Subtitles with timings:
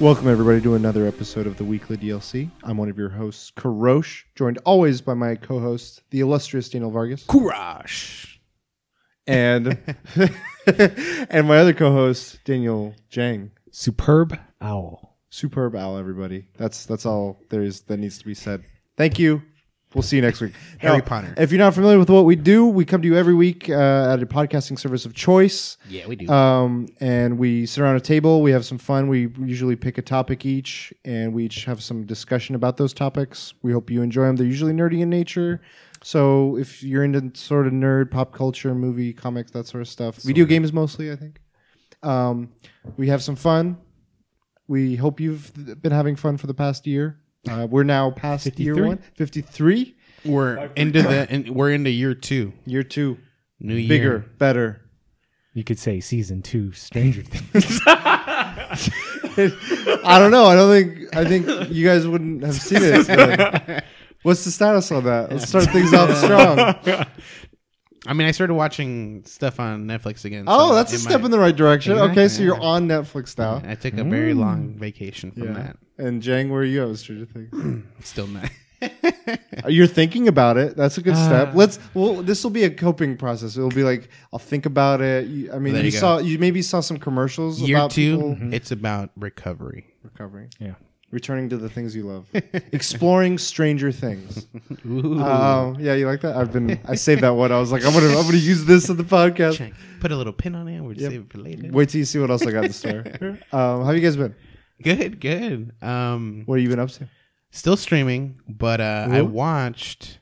[0.00, 2.48] Welcome, everybody, to another episode of the Weekly DLC.
[2.62, 6.92] I'm one of your hosts, Karosh, joined always by my co host, the illustrious Daniel
[6.92, 8.40] Vargas, Courage.
[9.26, 9.76] and
[11.30, 13.50] and my other co host, Daniel Jang.
[13.72, 15.16] Superb owl.
[15.30, 16.46] Superb owl, everybody.
[16.56, 18.62] That's that's all there is that needs to be said.
[18.96, 19.42] Thank you.
[19.94, 20.52] We'll see you next week.
[20.78, 21.34] Harry Now, Potter.
[21.38, 24.12] If you're not familiar with what we do, we come to you every week uh,
[24.12, 25.78] at a podcasting service of choice.
[25.88, 26.28] Yeah, we do.
[26.28, 28.42] Um, and we sit around a table.
[28.42, 29.08] We have some fun.
[29.08, 33.54] We usually pick a topic each, and we each have some discussion about those topics.
[33.62, 34.36] We hope you enjoy them.
[34.36, 35.62] They're usually nerdy in nature.
[36.02, 40.16] So if you're into sort of nerd, pop culture, movie, comics, that sort of stuff,
[40.16, 41.40] video games mostly, I think.
[42.02, 42.50] Um,
[42.96, 43.78] we have some fun.
[44.68, 47.18] We hope you've been having fun for the past year.
[47.48, 48.88] Uh, we're now past year 53?
[48.88, 52.52] one, 53, we're into the and we're into year two.
[52.66, 53.18] year two,
[53.60, 53.88] New year.
[53.88, 54.82] bigger, better.
[55.54, 57.80] You could say season two Stranger Things.
[57.86, 58.76] I
[60.18, 60.44] don't know.
[60.46, 61.16] I don't think.
[61.16, 63.06] I think you guys wouldn't have seen it.
[63.06, 63.84] but-
[64.22, 65.30] What's the status on that?
[65.30, 66.58] Let's start things off strong.
[68.06, 70.44] I mean, I started watching stuff on Netflix again.
[70.46, 71.98] Oh, so that's a step might- in the right direction.
[71.98, 73.62] Okay, so you're on Netflix now.
[73.66, 74.40] I took a very hmm.
[74.40, 75.52] long vacation from Yeah.
[75.54, 75.76] that.
[75.98, 77.84] And Jang, where are you at with Stranger Things?
[78.04, 78.50] Still not.
[79.64, 80.76] Uh, you're thinking about it.
[80.76, 81.48] That's a good uh, step.
[81.48, 81.80] Uh, Let's.
[81.94, 83.56] Well, this will be a coping process.
[83.56, 85.26] It'll be like I'll think about it.
[85.26, 85.98] You, I mean, you, you go.
[85.98, 86.18] saw.
[86.18, 88.54] You maybe saw some commercials year about 2 people mm-hmm.
[88.54, 89.86] it's about recovery.
[90.04, 90.50] Recovery.
[90.60, 90.74] yeah.
[91.10, 92.26] Returning to the things you love,
[92.72, 94.46] exploring Stranger Things.
[94.84, 96.36] Um, yeah, you like that?
[96.36, 96.78] I've been.
[96.86, 97.52] I saved that one.
[97.52, 98.08] I was like, I'm gonna.
[98.16, 99.56] I'm gonna use this in the podcast.
[99.56, 99.72] Check.
[100.00, 100.80] Put a little pin on it.
[100.80, 101.10] We'll Yep.
[101.10, 101.68] save it for later.
[101.70, 103.04] Wait till you see what else I got in the store.
[103.52, 104.34] um, how have you guys been?
[104.82, 105.72] Good, good.
[105.82, 107.08] Um, What have you been up to?
[107.50, 110.20] still streaming, but uh, I watched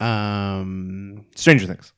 [0.00, 1.92] um Stranger Things.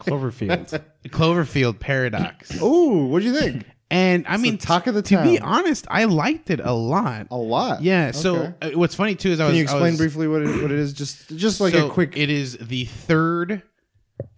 [0.00, 0.80] Cloverfield.
[1.08, 2.56] Cloverfield Paradox.
[2.60, 3.64] Oh, what do you think?
[3.90, 5.24] And I It's mean, talk of the town.
[5.24, 7.26] to be honest, I liked it a lot.
[7.30, 7.82] A lot.
[7.82, 8.10] Yeah.
[8.10, 8.74] So Okay.
[8.74, 9.56] uh, what's funny too is I Can was.
[9.56, 10.92] you explain was- briefly what it, what it is?
[10.92, 12.14] Just just like so a quick.
[12.16, 13.62] It is the third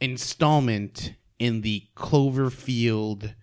[0.00, 3.34] installment in the Cloverfield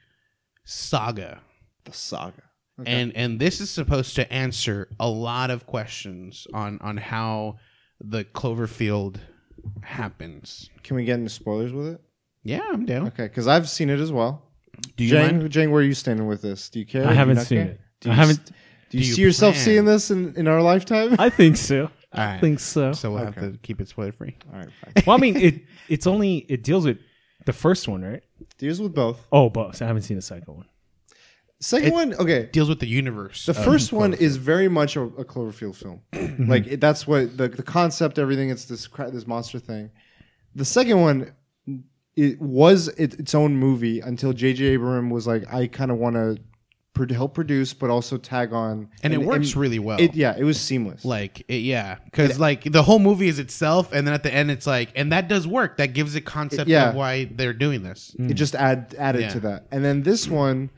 [0.64, 1.42] saga,
[1.86, 2.44] the saga.
[2.86, 7.58] and and this is supposed to answer a lot of questions on on how
[8.00, 9.18] the Cloverfield
[9.84, 10.70] happens.
[10.84, 12.02] Can we get into spoilers with it?
[12.44, 13.08] Yeah, I'm down.
[13.08, 14.44] Okay, because I've seen it as well.
[14.96, 15.52] Do you Jang, mind?
[15.52, 16.70] Jang, where are you standing with this?
[16.70, 17.04] Do you care?
[17.04, 17.68] I Do you haven't not seen care?
[17.72, 17.82] it.
[18.02, 18.40] Do I you haven't.
[18.40, 18.46] s-
[18.90, 19.66] Do you, Do you see yourself plan?
[19.66, 21.16] seeing this in, in our lifetime?
[21.20, 21.84] I think so.
[21.84, 21.90] All
[22.26, 22.36] right.
[22.36, 22.94] I think so.
[22.94, 23.42] So we'll Okay.
[23.42, 24.36] have to keep it spoiler free.
[24.52, 25.04] All right, fine.
[25.06, 26.98] Well, I mean, it it's only it deals with
[27.46, 28.24] the first one, right?
[28.58, 29.26] Deals with both.
[29.32, 29.82] Oh, both.
[29.82, 30.66] I haven't seen the second one.
[31.60, 32.50] Second It- one, okay.
[32.52, 33.46] Deals with the universe.
[33.46, 33.64] The oh.
[33.64, 36.02] first one is very much a, a Cloverfield film.
[36.48, 38.50] like it, that's what the the concept, everything.
[38.52, 39.90] It's this cra- this monster thing.
[40.56, 41.34] The second one,
[42.18, 44.66] it was it, its own movie until J.J.
[44.66, 46.38] Abrams was like, I kind of want to
[46.94, 50.00] pro- help produce, but also tag on, and it works really well.
[50.02, 51.06] It yeah, it was seamless.
[51.06, 54.50] Like it, yeah, because like the whole movie is itself, and then at the end
[54.52, 55.78] it's like, and that does work.
[55.78, 56.90] That gives a concept Yeah.
[56.90, 58.16] of why they're doing this.
[58.20, 59.30] it just add added Yeah.
[59.30, 59.68] to that.
[59.72, 60.72] And then this one,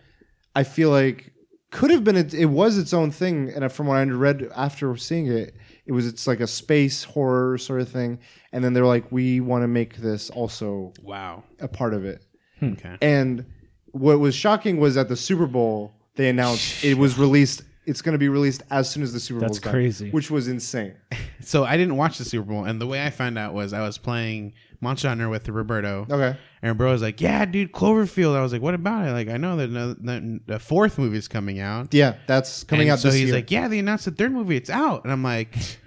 [0.56, 1.32] I feel like
[1.72, 3.50] could have been it, it was its own thing.
[3.56, 5.56] And from what I read after seeing it,
[5.90, 8.20] it was it's like a space horror sort of thing.
[8.54, 11.44] And then they're like, we want to make this also Wow.
[11.60, 12.24] a part of it.
[12.60, 12.74] Hmm.
[12.74, 12.96] Okay.
[13.02, 13.46] And
[13.92, 17.64] what was shocking was at the Super Bowl they announced it was released.
[17.86, 19.50] It's going to be released as soon as the Super Bowl.
[19.50, 20.12] That's crazy.
[20.12, 20.94] which was insane.
[21.42, 23.82] So I didn't watch the Super Bowl, and the way I found out was I
[23.82, 28.42] was playing Monster Hunter with Roberto, Okay, and bro was like, "Yeah, dude, Cloverfield." I
[28.42, 31.28] was like, "What about it?" Like, I know that no- the, the fourth movie is
[31.28, 31.94] coming out.
[31.94, 33.36] yeah, that's coming And out So he's year.
[33.36, 34.56] like, "Yeah, they announced the third movie.
[34.58, 35.56] It's out," and I'm like.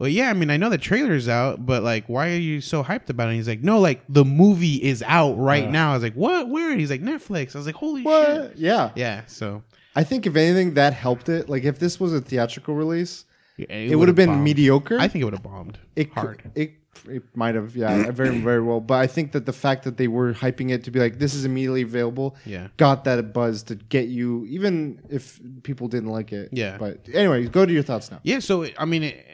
[0.00, 2.84] Well, yeah, I mean, I know the trailer's out, but like, why are you so
[2.84, 3.30] hyped about it?
[3.30, 5.70] And he's like, no, like the movie is out right uh.
[5.72, 5.90] now.
[5.90, 6.48] I was like, what?
[6.48, 6.70] Where?
[6.70, 7.56] And he's like, Netflix.
[7.56, 8.26] I was like, holy what?
[8.26, 8.56] shit.
[8.58, 9.22] Yeah, Yeah.
[9.26, 9.64] So
[9.96, 11.48] I think if anything that helped it.
[11.48, 13.24] Like if this was a theatrical release,
[13.58, 14.44] it, it, would have been bombed.
[14.44, 15.00] mediocre.
[15.00, 16.42] I think it would have bombed it hard.
[16.42, 19.84] Could, it it might have yeah very very well but i think that the fact
[19.84, 22.68] that they were hyping it to be like this is immediately available Yeah.
[22.76, 26.76] got that buzz to get you even if people didn't like it Yeah.
[26.78, 29.26] but anyway go to your thoughts now Yeah, so I mean, it,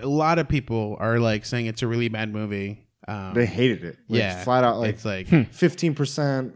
[0.00, 2.84] a lot of people are like saying it's a really bad movie.
[3.08, 6.52] Um, they hated it Like, yeah, flat out like it's like 15%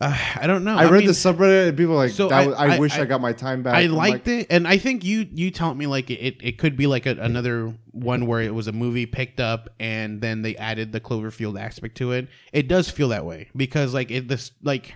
[0.00, 0.74] uh, I don't know.
[0.76, 2.94] i, read mean, the subreddit and people like So that I- was- I, I- wish
[2.96, 5.50] I, I- got my time back I liked like, it, and I think you you
[5.50, 6.36] taught me like it.
[6.42, 10.20] It could be like a, another one where it was a movie picked up and
[10.20, 12.28] then they added the Cloverfield aspect to it.
[12.52, 14.94] It does feel that way because like it this like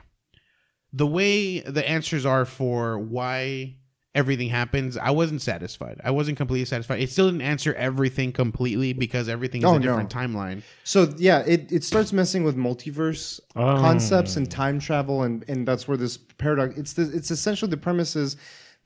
[0.93, 3.76] the way the answers are for why
[4.16, 6.00] everything happens, I wasn't satisfied.
[6.02, 7.00] I wasn't completely satisfied.
[7.00, 9.82] It still didn't answer everything completely because everything is Oh, a no.
[9.86, 10.62] different timeline.
[10.82, 13.76] So yeah, it, it starts messing with multiverse Oh.
[13.76, 16.76] concepts and time travel, and, and that's where this paradox.
[16.76, 18.36] It's the, it's essentially the premise is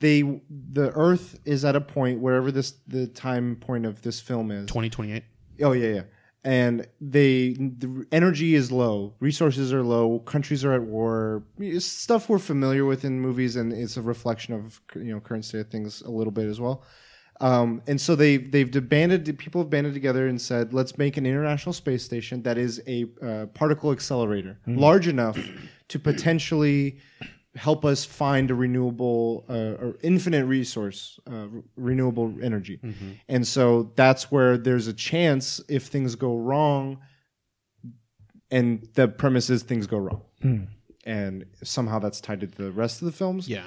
[0.00, 4.50] they the Earth is at a point wherever this the time point of this film
[4.50, 4.67] is.
[4.67, 5.25] Twenty twenty eight.
[5.62, 6.03] Oh yeah, yeah.
[6.43, 11.43] And they the energy is low, resources are low, countries are at war.
[11.59, 15.45] It's stuff we're familiar with in movies, and it's a reflection of you know current
[15.45, 16.83] state of things a little bit as well.
[17.41, 21.25] Um, and so they they've banded people have banded together and said, let's make an
[21.25, 25.39] international space station that is a uh, particle accelerator large enough
[25.89, 26.99] to potentially
[27.56, 29.52] help us find a renewable uh,
[29.85, 32.81] or infinite resource, uh, re- renewable energy.
[33.29, 36.99] And so that's where there's a chance if things go wrong,
[38.50, 40.69] and the premise is things go wrong.
[41.05, 43.49] And somehow that's tied to the rest of the films.
[43.49, 43.64] Yeah.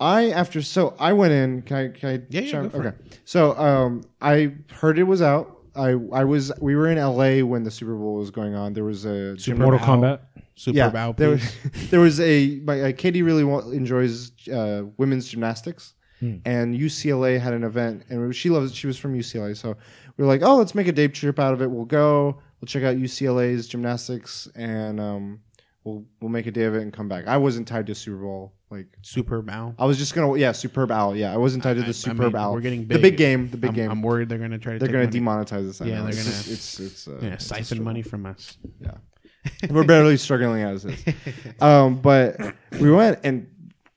[0.00, 1.62] I after so I went in.
[1.62, 1.88] Can I?
[1.88, 2.96] Can I Yeah, yeah, chime- go for okay.
[3.24, 5.53] So um, I heard it was out.
[5.76, 7.42] I I was we were in L.A.
[7.42, 8.72] when the Super Bowl was going on.
[8.72, 9.86] There was a Jim- Mortal Bow.
[9.86, 10.20] Kombat.
[10.56, 10.88] Super yeah.
[10.90, 11.14] Bowl.
[11.14, 11.42] there was
[11.90, 16.36] there was a my uh, Katie really wa- enjoys uh, women's gymnastics, Hmm.
[16.44, 18.70] and UCLA had an event, and she loves.
[18.70, 18.76] It.
[18.76, 19.76] She was from UCLA, so
[20.16, 21.70] we were like, oh, let's make a day trip out of it.
[21.70, 22.40] We'll go.
[22.60, 25.40] We'll check out UCLA's gymnastics, and um,
[25.84, 27.26] we'll we'll make a day of it and come back.
[27.26, 28.86] I wasn't tied to Super Bowl like.
[29.02, 29.74] Super Bowl.
[29.78, 31.14] I was just gonna, yeah, superb owl.
[31.14, 32.52] Yeah, I wasn't tied to I- I the superb mean, owl.
[32.54, 33.02] we're getting the big.
[33.02, 33.50] big game.
[33.50, 33.90] The big I'm, game.
[33.90, 34.78] I'm worried they're gonna try to.
[34.78, 35.44] they're take gonna money.
[35.44, 35.80] demonetize this.
[35.80, 36.00] I Yeah, know.
[36.02, 37.84] they're it's gonna- just- it's it's uh, Yeah, it's a siphon struggle.
[37.84, 38.56] money from us.
[38.80, 38.94] Yeah,
[39.70, 41.04] we're barely struggling as is.
[41.60, 42.36] Um, but
[42.80, 43.46] we went and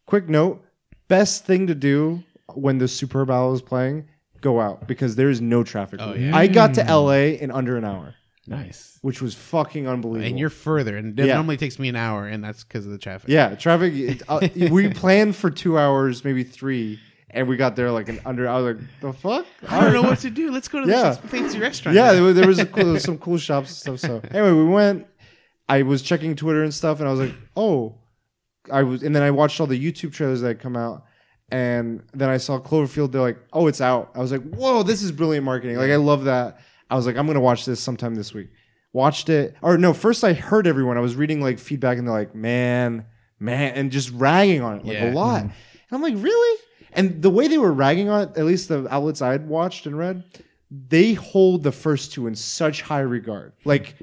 [0.06, 0.64] quick note:
[1.08, 2.24] best thing to do
[2.54, 4.06] when the superb owl is playing,
[4.42, 6.00] go out because there is no traffic.
[6.02, 6.36] Oh, yeah.
[6.36, 8.16] I got to LA in under an hour,
[8.48, 8.98] Nice.
[9.02, 10.28] which was fucking unbelievable.
[10.30, 11.36] And you're further, and it Yeah.
[11.36, 13.30] normally takes me an hour, and that's because of the traffic.
[13.30, 13.94] Yeah, traffic.
[13.94, 17.00] it- uh, we planned for two hours, maybe three,
[17.30, 18.48] and we got there like an under.
[18.48, 19.46] I was like, the fuck?
[19.68, 20.50] I don't know what to do.
[20.52, 21.10] Let's go to Yeah.
[21.10, 21.96] this fancy restaurant.
[21.96, 24.22] yeah, there was, there was, a cool, there was some cool shops and stuff.
[24.22, 25.08] So anyway, we went.
[25.70, 27.96] I was checking Twitter and stuff, and I was like, oh,
[28.72, 31.04] I was, and then I watched all the YouTube trailers that had come out,
[31.50, 33.12] and then I saw Cloverfield.
[33.12, 34.12] They're like, oh, it's out.
[34.16, 35.76] I was like, whoa, this is brilliant marketing.
[35.76, 36.60] Like I love that.
[36.90, 38.50] I was like, I'm gonna watch this sometime this week.
[38.94, 40.98] Watched it, or no, first I heard everyone.
[40.98, 43.06] I was reading like feedback, and they're like, man,
[43.40, 45.12] man, and just ragging on it like Yeah.
[45.12, 45.44] a lot.
[45.44, 45.50] Mm-hmm.
[45.90, 46.60] And I'm like, really?
[46.94, 49.98] And the way they were ragging on it, at least the outlets I'd watched and
[49.98, 50.24] read,
[50.72, 53.96] they hold the first two in such high regard, like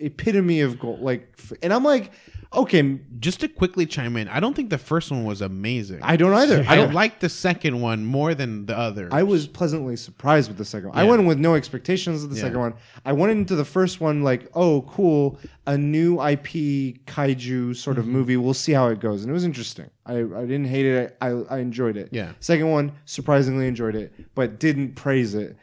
[0.00, 1.00] epitome of gold.
[1.00, 2.12] Like, and I'm like,
[2.54, 6.00] okay, Just to quickly chime in, I don't think the first one was amazing.
[6.02, 6.64] I don't either.
[6.68, 6.92] I don't.
[6.92, 9.08] like the second one more than the other.
[9.12, 10.98] I was pleasantly surprised with the second one.
[10.98, 11.10] I Yeah.
[11.10, 12.42] went in with no expectations of the Yeah.
[12.42, 12.74] second one.
[13.04, 18.00] I went into the first one like, oh, cool, a new IP kaiju sort Mm-hmm.
[18.00, 18.36] of movie.
[18.36, 19.86] We'll see how it goes, and it was interesting.
[20.04, 21.16] I, I didn't hate it.
[21.20, 22.08] I, I enjoyed it.
[22.10, 22.32] Yeah.
[22.40, 25.56] Second one, surprisingly enjoyed it, but didn't praise it.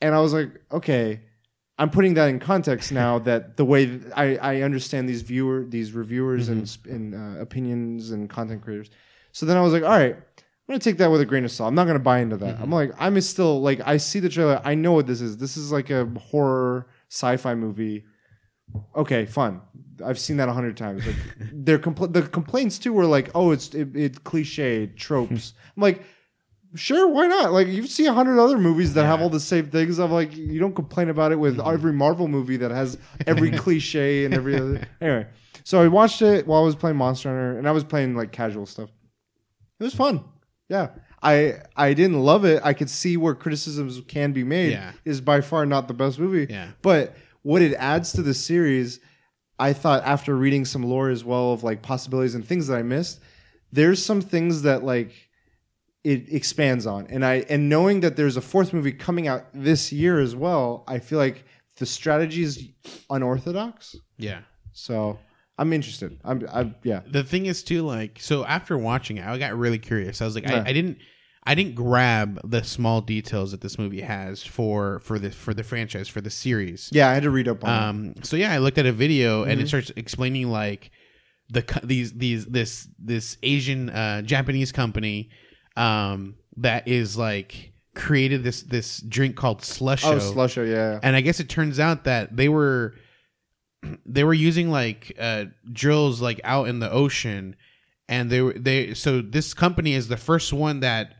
[0.00, 1.20] And I was like, okay,
[1.78, 5.64] I'm putting that in context now that the way that I, I understand these viewer,
[5.68, 8.90] these reviewers and, sp- and uh, opinions and content creators.
[9.32, 11.50] So then I was like, all right, I'm gonna take that with a grain of
[11.50, 11.68] salt.
[11.68, 12.60] I'm not gonna buy into that.
[12.60, 14.62] I'm like, I'm still like, I see the trailer.
[14.64, 15.36] I know what this is.
[15.36, 18.04] This is like a horror sci-fi movie.
[18.96, 19.60] Okay, fun.
[20.04, 21.04] I've seen that a hundred times.
[21.06, 21.16] Like,
[21.52, 25.54] their compl- the complaints too were like, oh, it's it, it's cliche tropes.
[25.76, 26.02] I'm like,
[26.74, 27.52] sure, why not?
[27.52, 29.98] Like, you see a hundred other movies that have all the same things.
[29.98, 31.72] I'm like, you don't complain about it with mm-hmm.
[31.72, 34.86] every Marvel movie that has every cliche and every other.
[35.00, 35.26] Anyway,
[35.64, 38.32] so I watched it while I was playing Monster Hunter, and I was playing like
[38.32, 38.90] casual stuff.
[39.80, 40.24] It was fun.
[40.68, 40.90] Yeah.
[41.24, 42.60] I I didn't love it.
[42.64, 44.72] I could see where criticisms can be made.
[44.72, 44.92] Yeah.
[45.04, 46.52] Is by far not the best movie.
[46.52, 46.68] Yeah.
[46.82, 49.00] But what it adds to the series,
[49.58, 52.82] I thought after reading some lore as well of like possibilities and things that I
[52.82, 53.20] missed,
[53.72, 55.12] there's some things that like
[56.04, 57.06] it expands on.
[57.08, 60.84] And I and knowing that there's a fourth movie coming out this year as well,
[60.86, 61.44] I feel like
[61.78, 62.68] the strategy is
[63.10, 63.96] unorthodox.
[64.18, 64.40] yeah.
[64.76, 65.18] So
[65.56, 66.18] I'm interested.
[66.24, 67.00] I'm I yeah.
[67.06, 70.20] The thing is too, like, so after watching it, I got really curious.
[70.20, 70.62] I was like, Yeah.
[70.66, 70.98] I, I didn't,
[71.46, 75.62] I didn't grab the small details that this movie has for for the for the
[75.62, 76.88] franchise for the series.
[76.92, 77.88] Yeah, I had to read up on it.
[77.88, 78.14] Um.
[78.24, 79.60] So yeah, I looked at a video and Mm-hmm.
[79.60, 80.90] it starts explaining like
[81.50, 85.30] the these these this this Asian uh, Japanese company
[85.76, 90.98] um that is like created this this drink called slush Oh, Slusho, yeah.
[91.02, 92.94] and I guess it turns out that they were
[94.06, 97.56] they were using like uh, drills like out in the ocean,
[98.08, 101.14] and they were they so this company is the first one that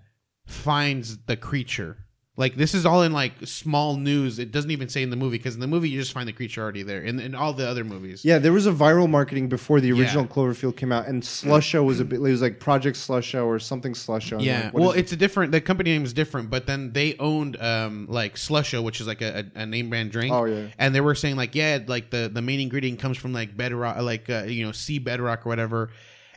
[0.47, 1.99] finds the creature.
[2.37, 4.41] Like this is all in like small news.
[4.41, 6.33] It doesn't even say in the movie because in the movie you just find the
[6.33, 7.01] creature already there.
[7.01, 10.25] In, in all the other movies, Yeah, there was a viral marketing before the original
[10.25, 10.31] Yeah.
[10.31, 12.17] Cloverfield came out, and Slusho was a bit.
[12.17, 14.43] It was like Project Slusho or something Slusho.
[14.43, 15.01] Yeah, like, well, is it?
[15.01, 15.53] it's a different.
[15.53, 19.23] The company name is different, but then they owned um like Slusho, which is like
[19.23, 20.33] a, a, a name brand drink.
[20.35, 20.67] Oh, yeah.
[20.77, 24.03] and they were saying like yeah, like the the main ingredient comes from like bedrock,
[24.03, 25.91] like uh, you know sea bedrock or whatever,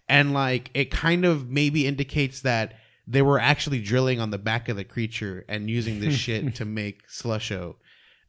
[0.07, 2.73] and like it kind of maybe indicates that
[3.07, 6.65] they were actually drilling on the back of the creature and using this shit to
[6.65, 7.75] make slusho.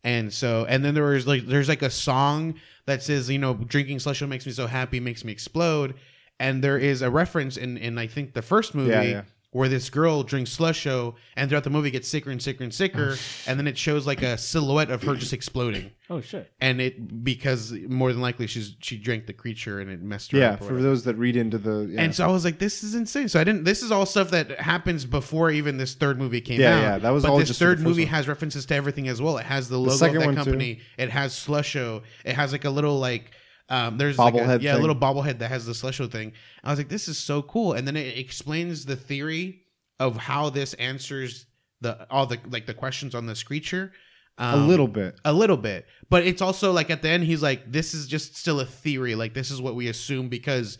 [0.05, 2.55] And so, and then there was like, there's like a song
[2.87, 5.95] that says, you know, drinking slusho makes me so happy, makes me explode.
[6.39, 9.23] And there is a reference in, in I think the first movie Yeah, yeah.
[9.51, 13.13] Where this girl drinks slusho and throughout the movie gets sicker and sicker and sicker.
[13.15, 15.91] Oh, and then it shows like a silhouette of her just exploding.
[16.11, 16.51] Oh shit.
[16.61, 20.39] And it, because more than likely she's, she drank the creature and it messed her
[20.39, 20.55] Yeah, up.
[20.61, 20.83] or for whatever.
[20.83, 22.03] those that read into the yeah.
[22.03, 23.29] And so I was like, this is insane.
[23.29, 23.65] So I didn't.
[23.65, 26.81] This is all stuff that happens before even this third movie came Yeah, out.
[26.83, 28.11] yeah, that was But all this just for the third first movie one.
[28.15, 29.39] has references to everything as well.
[29.39, 30.45] It has the logo of second that one, too.
[30.45, 30.81] company.
[30.99, 32.03] It has Slusho.
[32.25, 33.33] It has like a little like.
[33.69, 36.33] Um, there's like a, Bobblehead yeah, a little bobblehead that has the Slusho thing.
[36.65, 37.75] I was like, this is so cool.
[37.75, 39.63] And then it explains the theory
[40.01, 41.47] of how this answers
[41.81, 43.93] the all the like the questions on this creature.
[44.39, 45.19] a Um, little bit.
[45.25, 48.37] a little bit but it's also like at the end he's like this is just
[48.37, 50.79] still a theory like this is what we assume because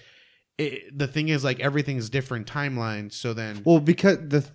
[0.59, 4.49] it, the thing is like everything's different timelines so then Well, because the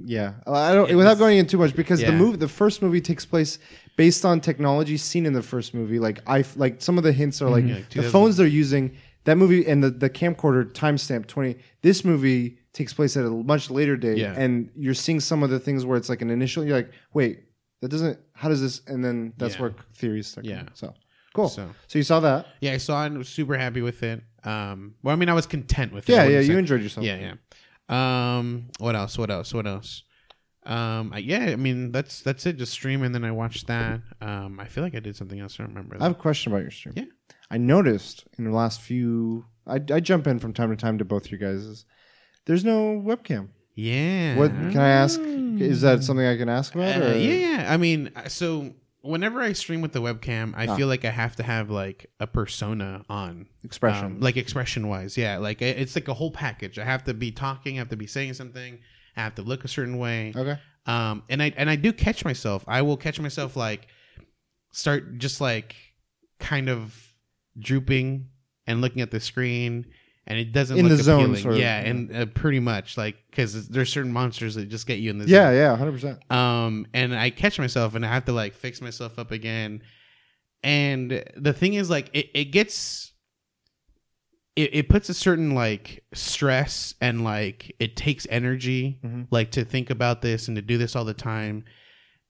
[0.00, 3.24] yeah, I don't without going into too much because the movie, the first movie takes
[3.26, 3.58] place
[4.04, 5.98] based on technology seen in the first movie.
[6.06, 8.84] Like I like some of the hints are like Yeah, like the phones they're using.
[9.24, 11.52] That movie and the the camcorder timestamp twenty.
[11.82, 12.42] This movie
[12.72, 14.42] takes place at a much later date, Yeah.
[14.44, 16.64] and you're seeing some of the things where it's like an initial.
[16.64, 17.34] You're like, wait,
[17.80, 18.16] that doesn't.
[18.40, 18.80] How does this?
[18.86, 19.60] And then that's Yeah.
[19.62, 20.46] where theories start.
[20.46, 20.58] Yeah.
[20.60, 20.72] coming.
[20.74, 20.94] So
[21.34, 21.48] cool.
[21.48, 22.46] So, so you saw that?
[22.64, 25.36] yeah i saw it and was super happy with it um well i mean i
[25.40, 26.40] was content with it Yeah, yeah.
[26.40, 27.06] You enjoyed yourself.
[27.06, 27.34] yeah yeah
[28.38, 30.02] um what else what else what else
[30.66, 34.00] um I, yeah i mean that's that's it just stream and then i watched that
[34.20, 36.52] um i feel like i did something else i don't remember I have a question
[36.52, 36.94] about your stream.
[36.96, 37.04] Yeah.
[37.50, 41.04] I noticed in the last few, I, I jump in from time to time to
[41.04, 41.84] both you guys.
[42.46, 43.48] There's no webcam.
[43.74, 45.18] yeah What can I ask?
[45.20, 47.02] Is that something I can ask about?
[47.02, 47.66] Uh, or- yeah, yeah.
[47.72, 50.76] I mean, uh, so whenever I stream with the webcam, I Ah.
[50.76, 54.04] feel like I have to have like a persona on Expression.
[54.06, 55.16] um, like expression wise.
[55.16, 56.78] Yeah, like it's like a whole package.
[56.78, 58.78] I have to be talking, I have to be saying something,
[59.20, 60.32] I have to look a certain way.
[60.34, 60.58] Okay.
[60.86, 62.64] Um, and I and I do catch myself.
[62.66, 63.86] I will catch myself like
[64.72, 65.76] start just like
[66.38, 66.96] kind of
[67.58, 68.28] drooping
[68.66, 69.86] and looking at the screen.
[70.26, 71.42] And it doesn't In look the zone, appealing.
[71.42, 71.88] sort of, yeah, yeah.
[71.88, 75.26] and uh, pretty much like because there's certain monsters that just get you in the
[75.26, 75.54] Yeah, zone.
[75.56, 76.30] yeah, hundred percent.
[76.32, 79.82] Um, and I catch myself and I have to like fix myself up again.
[80.62, 83.09] And the thing is, like, it, it gets,
[84.62, 89.26] it, it puts a certain like stress and like it takes energy, Mhm.
[89.30, 91.64] like to think about this and to do this all the time.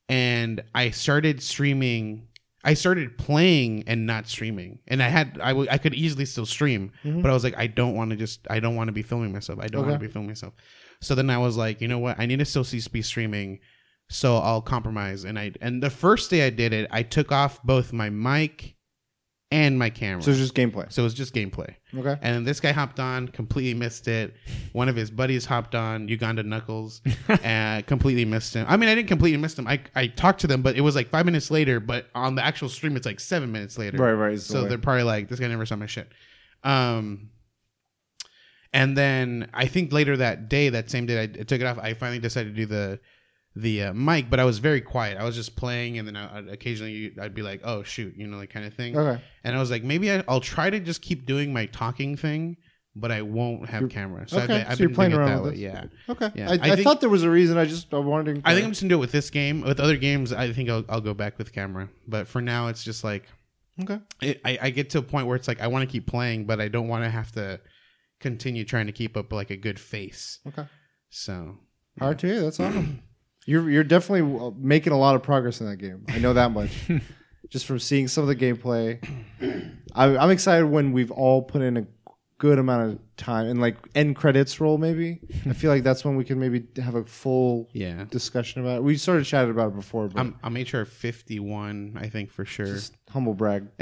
[0.09, 2.27] And I started streaming.
[2.63, 6.45] I started playing and not streaming, and I had I, w- I could easily still
[6.45, 7.23] stream, Mhm.
[7.23, 9.33] but I was like, I don't want to just I don't want to be filming
[9.33, 9.59] myself.
[9.63, 10.53] I don't want to be filming myself.
[11.01, 12.19] So then I was like, you know what?
[12.21, 13.61] I need to still see, be streaming,
[14.11, 15.25] so I'll compromise.
[15.25, 18.75] And I and the first day I did it, I took off both my mic
[19.53, 20.23] and my camera.
[20.23, 20.93] So it's just gameplay.
[20.93, 21.75] so it was just gameplay.
[21.97, 22.17] Okay.
[22.23, 24.35] And then this guy hopped on, completely missed it.
[24.73, 27.01] One of his buddies hopped on, Uganda Knuckles,
[27.43, 28.67] and completely missed him.
[28.69, 29.67] I mean, I didn't completely miss him.
[29.67, 31.81] I, I talked to them, but it was like five minutes later.
[31.81, 33.99] But on the actual stream, it's like seven minutes later.
[33.99, 34.35] Right, right.
[34.35, 36.09] it's the So they're probably like, this guy never saw my shit.
[36.63, 37.31] Um,
[38.73, 41.79] and then I think later that day, that same day, I, I took it off.
[41.79, 43.01] I finally decided to do the
[43.57, 45.19] the uh, mic, but I was very quiet.
[45.19, 48.27] I was just playing, and then I, I'd occasionally I'd be like, "Oh shoot," you
[48.27, 48.97] know, like kind of thing.
[48.97, 49.21] okay.
[49.45, 52.57] And I was like, maybe I, I'll try to just keep doing my talking thing,
[52.95, 54.29] but I won't have You're- camera.
[54.29, 55.65] So okay, I've been, I've so you're playing around that with way.
[55.65, 55.75] this.
[55.75, 55.85] Yeah.
[56.13, 56.31] Okay.
[56.37, 56.51] Yeah.
[56.51, 57.59] I, I I, think- thought there was a reason.
[57.59, 58.37] I just I wanted.
[58.37, 59.63] To I think I'm just gonna do it with this game.
[59.63, 61.89] With other games, I think I'll, I'll go back with camera.
[62.07, 63.25] But for now, it's just like
[63.83, 63.99] okay.
[64.23, 66.47] it, I, I get to a point where it's like I want to keep playing,
[66.47, 67.61] but I don't want to have to
[68.21, 70.39] continue trying to keep up like a good face.
[70.47, 70.67] Okay.
[71.09, 71.59] So
[71.99, 72.41] Hard to hear.
[72.43, 73.03] That's awesome.
[73.47, 76.05] You're you're definitely making a lot of progress in that game.
[76.09, 76.71] I know that much,
[77.49, 79.03] just from seeing some of the gameplay.
[79.95, 81.87] I, I'm excited when we've all put in a
[82.39, 84.79] good amount of time and like end credits roll.
[84.79, 88.79] Maybe I feel like that's when we can maybe have a full yeah, discussion about
[88.79, 88.83] it.
[88.83, 91.99] We sort of chatted about it before, but I'm I'm HR 51.
[92.01, 92.67] I think for sure.
[92.67, 93.69] just humble brag.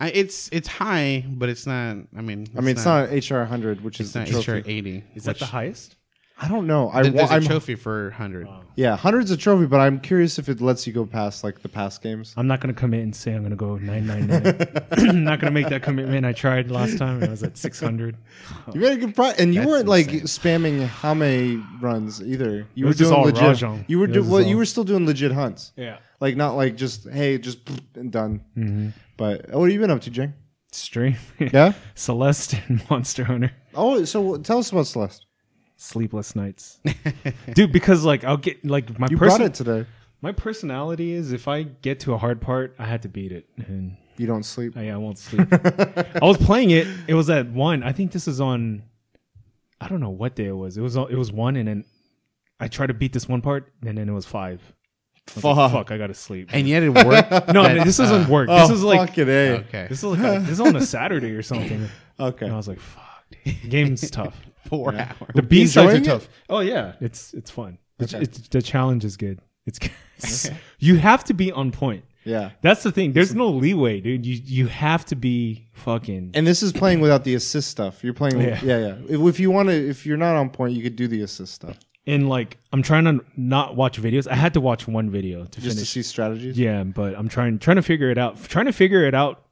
[0.00, 1.96] I, it's it's high, but it's not.
[2.16, 4.52] I mean, I mean, it's not, HR 100, which It's is not trophy.
[4.52, 5.04] HR 80.
[5.16, 5.96] Is that the highest?
[6.40, 6.88] I don't know.
[6.90, 8.46] I, There's I'm, trophy for 100.
[8.76, 11.68] yeah, hundreds a trophy, but I'm curious if it lets you go past like the
[11.68, 12.32] past games.
[12.36, 14.82] I'm not gonna commit and say I'm gonna go 999.
[15.10, 16.24] I'm not gonna make that commitment.
[16.24, 18.16] I tried last time and I was at 600.
[18.72, 22.66] You made a good pro- and you That's weren't like spamming how many runs either.
[22.74, 23.42] You It were was just doing all legit.
[23.42, 23.84] Rajang.
[23.88, 24.42] You were It do- was well.
[24.42, 25.98] all- You were still doing legit hunts, Yeah.
[26.20, 27.58] like not like just hey, just
[27.96, 28.42] and done.
[28.56, 28.88] Mm-hmm.
[29.16, 30.34] But what have you been up to, Jing?
[30.70, 31.16] Stream.
[31.40, 31.72] Yeah.
[31.96, 33.50] Celeste and Monster Hunter.
[33.74, 35.24] oh, so tell us about Celeste.
[35.80, 36.80] Sleepless nights,
[37.54, 37.70] dude.
[37.72, 39.86] Because like I'll get like my You person- brought it today.
[40.20, 43.48] My personality is if I get to a hard part, I had to beat it,
[43.56, 44.76] and You don't sleep.
[44.76, 45.46] I, I won't sleep.
[45.52, 46.88] I was playing it.
[47.06, 47.84] It was at one.
[47.84, 48.82] I think this is on.
[49.80, 50.76] I don't know what day it was.
[50.76, 51.84] It was it was one, and then
[52.58, 54.60] I tried to beat this one part, and then it was five.
[55.28, 55.72] I was like, Fuck.
[55.72, 56.48] fuck, I gotta sleep.
[56.52, 57.30] And yet it worked.
[57.52, 58.48] no, That- this doesn't work.
[58.50, 59.32] Oh, This is like fucking A.
[59.32, 59.52] Eh.
[59.68, 59.86] okay.
[59.88, 61.88] this is like a, this is on a Saturday or something.
[62.20, 62.46] Okay.
[62.46, 63.04] And I was like, fuck,
[63.44, 63.70] dude.
[63.70, 64.34] game's tough.
[64.66, 65.16] Four hours.
[65.34, 66.20] The B sides are enjoying it?
[66.20, 66.28] tough.
[66.48, 67.78] Oh yeah, it's it's fun.
[67.98, 68.22] It's, Okay.
[68.24, 69.40] it's the challenge is good.
[69.66, 72.04] It's you have to be on point.
[72.24, 72.50] Yeah.
[72.60, 73.12] That's the thing.
[73.14, 74.26] There's no leeway, dude.
[74.26, 76.32] You you have to be fucking.
[76.34, 78.04] And this is playing without the assist stuff.
[78.04, 78.60] You're playing, Yeah.
[78.62, 78.94] yeah, yeah.
[79.08, 81.54] If, if you want to, if you're not on point, you could do the assist
[81.54, 84.26] stuff And like, I'm trying to not watch videos.
[84.30, 85.88] I had to watch one video to just to finish.
[85.90, 86.58] see strategies.
[86.58, 88.42] Yeah, but I'm trying trying to figure it out.
[88.44, 89.44] Trying to figure it out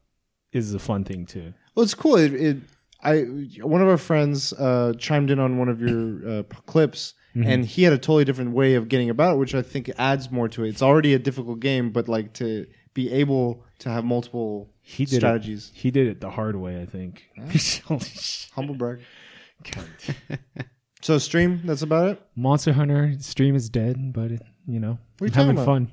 [0.53, 1.55] is a fun thing too.
[1.75, 2.17] Well, it's cool.
[2.17, 2.57] It, it
[3.03, 3.21] I
[3.63, 7.51] one of our friends uh, chimed in on one of your uh, clips, Mm-hmm.
[7.51, 10.31] and he had a totally different way of getting about it, which I think adds
[10.31, 10.71] more to it.
[10.71, 15.17] It's already a difficult game, but like to be able to have multiple He did
[15.17, 15.71] strategies.
[15.75, 17.27] It, he did it the hard way, I think.
[17.51, 17.83] Shit.
[18.55, 19.01] Humble brag.
[21.03, 21.61] So stream.
[21.65, 22.23] That's about it.
[22.35, 25.91] Monster Hunter stream is dead, but it, you know, we're having talking fun.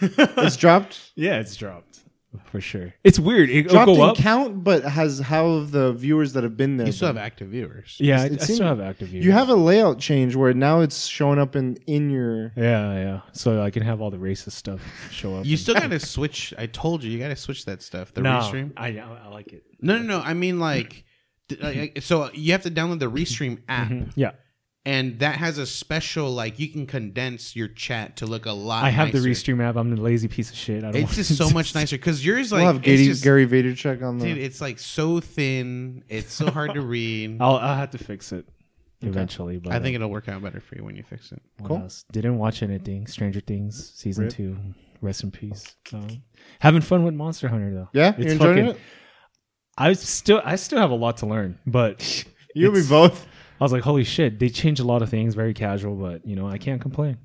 [0.00, 1.00] It's dropped.
[1.16, 1.98] Yeah, it's dropped
[2.46, 2.94] for sure.
[3.04, 3.50] It's weird.
[3.50, 4.16] It'll dropped go in up.
[4.16, 6.86] count, but has how have the viewers that have been there?
[6.86, 7.24] You still have been?
[7.24, 7.96] active viewers.
[8.00, 9.24] yeah, I, it I seemed- still have active views.
[9.24, 12.52] You have a layout change where now it's showing up in in your.
[12.56, 13.20] Yeah, yeah.
[13.32, 15.44] So I can have all the racist stuff show up.
[15.44, 16.52] You and- still got to switch.
[16.58, 18.12] I told you, you got to switch that stuff.
[18.14, 18.72] The no, restream.
[18.76, 19.62] I I like it.
[19.80, 20.20] No, no, no.
[20.20, 21.04] I mean, like,
[21.48, 24.02] th- like, so you have to download the Restream mm-hmm.
[24.02, 24.30] app, Yeah,
[24.86, 28.84] and that has a special like you can condense your chat to look a lot.
[28.84, 29.30] I have the nicer.
[29.54, 29.76] Restream app.
[29.76, 30.84] I'm the lazy piece of shit.
[30.84, 33.04] I don't It's want just so much nicer because yours like we'll have it's Gary,
[33.06, 34.26] just, Gary Vaynerchuk on the.
[34.26, 36.04] dude, it's like so thin.
[36.08, 37.38] It's so hard to read.
[37.40, 38.46] I'll I'll have to fix it
[39.02, 39.58] eventually.
[39.58, 41.42] But I think it'll work out better for you when you fix it.
[41.58, 41.78] What Cool.
[41.78, 42.04] else?
[42.12, 43.06] Didn't watch anything.
[43.06, 44.32] Stranger Things season Rip.
[44.34, 44.56] two.
[45.00, 45.76] Rest in peace.
[45.92, 46.22] Um,
[46.60, 47.88] having fun with Monster Hunter though.
[47.92, 48.80] yeah, you're It's enjoying fucking- it.
[49.76, 52.24] I still I still have a lot to learn, but
[52.54, 53.26] You and me both.
[53.64, 56.36] I was like, holy shit, they changed a lot of things, very casual, but you
[56.36, 57.16] know, I can't complain.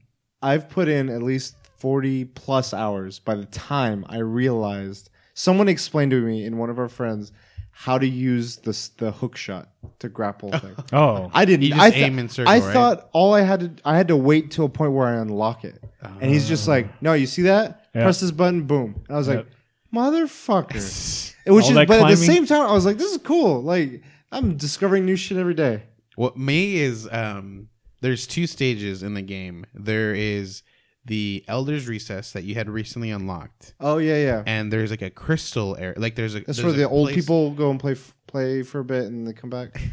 [0.42, 6.12] I've put in at least 40 plus hours by the time I realized someone explained
[6.12, 7.34] to me in one of our friends
[7.72, 9.68] how to use the the hook shot
[10.00, 10.78] to grapple thing.
[10.94, 11.64] Oh, I didn't.
[11.64, 12.74] You just I th- aim in circle, I right?
[12.74, 15.66] thought all I had to I had to wait till a point where I unlock
[15.66, 16.96] it, and he's just like, ah.
[17.02, 17.90] "No, you see that?
[17.94, 18.04] Yeah.
[18.04, 19.46] Press this button, boom." And I was like,
[19.94, 23.12] "Motherfucker!" It was All just, that but at the same time, I was like, "This
[23.12, 25.84] is cool." Like I'm discovering new shit every day.
[26.20, 27.70] What me is um
[28.02, 29.66] there's two stages in the game.
[29.74, 30.64] There is
[31.06, 34.44] the Elder's Recess that you had recently unlocked, Oh yeah, yeah.
[34.46, 35.98] and there's like a crystal area.
[35.98, 38.80] Like there's a That's where the old place- people go and play f- play for
[38.80, 39.70] a bit and they come back.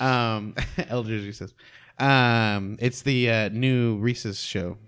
[0.00, 0.54] Um,
[0.88, 1.52] Elder's Recess.
[1.98, 4.78] Um, it's the uh, new Reese's show.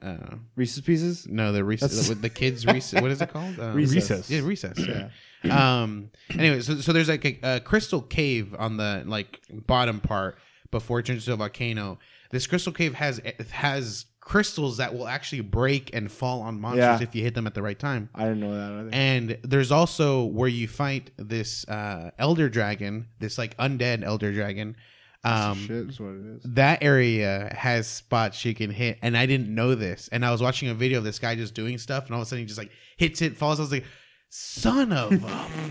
[0.00, 1.26] Uh, Reese's Pieces.
[1.26, 2.64] no, the Reese's That's- with the kids.
[2.66, 3.00] Recess.
[3.02, 3.58] What is it called?
[3.60, 3.74] Um.
[3.74, 4.30] Recess.
[4.30, 4.78] Yeah, recess.
[4.78, 5.08] Yeah.
[5.48, 6.10] Um.
[6.30, 10.38] Anyway, so so there's like a, a crystal cave on the like bottom part
[10.70, 11.98] before it turns into a volcano.
[12.30, 17.02] This crystal cave has has crystals that will actually break and fall on monsters Yeah.
[17.02, 18.10] if you hit them at the right time.
[18.14, 18.90] I didn't know that either.
[18.92, 24.76] And there's also where you fight this uh, elder dragon, this like undead elder dragon.
[25.24, 26.42] Um, Shit is what it is.
[26.54, 30.08] that area has spots you can hit, and I didn't know this.
[30.12, 32.26] And I was watching a video of this guy just doing stuff, and all of
[32.26, 33.58] a sudden he just like hits it, falls.
[33.58, 33.84] I was like,
[34.30, 35.16] "Son of a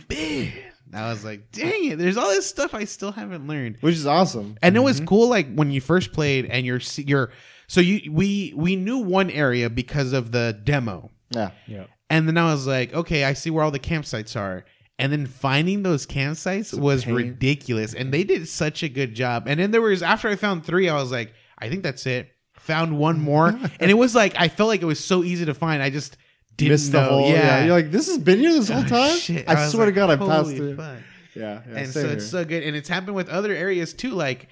[0.08, 0.54] bitch!"
[0.94, 3.78] I was like, "Dang it!" There's all this stuff I still haven't learned.
[3.82, 4.58] Which is awesome.
[4.62, 5.06] And it was mm-hmm.
[5.08, 7.32] cool, like when you first played, and you're you're
[7.68, 11.52] so you we we knew one area because of the demo, Yeah.
[11.68, 11.86] yeah.
[12.10, 14.66] and then I was like, okay, I see where all the campsites are.
[14.98, 17.16] And then finding those campsites was pain.
[17.16, 17.94] ridiculous.
[17.94, 19.46] And they did such a good job.
[19.48, 22.32] And then there was, after I found three, I was like, I think that's it.
[22.56, 23.48] Found one more.
[23.80, 25.82] and it was like, I felt like it was so easy to find.
[25.82, 26.18] I just
[26.60, 27.10] didn't Missed the know.
[27.10, 27.30] whole.
[27.30, 27.34] Yeah.
[27.36, 27.64] yeah.
[27.66, 29.18] You're like, this has been here this whole Oh, time.
[29.18, 29.48] shit.
[29.48, 30.76] I, was swear like, to God, I passed through.
[30.76, 30.98] fuck.
[31.36, 31.62] Yeah.
[31.70, 32.12] yeah and so here.
[32.12, 32.64] it's so good.
[32.64, 34.12] And it's happened with other areas too.
[34.12, 34.48] Like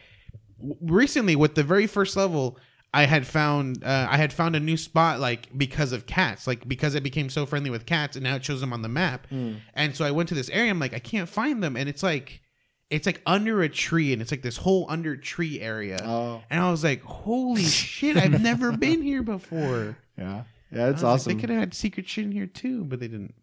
[0.59, 2.57] w- recently with the very first level,
[2.93, 6.67] I had found uh, I had found a new spot like because of cats, like
[6.67, 9.27] because it became so friendly with cats, and now it shows them on the map.
[9.27, 9.55] Hmm.
[9.73, 10.71] And so I went to this area.
[10.71, 12.41] I'm like, I can't find them, and it's like,
[12.89, 15.99] it's like under a tree, and it's like this whole under tree area.
[16.03, 16.41] Oh.
[16.49, 19.97] And I was like, holy shit, I've never been here before.
[20.17, 20.43] Yeah.
[20.71, 20.85] Yeah.
[20.85, 21.33] I It's was like, awesome.
[21.35, 23.33] they could have had secret shit in here too, but they didn't.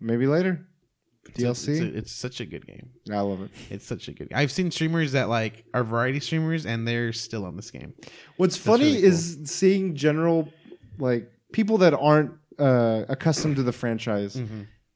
[0.00, 0.66] Maybe later.
[1.26, 1.68] It's a- DLC.
[1.68, 2.90] it's, a- it's such a good game.
[3.10, 3.50] I love it.
[3.70, 4.30] It's such a good.
[4.34, 7.94] I've seen streamers that like are variety streamers and they're still on this game.
[8.36, 9.08] What's funny really cool.
[9.10, 10.48] is seeing general,
[10.98, 14.40] like people that aren't uh, accustomed to the franchise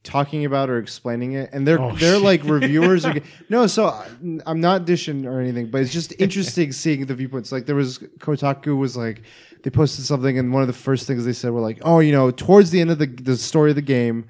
[0.09, 2.23] talking about or explaining it, and they're Oh, they're shit.
[2.23, 3.05] like reviewers.
[3.07, 3.14] Or,
[3.49, 4.09] no, so I-
[4.47, 7.53] I'm not dishing or anything, but it's just interesting seeing the viewpoints.
[7.53, 9.23] Like there was Kotaku was like
[9.62, 12.12] they posted something, and one of the first things they said were like, "Oh, you
[12.12, 14.27] know, towards the end of the the story of the game,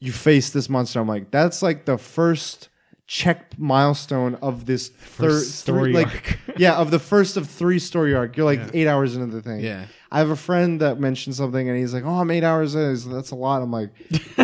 [0.00, 2.68] you face this monster." I'm like, that's like the first
[3.08, 6.38] check milestone of this third First story like arc.
[6.58, 8.36] yeah of the first of three story arc.
[8.36, 8.70] You're like Yeah.
[8.74, 9.60] eight hours into the thing.
[9.60, 9.86] Yeah.
[10.10, 12.88] I have a friend that mentioned something, and he's like, "Oh, I'm eight hours in.
[12.94, 13.90] He's- That's a lot." I'm like,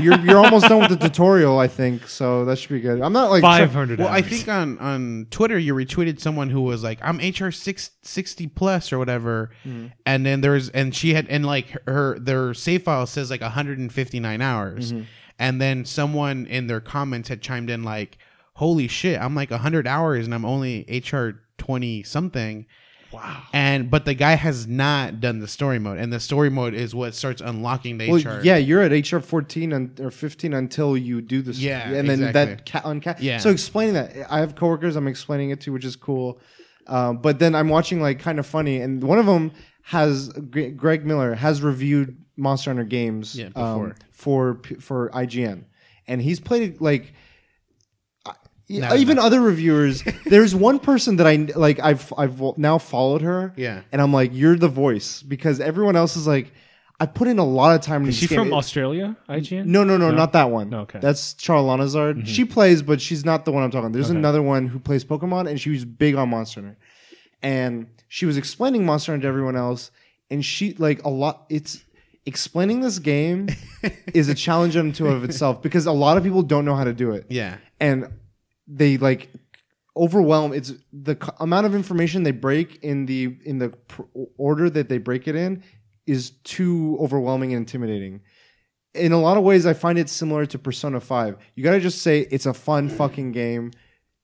[0.02, 2.06] "You're you're almost done with the tutorial, I think.
[2.06, 3.98] So that should be good." I'm not like Five hundred.
[3.98, 7.92] Well, I think on on Twitter you retweeted someone who was like, "I'm HR six
[8.02, 9.86] sixty plus or whatever," Mm-hmm.
[10.04, 14.40] and then there's and she had and like her their save file says like 159
[14.42, 15.02] hours, Mm-hmm.
[15.38, 18.18] and then someone in their comments had chimed in like,
[18.54, 22.66] "Holy shit, I'm like 100 hours and I'm only HR 20 something."
[23.12, 23.42] wow.
[23.52, 26.94] And but the guy has not done the story mode, and the story mode is
[26.96, 28.40] what starts unlocking the Well, HR.
[28.42, 31.58] yeah, you're at HR 14 and, or 15 until you do this.
[31.60, 32.54] Yeah, and then exactly.
[32.56, 33.38] that ca- unca- Yeah.
[33.38, 36.40] So explaining that, I have coworkers I'm explaining it to, which is cool.
[36.88, 40.68] Um, but then I'm watching like kind of funny, and one of them has Gre-
[40.70, 43.96] Greg Miller has reviewed Monster Hunter games Yeah, um, before.
[44.10, 45.64] for for IGN,
[46.08, 47.12] and he's played like.
[48.68, 49.22] No, uh, even no.
[49.24, 51.78] other reviewers, there's one person that I like.
[51.80, 53.82] I've I've now followed her, Yeah.
[53.92, 56.52] and I'm like, you're the voice because everyone else is like,
[56.98, 58.00] I put in a lot of time.
[58.02, 58.38] into Is she game.
[58.38, 59.16] from It- Australia?
[59.28, 59.66] IGN.
[59.66, 60.70] no, no, no, not that one.
[60.70, 60.98] No, okay.
[61.00, 62.26] That's Charlotte Lanazard.
[62.26, 63.92] She plays, but she's not the one I'm talking.
[63.92, 64.18] There's Okay.
[64.18, 66.78] another one who plays Pokemon, and she was big on Monster Hunter.
[67.42, 69.90] And she was explaining Monster Hunter to everyone else,
[70.30, 71.44] and she like a lot.
[71.50, 71.84] It's
[72.24, 73.48] explaining this game
[74.14, 76.94] is a challenge unto of itself because a lot of people don't know how to
[76.94, 78.08] do it, yeah, and
[78.66, 79.32] they like
[79.96, 80.52] overwhelm.
[80.52, 84.02] It's the c- amount of information they break in the in the pr-
[84.36, 85.62] order that they break it in
[86.06, 88.20] is too overwhelming and intimidating
[88.94, 91.36] in a lot of ways, I find it similar to Persona 5.
[91.54, 93.72] You gotta just say it's a fun fucking game.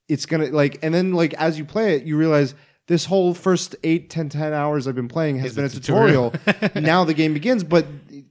[0.09, 2.55] It's gonna like, and then like as you play it, you realize
[2.87, 6.33] this whole first 8, 10, 10 hours I've been playing has been a a tutorial.
[6.75, 7.87] now the game begins, but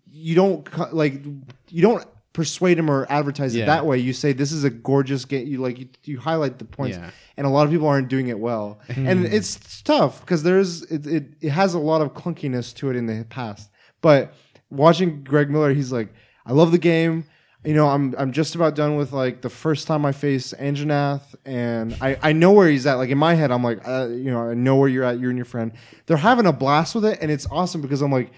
[0.06, 1.24] you don't like,
[1.70, 3.66] you don't persuade them or advertise it Yeah.
[3.66, 3.98] that way.
[3.98, 5.48] You say this is a gorgeous game.
[5.48, 7.10] You like, you, you highlight the points, Yeah.
[7.38, 11.06] and a lot of people aren't doing it well, and it's tough because there's it,
[11.08, 13.70] it it has a lot of clunkiness to it in the past,
[14.02, 14.34] but
[14.70, 16.14] watching Greg Miller, he's like,
[16.46, 17.26] I love the game.
[17.66, 21.36] You know, I'm I'm just about done with like the first time I face Anjanath,
[21.46, 22.94] and I I know where he's at.
[22.94, 25.20] Like in my head, I'm like, uh, you know, I know where you're at.
[25.20, 25.74] You and your friend,
[26.06, 28.32] they're having a blast with it, and it's awesome because I'm like,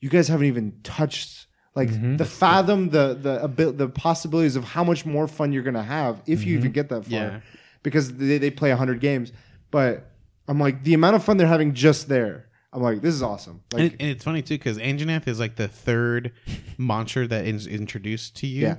[0.00, 2.16] you guys haven't even touched like mm-hmm.
[2.16, 6.22] the fathom the the abil- the possibilities of how much more fun you're gonna have
[6.26, 6.72] if you even mm-hmm.
[6.72, 7.40] get that far, Yeah.
[7.82, 9.32] because they they play hundred games,
[9.70, 10.10] but
[10.48, 12.46] I'm like the amount of fun they're having just there.
[12.74, 13.62] I'm like, this is awesome.
[13.72, 16.32] Like, and, and it's funny too because Anjanath is like the third
[16.78, 18.76] monster that is introduced to you, Yeah.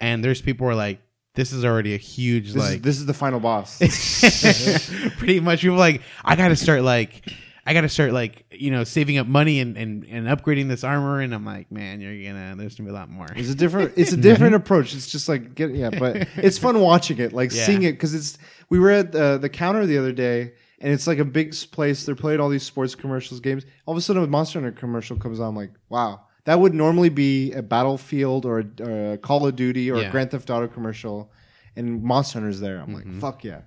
[0.00, 1.00] and there's people who are like,
[1.34, 3.78] "This is already a huge this, like." is, this is the final boss.
[5.18, 7.22] pretty much, people are like, "I got to start like."
[7.68, 11.20] I gotta start like you know saving up money and, and, and upgrading this armor,
[11.20, 13.26] and I'm like, man, you're gonna there's gonna be a lot more.
[13.36, 13.92] It's a different.
[13.96, 14.94] It's a different approach.
[14.94, 17.64] It's just like get yeah, but it's fun watching it, like Yeah.
[17.66, 18.38] seeing it because it's.
[18.70, 21.64] We were at the the counter the other day, and it's like a big s-
[21.66, 22.04] place.
[22.06, 23.64] They're playing all these sports commercials, games.
[23.86, 25.48] All of a sudden, a Monster Hunter commercial comes on.
[25.48, 29.56] I'm like, wow, that would normally be a Battlefield or a, or a Call of
[29.56, 30.08] Duty or Yeah.
[30.08, 31.30] a Grand Theft Auto commercial,
[31.76, 32.78] and Monster Hunter's there.
[32.80, 33.12] I'm Mm-hmm.
[33.12, 33.60] like, fuck yeah.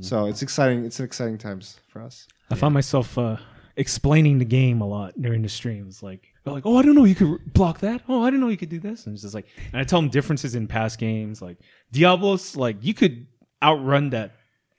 [0.00, 0.84] So it's exciting.
[0.84, 2.26] It's an exciting times for us.
[2.50, 3.36] I found myself uh,
[3.76, 6.02] explaining the game a lot during the streams.
[6.02, 8.02] Like, like, oh, I don't know, you could block that.
[8.08, 9.06] Oh, I didn't know you could do this.
[9.06, 11.40] And it's just like, and I tell them differences in past games.
[11.42, 11.58] Like
[11.90, 13.26] Diablos, like you could
[13.62, 14.32] outrun that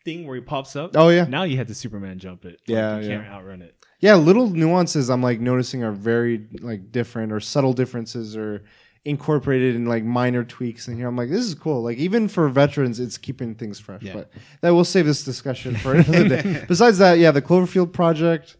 [0.03, 0.91] thing where he pops up.
[0.95, 1.25] Oh, yeah.
[1.25, 2.51] Now you had to Superman jump it.
[2.51, 3.17] Like, Yeah, you yeah.
[3.21, 3.75] can't outrun it.
[3.99, 8.63] Yeah, little nuances I'm like noticing are very like different or subtle differences or
[9.05, 11.07] incorporated in like minor tweaks in here.
[11.07, 11.83] I'm like, this is cool.
[11.83, 14.01] Like even for veterans, it's keeping things fresh.
[14.01, 14.13] Yeah.
[14.13, 16.65] But that we'll save this discussion for another day.
[16.67, 18.57] Besides that, yeah, the Cloverfield project,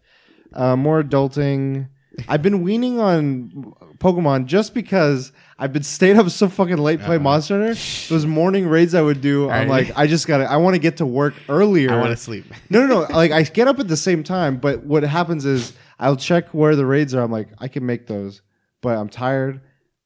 [0.52, 1.88] uh, more adulting.
[2.28, 7.22] I've been weaning on Pokemon just because I've been staying up so fucking late playing
[7.22, 7.78] Monster Hunter.
[8.08, 10.98] Those morning raids I would do, I'm like, I just gotta, I want to get
[10.98, 11.92] to work earlier.
[11.92, 12.46] I want to sleep.
[12.70, 13.14] No, no, no.
[13.14, 16.74] Like I get up at the same time, but what happens is I'll check where
[16.74, 17.22] the raids are.
[17.22, 18.40] I'm like, I can make those,
[18.80, 19.60] but I'm tired.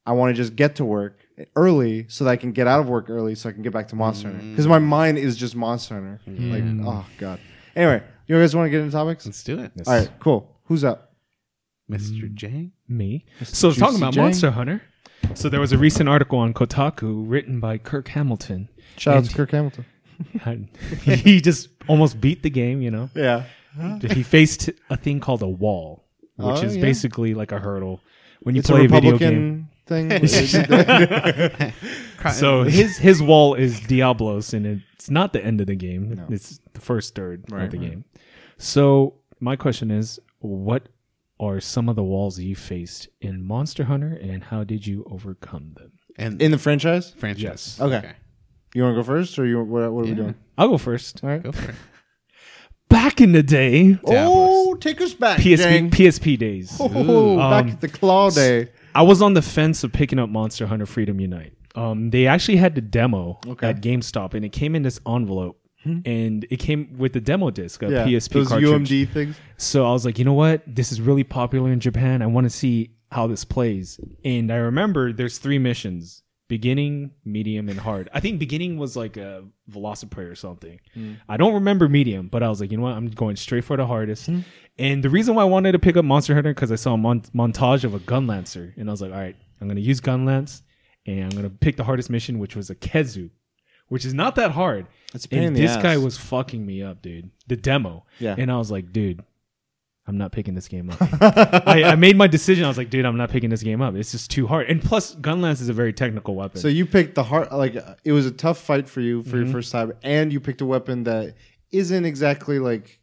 [0.07, 1.19] I want to just get to work
[1.57, 3.89] early so that I can get out of work early so I can get back
[3.89, 4.53] to Monster Hunter mm.
[4.53, 6.21] because my mind is just Monster Hunter.
[6.29, 6.51] Mm.
[6.53, 6.85] Like, mm.
[6.87, 7.41] oh god.
[7.77, 9.27] Anyway, you guys want to get into topics?
[9.27, 10.57] Let's do it, All right, cool.
[10.65, 11.13] Who's up?
[11.91, 12.33] Mr.
[12.33, 12.71] J.
[12.89, 13.25] Me.
[13.43, 14.21] So Juicy talking about J.
[14.21, 14.83] Monster Hunter.
[15.35, 18.69] So there was a recent article on Kotaku written by Kirk Hamilton.
[18.97, 19.85] Shout out to Kirk Hamilton.
[21.03, 23.11] he just almost beat the game, you know.
[23.15, 23.45] Yeah.
[24.01, 26.05] he faced a thing called a wall,
[26.37, 26.83] which Oh, is yeah.
[26.83, 28.01] basically like a hurdle
[28.41, 29.69] when you It's a play a video game.
[29.91, 31.73] Republican thing.
[32.35, 36.15] So his his wall is Diablos, and it's not the end of the game.
[36.15, 36.27] No.
[36.29, 37.91] It's the first third Right, of the right.
[37.91, 38.05] game.
[38.59, 40.91] So my question is, what
[41.39, 45.73] are some of the walls you faced in Monster Hunter, and how did you overcome
[45.79, 45.93] them?
[46.19, 47.15] and in the franchise.
[47.17, 47.43] franchise.
[47.43, 47.81] Yes.
[47.81, 48.13] Okay.
[48.75, 50.35] You want to go first, or you what, what are we doing?
[50.59, 51.25] I'll go first.
[51.25, 51.43] All right.
[51.43, 51.77] Go for it.
[52.91, 55.91] Back in the day, Oh, take us back, PSP Jang.
[55.91, 56.77] PSP days.
[56.79, 58.69] Oh, back Um, at the claw day.
[58.95, 61.53] I was on the fence of picking up Monster Hunter Freedom Unite.
[61.75, 63.69] Um, they actually had the demo Okay.
[63.69, 66.01] at GameStop, and it came in this envelope, hmm.
[66.05, 68.91] and it came with the demo disc, a Yeah, PSP those cartridge.
[68.91, 69.37] UMD things.
[69.57, 70.63] So I was like, you know what?
[70.67, 72.23] This is really popular in Japan.
[72.23, 74.01] I want to see how this plays.
[74.25, 78.09] And I remember there's three missions: beginning, medium, and hard.
[78.13, 80.81] I think beginning was like a Velociprey or something.
[80.95, 81.15] Hmm.
[81.29, 82.95] I don't remember medium, but I was like, you know what?
[82.97, 84.27] I'm going straight for the hardest.
[84.27, 84.41] Hmm.
[84.81, 86.97] And the reason why I wanted to pick up Monster Hunter because I saw a
[86.97, 90.63] mon- montage of a Gunlancer, and I was like, all right, I'm gonna use Gunlance,
[91.07, 93.31] and I'm gonna pick the hardest mission, which was a Khezu,
[93.89, 94.87] which is not that hard.
[95.15, 95.83] It's a pain in And the this ass.
[95.83, 97.31] guy was fucking me up, dude.
[97.47, 98.07] The demo.
[98.19, 98.35] Yeah.
[98.39, 99.23] And I was like, dude,
[100.07, 100.99] I'm not picking this game up.
[101.67, 102.65] I, I made my decision.
[102.65, 103.95] I was like, dude, I'm not picking this game up.
[103.97, 104.71] It's just too hard.
[104.71, 106.61] And plus, Gunlance is a very technical weapon.
[106.61, 109.45] So you picked the hard, like it was a tough fight for you for Mm-hmm.
[109.45, 111.35] your first time, and you picked a weapon that
[111.71, 113.00] isn't exactly like.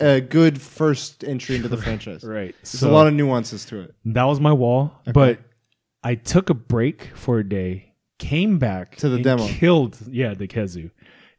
[0.00, 2.22] A good first entry into the franchise.
[2.24, 2.54] right.
[2.62, 3.94] There's So a lot of nuances to it.
[4.06, 4.92] that was my wall.
[5.12, 5.38] But
[6.02, 9.46] I took a break for a day, came back To the and demo.
[9.46, 10.90] killed yeah the Khezu.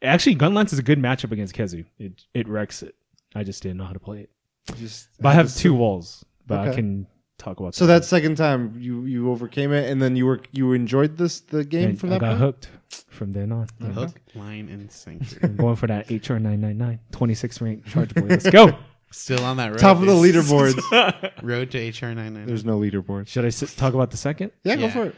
[0.02, 1.86] Actually, gun lance is a good matchup against Khezu.
[2.00, 2.96] It it wrecks it.
[3.36, 4.30] I just didn't know how to play it.
[4.78, 6.24] Just, But I have just- two walls.
[6.46, 7.08] But I can
[7.44, 10.74] talk about So that second time you you overcame it, and then you were you
[10.74, 12.40] enjoyed this the game And from I that got point?
[12.42, 12.70] hooked
[13.10, 13.68] from then on.
[13.82, 15.40] Hook, line, and sinker.
[15.44, 18.22] I'm going for that HR nine nine nine 26 rank charge boy.
[18.24, 18.78] Let's go.
[19.12, 19.78] Still on that road.
[19.80, 21.44] Top of the leaderboards.
[21.44, 22.48] Road to HR nine nine.
[22.48, 23.28] There's no leaderboard.
[23.28, 24.52] Should I sit, talk about the second?
[24.64, 25.16] Yeah, go for it.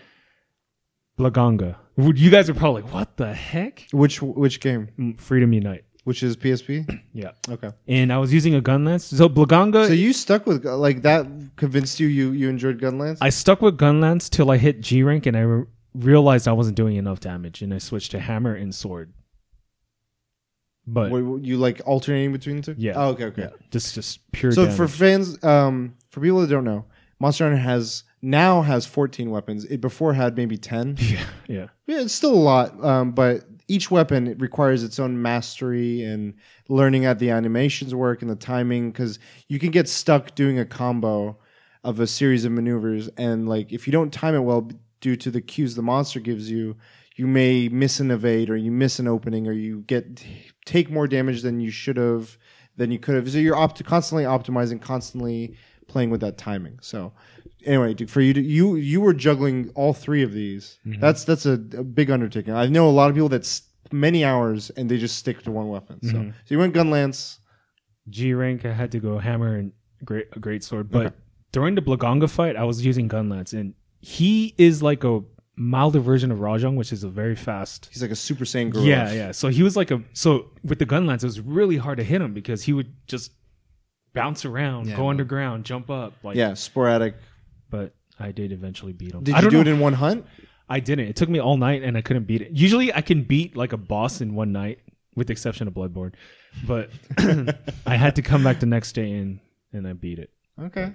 [1.17, 1.77] Blangonga.
[1.97, 3.87] Would you guys are probably like, what the heck?
[3.91, 4.89] Which which game?
[4.99, 5.85] Mm, Freedom Unite.
[6.05, 6.87] Which is PSP?
[7.13, 7.31] Yeah.
[7.49, 7.69] Okay.
[7.87, 9.05] And I was using a gun lance.
[9.05, 11.25] So Blangonga, So you stuck with like that
[11.57, 13.17] convinced you you you enjoyed Gunlance?
[13.21, 16.51] I stuck with gun lance till I hit G rank and I re- realized I
[16.53, 19.13] wasn't doing enough damage and I switched to hammer and sword.
[20.87, 22.75] But what, you like alternating between the two?
[22.77, 22.93] Yeah.
[22.95, 23.41] Oh, okay, okay.
[23.43, 24.77] yeah, just just pure So damage.
[24.77, 26.85] for fans, um, for people that don't know,
[27.19, 29.65] Monster Hunter has now has 14 weapons.
[29.65, 30.97] It before had maybe 10.
[30.99, 31.67] yeah, yeah.
[31.87, 36.35] Yeah, it's still a lot, um, but each weapon it requires its own mastery and
[36.69, 38.91] learning how the animations work and the timing.
[38.91, 41.37] Because you can get stuck doing a combo
[41.83, 44.69] of a series of maneuvers, and like if you don't time it well
[45.01, 46.75] due to the cues the monster gives you,
[47.15, 50.23] you may miss an evade or you miss an opening or you get
[50.65, 52.37] take more damage than you should have
[52.75, 53.29] than you could have.
[53.29, 55.55] So you're opt- constantly optimizing, constantly
[55.87, 56.79] playing with that timing.
[56.81, 57.13] So
[57.65, 60.79] anyway, for you to you you were juggling all three of these.
[60.85, 61.01] Mm-hmm.
[61.01, 62.53] That's that's a, a big undertaking.
[62.53, 65.69] I know a lot of people that's many hours and they just stick to one
[65.69, 65.99] weapon.
[66.03, 66.29] So mm-hmm.
[66.29, 67.39] so you went gun lance.
[68.07, 69.71] G rank, I had to go hammer and
[70.03, 70.91] great a great sword.
[70.91, 71.15] But
[71.51, 75.21] during the Blangonga fight, I was using gun lance, and he is like a
[75.55, 77.89] milder version of Rajang, which is a very fast.
[77.91, 78.87] He's like a super saiyan gorilla.
[78.87, 79.31] Yeah, yeah.
[79.31, 82.03] So he was like a so with the gun lance, it was really hard to
[82.03, 83.31] hit him because he would just
[84.13, 86.13] bounce around, Yeah, go underground, jump up.
[86.23, 87.15] Like, yeah, sporadic.
[87.75, 89.23] But I did eventually beat him.
[89.23, 89.71] Did I you don't do know.
[89.71, 90.25] it in one hunt?
[90.69, 91.07] I didn't.
[91.07, 92.51] It took me all night, and I couldn't beat it.
[92.51, 94.79] Usually, I can beat like a boss in one night,
[95.15, 96.13] with the exception of Bloodborne.
[96.65, 96.89] But
[97.85, 99.39] I had to come back the next day and
[99.73, 100.29] and I beat it.
[100.61, 100.91] Okay.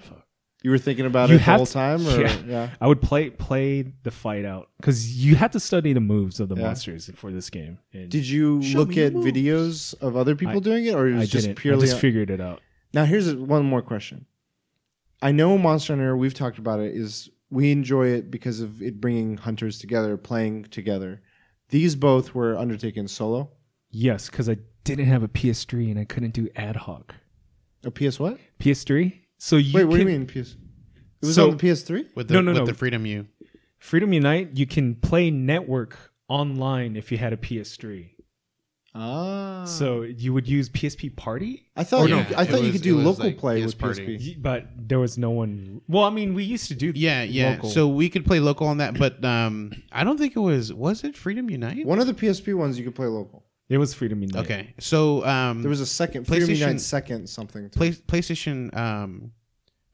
[0.62, 2.36] You were thinking about You it the have whole to- time, or yeah.
[2.46, 2.70] yeah.
[2.80, 6.48] I would play play the fight out because you had to study the moves of
[6.48, 6.62] the Yeah.
[6.66, 7.78] monsters for this game.
[7.94, 9.26] And Did you Show look me your at moves.
[9.26, 11.58] videos of other people I- doing it, or it was I just didn't.
[11.58, 11.84] purely?
[11.86, 12.60] I just figured it out.
[12.92, 14.26] now, here's one more question.
[15.22, 16.16] I know Monster Hunter.
[16.16, 16.94] We've talked about it.
[16.96, 21.20] Is we enjoy it because of it bringing hunters together, playing together.
[21.68, 23.50] These both were undertaken solo.
[23.90, 27.14] Yes, because I didn't have a PS3 and I couldn't do ad hoc.
[27.84, 28.38] A PS what?
[28.58, 29.20] PS3.
[29.38, 30.56] So you Wait, what do you mean PS?
[31.22, 32.06] It was So- on the PS3.
[32.14, 32.66] with the, No, no, with no.
[32.66, 33.26] the Freedom U.
[33.78, 35.96] Freedom Unite, you can play network
[36.28, 38.10] online if you had a PS3.
[38.94, 39.64] Ah.
[39.66, 42.62] So you would use PSP Party, I thought Or you, no, I it thought you
[42.64, 44.18] was- could do it was local like play PS with Party.
[44.18, 44.42] PSP.
[44.42, 45.80] but there was no one.
[45.88, 46.92] Well, I mean, we used to do.
[46.94, 47.50] Yeah, yeah.
[47.52, 47.70] local.
[47.70, 50.72] So we could play local on that, but um, I don't think it was.
[50.72, 51.86] Was it Freedom Unite?
[51.86, 53.44] One of the PSP ones you could play local.
[53.68, 54.44] it was Freedom Unite.
[54.44, 57.70] Okay, so um, There was a second Freedom Unite PlayStation- second something.
[57.70, 57.78] Too.
[57.78, 59.30] Play, PlayStation um,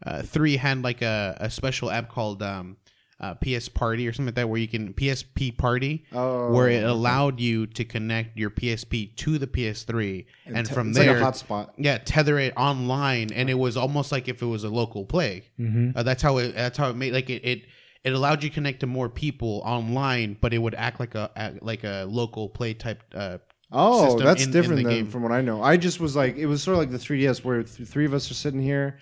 [0.07, 2.77] uh, three had like a, a special app called um,
[3.18, 6.76] uh, PS Party or something like that, where you can PSP Party, Oh, where it
[6.79, 6.85] okay.
[6.85, 11.22] allowed you to connect your PSP to the PS3, and, te- from it's there, like
[11.22, 11.70] a hotspot.
[11.79, 15.44] yeah, tether it online, and it was almost like if it was a local play.
[15.59, 15.96] Mm-hmm.
[15.96, 16.55] Uh, that's how it.
[16.55, 17.42] That's how it made like it.
[17.44, 17.62] it
[18.05, 21.55] it allowed you to connect to more people online, but it would act like a
[21.62, 23.02] like a local play type.
[23.14, 23.38] Uh,
[23.72, 25.07] Oh, system that's in- in different the than game.
[25.09, 25.61] from what I know.
[25.61, 28.14] I just was like, it was sort of like the 3DS where th- three of
[28.14, 29.00] us are sitting here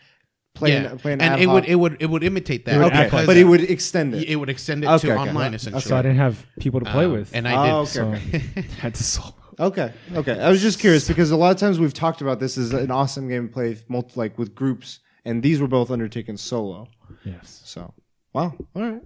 [0.54, 2.78] play yeah, an, play an and ad it would it would it would imitate that.
[2.78, 4.28] would okay, because but it would extend it.
[4.28, 5.28] it would extend it Okay, to okay.
[5.28, 5.56] online Okay.
[5.56, 5.82] essentially.
[5.82, 7.72] So I didn't have people to play Um, with, and I did.
[7.72, 8.62] Oh, okay, so okay.
[8.80, 9.34] had to solo.
[9.60, 10.40] Okay, okay.
[10.40, 12.90] I was just curious because a lot of times we've talked about this as an
[12.90, 16.88] awesome game to play multi, like with groups, and these were both undertaken solo.
[17.24, 17.62] Yes.
[17.64, 17.94] So,
[18.32, 19.02] wow, all right.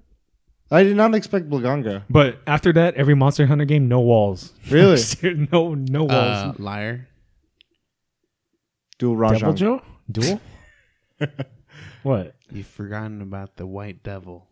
[0.70, 2.02] I did not expect Blangonga.
[2.10, 4.52] But after that, every Monster Hunter game, no walls.
[4.70, 5.00] Really?
[5.52, 6.12] no, no walls.
[6.12, 7.08] Uh, liar.
[8.98, 9.56] Dual Devil Rajang.
[9.56, 9.82] Joe?
[10.10, 10.40] Duel?
[12.02, 12.34] What?
[12.50, 14.46] You've forgotten about the White Devil.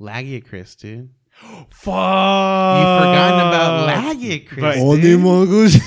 [0.00, 1.10] Lagiacris, dude.
[1.70, 2.78] Fuck.
[2.78, 4.60] You've forgotten about Lagiacris.
[4.60, 4.82] but- dude.
[4.82, 5.78] Only mongoose.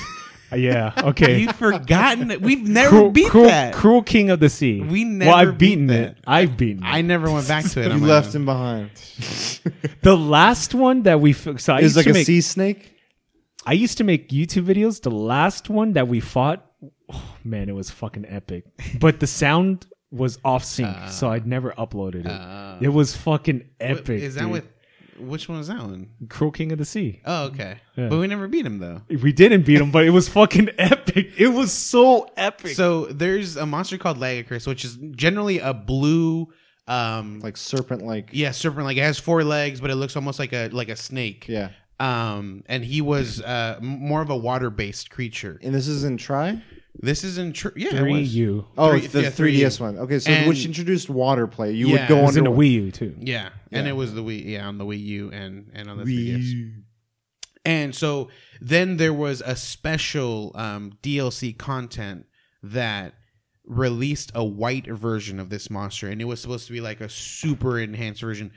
[0.51, 0.93] Uh, yeah.
[0.95, 1.39] Okay.
[1.39, 3.73] You've forgotten that we've never Cruel, beat cruel, that.
[3.73, 4.79] Cruel King of the Sea.
[4.79, 6.17] We Well, never I've beaten beat it.
[6.27, 6.87] I've beaten it.
[6.87, 7.91] I never went back to it.
[7.91, 8.41] you left own.
[8.41, 8.91] him behind.
[10.03, 12.91] the last one that we f- so I It's like to a make sea snake.
[13.65, 15.01] I used to make YouTube videos.
[15.01, 16.63] The last one that we fought,
[17.11, 18.65] oh, man, it was fucking epic.
[18.99, 22.27] But the sound was off sync, so I'd never uploaded it.
[22.27, 24.21] Uh, it was fucking what- epic.
[24.21, 24.51] Is that dude.
[24.51, 24.67] with
[25.17, 26.09] which one was that one?
[26.29, 27.21] Cruel King of the Sea?
[27.25, 27.77] Oh, okay.
[27.95, 28.09] Yeah.
[28.09, 29.01] But we never beat him though.
[29.07, 31.31] We didn't beat him, but it was fucking epic.
[31.37, 32.71] It was so epic.
[32.75, 36.49] So there's a monster called Lagiacris, which is generally a blue,
[36.89, 38.31] um, Like serpent like.
[38.33, 38.83] yeah, serpent.
[38.85, 41.47] Like it has four legs, but it looks almost like a like a snake.
[41.47, 41.69] Yeah.
[41.97, 45.57] Um, and he was uh more of a water based creature.
[45.63, 46.61] And this is in Try?
[46.99, 48.35] This is in tr- yeah, it Three was.
[48.35, 48.65] U.
[48.77, 49.81] Oh, Three- the yeah, 3DS 3D.
[49.81, 49.97] one.
[49.99, 51.73] Okay, so And- which introduced water play.
[51.73, 51.99] You Yeah.
[52.01, 53.15] would go It was in under the Wii U too.
[53.19, 53.91] Yeah, and Yeah.
[53.93, 56.71] it was the Wii, yeah, on the Wii U and and on the 3DS.
[57.65, 58.29] And so
[58.61, 62.25] then there was a special um, DLC content
[62.61, 63.13] that
[63.65, 67.09] released a white version of this monster, and it was supposed to be like a
[67.09, 68.51] super enhanced version.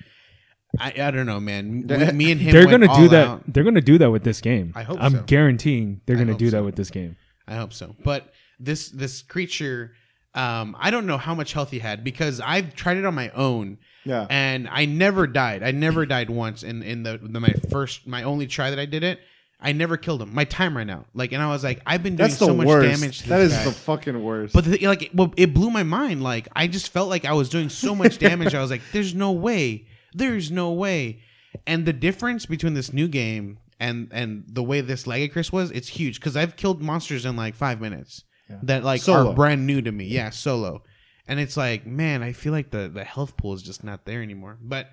[0.79, 1.87] I, I don't know, man.
[1.89, 2.53] We- me and him.
[2.53, 3.27] They're went gonna all do that.
[3.27, 3.45] out.
[3.53, 4.73] They're gonna do that with this game.
[4.75, 5.23] I hope I'm so.
[5.27, 7.17] guaranteeing they're I gonna hope do that with this game.
[7.49, 7.97] I hope so.
[8.05, 9.93] But this this creature,
[10.35, 13.31] um, I don't know how much health he had because I've tried it on my
[13.31, 13.79] own.
[14.05, 14.27] Yeah.
[14.31, 15.63] and I never died.
[15.63, 18.87] I never died once in in the, the my first my only try that I
[18.87, 19.21] did it.
[19.61, 20.33] I never killed him.
[20.33, 21.07] My time ran out.
[21.15, 23.01] Like, and I was like, I've been doing That's so much worst.
[23.01, 23.23] damage.
[23.23, 23.65] To That this is guy.
[23.65, 24.55] the fucking worst.
[24.55, 26.23] But the, like, well, it blew my mind.
[26.23, 28.55] Like, I just felt like I was doing so much damage.
[28.55, 29.87] I was like, "There's no way.
[30.15, 31.21] There's no way."
[31.67, 35.89] And the difference between this new game and and the way this Lagiacris was, it's
[35.89, 36.21] huge.
[36.21, 38.25] Because I've killed monsters in like five minutes
[38.63, 39.31] that like Solo.
[39.31, 40.07] are brand new to me.
[40.07, 40.83] Yeah, solo.
[41.27, 44.23] And it's like, man, I feel like the the health pool is just not there
[44.23, 44.59] anymore.
[44.61, 44.89] But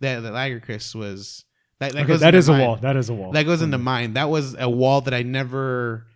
[0.00, 1.44] that the Lagiacris was
[1.78, 1.92] that.
[1.92, 2.76] That, Okay, goes that into a wall.
[2.76, 3.32] That is a wall.
[3.32, 3.82] That goes into mm.
[3.82, 4.14] mine.
[4.14, 6.06] That was a wall that I never.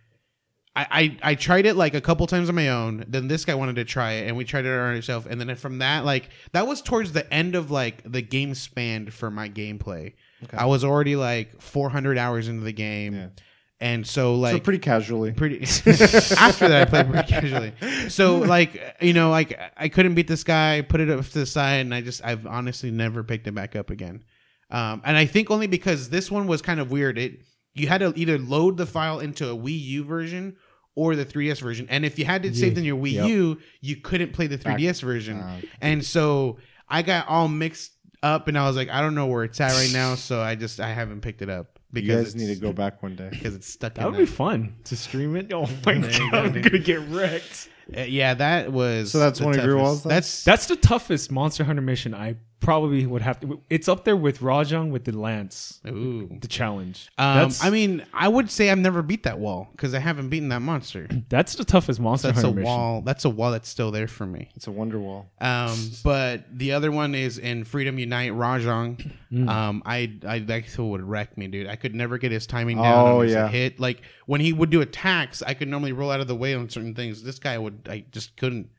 [0.75, 3.05] I, I I tried it like a couple times on my own.
[3.07, 5.27] Then this guy wanted to try it, and we tried it on ourselves.
[5.27, 9.13] And then from that, like that was towards the end of like the game spanned
[9.13, 10.13] for my gameplay.
[10.53, 13.27] I was already like 400 hours into the game, Yeah.
[13.81, 15.31] and so like so pretty casually.
[15.31, 17.73] pretty after that i played pretty casually
[18.09, 21.45] so like you know like i couldn't beat this guy put it up to the
[21.45, 24.21] side and i just i've honestly never picked it back up again
[24.69, 27.39] um and i think only because this one was kind of weird it
[27.73, 30.57] you had to either load the file into a wii u version
[30.95, 33.27] or the 3ds version and if you had it saved in your wii Yep.
[33.29, 35.57] u you couldn't play the 3ds version Ah.
[35.81, 36.57] and so
[36.89, 37.91] i got all mixed
[38.21, 40.53] up and i was like i don't know where it's at right now so i
[40.55, 43.15] just i haven't picked it up because You because guys need to go back one
[43.15, 43.29] day.
[43.29, 44.25] because it's stuck that in would there.
[44.25, 45.51] be fun to stream it.
[45.53, 46.01] Oh my you
[46.31, 47.69] god, I'm gonna get wrecked.
[47.95, 49.11] Uh, yeah, that was.
[49.11, 49.83] So that's the one of your toughest.
[49.83, 50.09] walls, then?
[50.09, 52.13] That's That's the toughest Monster Hunter mission.
[52.13, 53.61] I probably would have to.
[53.69, 56.27] It's up there with Rajang with the lance, ooh.
[56.41, 57.09] the challenge.
[57.17, 60.29] Um, that's, I mean, I would say I've never beat that wall because I haven't
[60.29, 61.07] beaten that monster.
[61.29, 62.65] that's the toughest Monster That's a Hunter mission.
[62.65, 63.01] wall.
[63.01, 64.49] That's a wall that's still there for me.
[64.55, 65.29] It's a wonder wall.
[65.39, 69.11] Um, but the other one is in Freedom Unite Rajang.
[69.31, 69.49] Mm.
[69.49, 71.67] Um, I I that would wreck me, dude.
[71.67, 73.07] I could never get his timing down.
[73.07, 73.47] Oh, on his yeah.
[73.47, 76.53] hit like when he would do attacks, I could normally roll out of the way
[76.53, 77.23] on certain things.
[77.23, 78.69] This guy would, I just couldn't.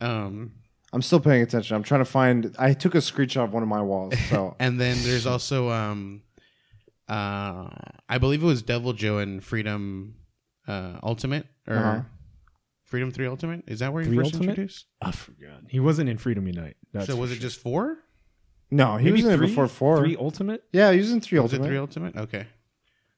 [0.00, 0.52] Um,
[0.92, 1.74] I'm still paying attention.
[1.76, 2.54] I'm trying to find.
[2.58, 4.14] I took a screenshot of one of my walls.
[4.28, 6.22] So And then there's also um
[7.08, 7.68] uh
[8.08, 10.16] I believe it was Deviljho and Freedom
[10.68, 12.02] uh Ultimate or Uh-huh.
[12.84, 13.64] Freedom 3 Ultimate?
[13.66, 14.50] Is that where you 3 first Ultimate?
[14.50, 14.86] introduced?
[15.00, 15.62] I forgot.
[15.68, 16.76] He wasn't in Freedom Unite.
[16.92, 17.96] That's so was for it just 4?
[18.70, 19.46] no, he Maybe was in it three?
[19.46, 19.98] before four.
[19.98, 20.62] Three Ultimate?
[20.72, 21.66] Yeah, he was in three Was ultimate.
[21.66, 22.16] it 3 Ultimate?
[22.16, 22.46] Okay.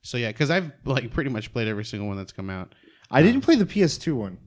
[0.02, 2.74] So yeah, cuz I've like pretty much played every single one that's come out.
[3.10, 4.38] I didn't play the PS2 one.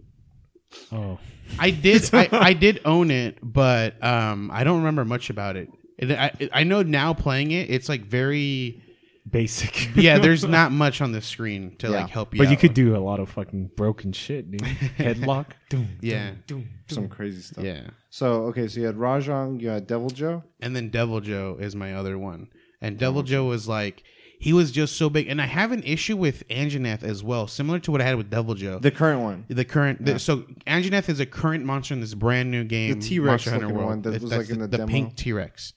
[0.91, 1.19] Oh,
[1.59, 5.69] I did I, I did own it, but um I don't remember much about it.
[5.97, 8.81] It- I, I know now playing it, it's like very
[9.29, 9.89] basic.
[9.95, 10.19] yeah.
[10.19, 12.01] There's not much on the screen to Yeah.
[12.01, 12.37] like help you.
[12.39, 12.59] but you out.
[12.59, 14.61] could do a lot of fucking broken shit, dude.
[14.61, 15.47] Headlock.
[15.69, 16.31] Doom, Yeah.
[16.45, 17.63] doom, doom, Some crazy stuff.
[17.63, 17.89] yeah.
[18.09, 20.43] So okay, so you had Rajang, you had Deviljho.
[20.61, 22.47] And then Deviljho is my other one.
[22.81, 24.03] And Deviljho was like
[24.39, 25.27] he was just so big.
[25.27, 28.29] And I have an issue with Anjanath as well, similar to what I had with
[28.29, 28.81] Deviljho.
[28.81, 29.45] The current one.
[29.47, 33.07] The current, the, so Anjanath is a current monster in this brand new game, The
[33.07, 33.85] T-Rex Monster Hunter World.
[33.89, 34.91] one that It's- was, that's like, in the the, demo.
[34.91, 35.73] pink T Rex,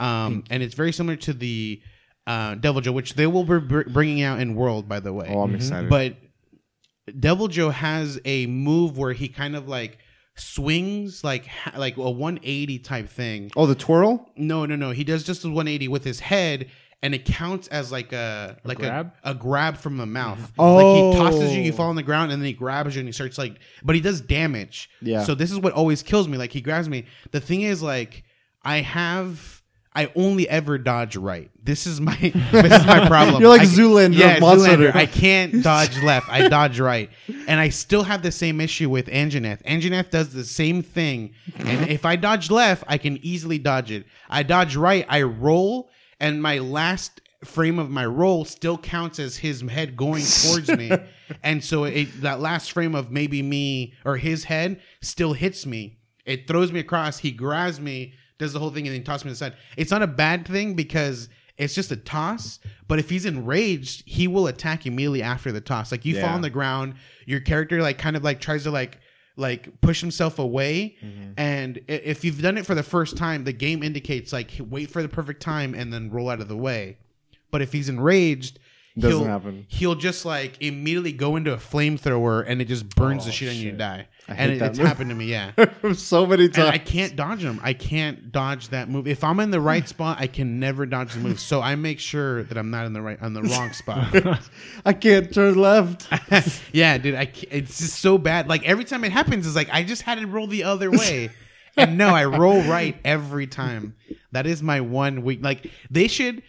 [0.00, 1.80] um, and it's very similar to the
[2.26, 5.28] uh, Deviljho, which they will be br- bringing out in World, by the way.
[5.30, 5.88] Oh, I'm excited.
[5.90, 6.16] But
[7.10, 9.98] Deviljho has a move where he kind of like
[10.36, 13.50] swings like like a 180 type thing.
[13.56, 14.30] oh, the twirl.
[14.36, 14.90] No, no, no.
[14.90, 16.70] He does just a 180 with his head,
[17.04, 19.12] and it counts as like a, like grab?
[19.22, 20.52] a a grab from the mouth.
[20.58, 20.74] Oh.
[20.76, 21.76] Like he tosses you, you oh.
[21.76, 23.58] fall on the ground, and then he grabs you, and he starts like.
[23.82, 24.88] But he does damage.
[25.02, 25.22] Yeah.
[25.22, 26.38] So this is what always kills me.
[26.38, 27.04] Like he grabs me.
[27.30, 28.24] The thing is, like
[28.62, 29.60] I have.
[29.96, 31.52] I only ever dodge right.
[31.62, 32.16] This is my
[32.50, 33.40] this is my problem.
[33.40, 34.94] You're like I- Zoolander Yeah, of Monster Zoolander.
[34.96, 36.28] I can't dodge left.
[36.28, 37.10] I dodge right,
[37.46, 39.62] and I still have the same issue with Anjanath.
[39.62, 44.06] Anjanath does the same thing, and if I dodge left, I can easily dodge it.
[44.28, 45.90] I dodge right, I roll,
[46.20, 50.90] and my last frame of my roll still counts as his head going towards me,
[51.42, 55.98] and so it, that last frame of maybe me or his head still hits me.
[56.24, 57.18] It throws me across.
[57.18, 59.56] He grabs me, does the whole thing, and then tosses me to the side.
[59.76, 62.58] It's not a bad thing because it's just a toss.
[62.88, 65.92] But if he's enraged, he will attack immediately after the toss.
[65.92, 66.94] Like you fall on the ground,
[67.26, 68.98] your character like kind of like tries to like
[69.36, 70.96] like push himself away.
[71.02, 71.32] Mm-hmm.
[71.36, 75.02] And if you've done it for the first time, the game indicates like wait for
[75.02, 76.98] the perfect time and then roll out of the way.
[77.50, 78.58] But if he's enraged,
[78.98, 79.66] Doesn't he'll, happen.
[79.68, 83.56] He'll just like immediately go into a flamethrower and it just burns the shit on
[83.56, 84.08] you to die.
[84.28, 84.86] And it, it's move.
[84.86, 85.52] happened to me, yeah.
[85.94, 87.60] so many And I can't dodge them.
[87.62, 89.06] I can't dodge that move.
[89.06, 91.38] If I'm in the right spot, I can never dodge the move.
[91.40, 94.40] So I make sure that I'm not in the right on the wrong spot.
[94.86, 96.08] I can't turn left.
[96.72, 98.48] yeah, dude, I it's just so bad.
[98.48, 101.30] Like every time it happens, it's like I just had to roll the other way.
[101.76, 103.94] and no, I roll right every time.
[104.32, 105.42] That is my one weak.
[105.42, 106.42] Like they should,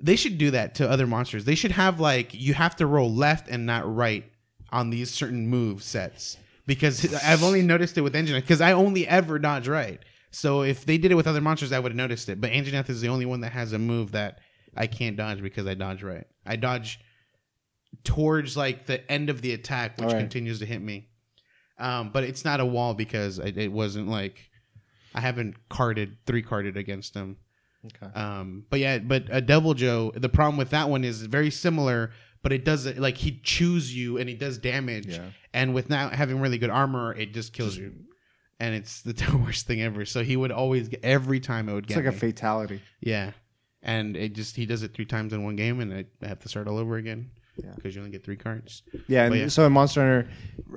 [0.00, 1.46] they should do that to other monsters.
[1.46, 4.24] They should have like you have to roll left and not right
[4.70, 6.36] on these certain move sets
[6.66, 10.00] because I've only noticed it with Engineer because I only ever dodge right.
[10.30, 12.40] So if they did it with other monsters, I would have noticed it.
[12.40, 14.40] But Anjanath is the only one that has a move that
[14.76, 16.26] I can't dodge because I dodge right.
[16.44, 16.98] I dodge
[18.02, 20.20] towards like the end of the attack, which Alright.
[20.20, 21.08] continues to hit me.
[21.78, 24.50] Um, but it's not a wall because it, it wasn't like
[25.14, 27.36] I haven't carted three carted against them.
[27.86, 28.12] Okay.
[28.14, 32.10] Um, but yeah, but a Deviljho, the problem with that one is very similar,
[32.42, 35.08] but it does like he chews you and he does damage.
[35.08, 35.26] Yeah.
[35.54, 37.94] And with not having really good armor, it just kills you.
[38.60, 40.04] And it's the worst thing ever.
[40.04, 42.18] So he would always get every time it would It's get like a me.
[42.18, 42.82] fatality.
[43.00, 43.30] Yeah.
[43.82, 45.92] And it just he does it three times in one game and
[46.22, 47.30] I have to start all over again.
[47.56, 47.70] Yeah.
[47.76, 48.82] Because you only get three cards.
[49.06, 49.48] Yeah, and But yeah.
[49.48, 50.28] so in Monster Hunter,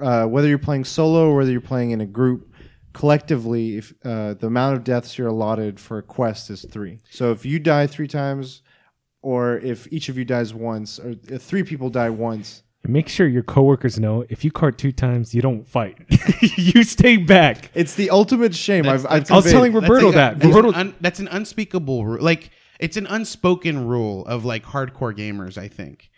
[0.06, 2.54] uh, whether you're playing solo or whether you're playing in a group,
[2.94, 7.00] collectively, if uh, the amount of deaths you're allotted for a quest is three.
[7.10, 8.62] So if you die three times,
[9.22, 13.10] or if each of you dies once, or if three people die once, And make
[13.10, 15.98] sure your coworkers know if you card two times, you don't fight.
[16.58, 17.70] you stay back.
[17.74, 18.84] it's the ultimate shame.
[18.84, 19.52] That's- I've, I've I was conveyed.
[19.52, 20.40] telling Roberto like a- that.
[20.40, 22.24] That's, Roberto, an un, that's an unspeakable rule.
[22.24, 26.10] Like it's an unspoken rule of like hardcore gamers, I think.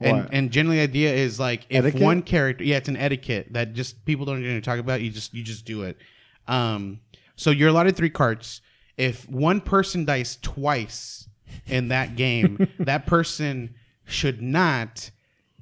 [0.00, 0.28] And What?
[0.32, 2.00] and generally the idea is like if Etiquette?
[2.02, 5.34] one character yeah, it's an etiquette that just people don't even talk about, you just
[5.34, 5.96] you just do it.
[6.48, 7.00] Um
[7.36, 8.60] so you're allotted three cards.
[8.96, 11.28] If one person dies twice
[11.66, 13.74] in that game, that person
[14.06, 15.10] should not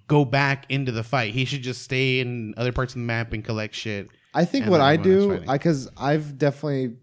[0.08, 1.32] go back into the fight.
[1.34, 4.08] He should just stay in other parts of the map and collect shit.
[4.34, 6.96] I think and what I do, because I've definitely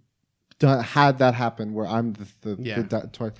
[0.59, 2.81] done, had that happen where I'm the, the, Yeah.
[2.81, 3.31] the di-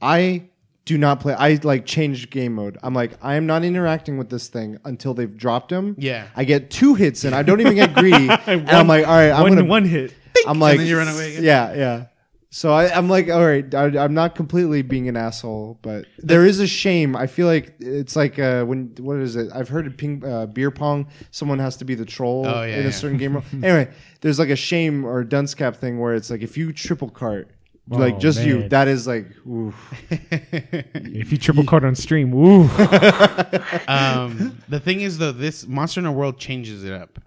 [0.00, 0.44] I
[0.86, 1.34] do not play.
[1.34, 2.78] I like change game mode.
[2.82, 5.94] I'm like, I am not interacting with this thing until they've dropped him.
[5.98, 6.26] Yeah.
[6.34, 8.28] I get two hits and I don't even get greedy.
[8.46, 9.64] and I'm like, all right, I'm one, gonna.
[9.68, 10.14] one hit.
[10.46, 11.44] I'm like, then you run away again.
[11.44, 12.04] yeah, yeah.
[12.52, 16.44] So I, I'm like, all right, I, I'm not completely being an asshole, but there
[16.44, 17.14] is a shame.
[17.14, 19.50] I feel like it's like uh, when what is it?
[19.54, 21.06] I've heard of ping uh, beer pong.
[21.30, 22.90] Someone has to be the troll Oh, yeah, in a yeah.
[22.90, 23.36] certain game.
[23.52, 23.88] anyway,
[24.20, 27.52] there's like a shame or dunce cap thing where it's like if you triple cart,
[27.88, 29.94] like Oh, just you, that is like, oof.
[30.10, 32.62] If you triple card on stream, woo.
[33.88, 37.20] um, the thing is though, this Monster Hunter World changes it up.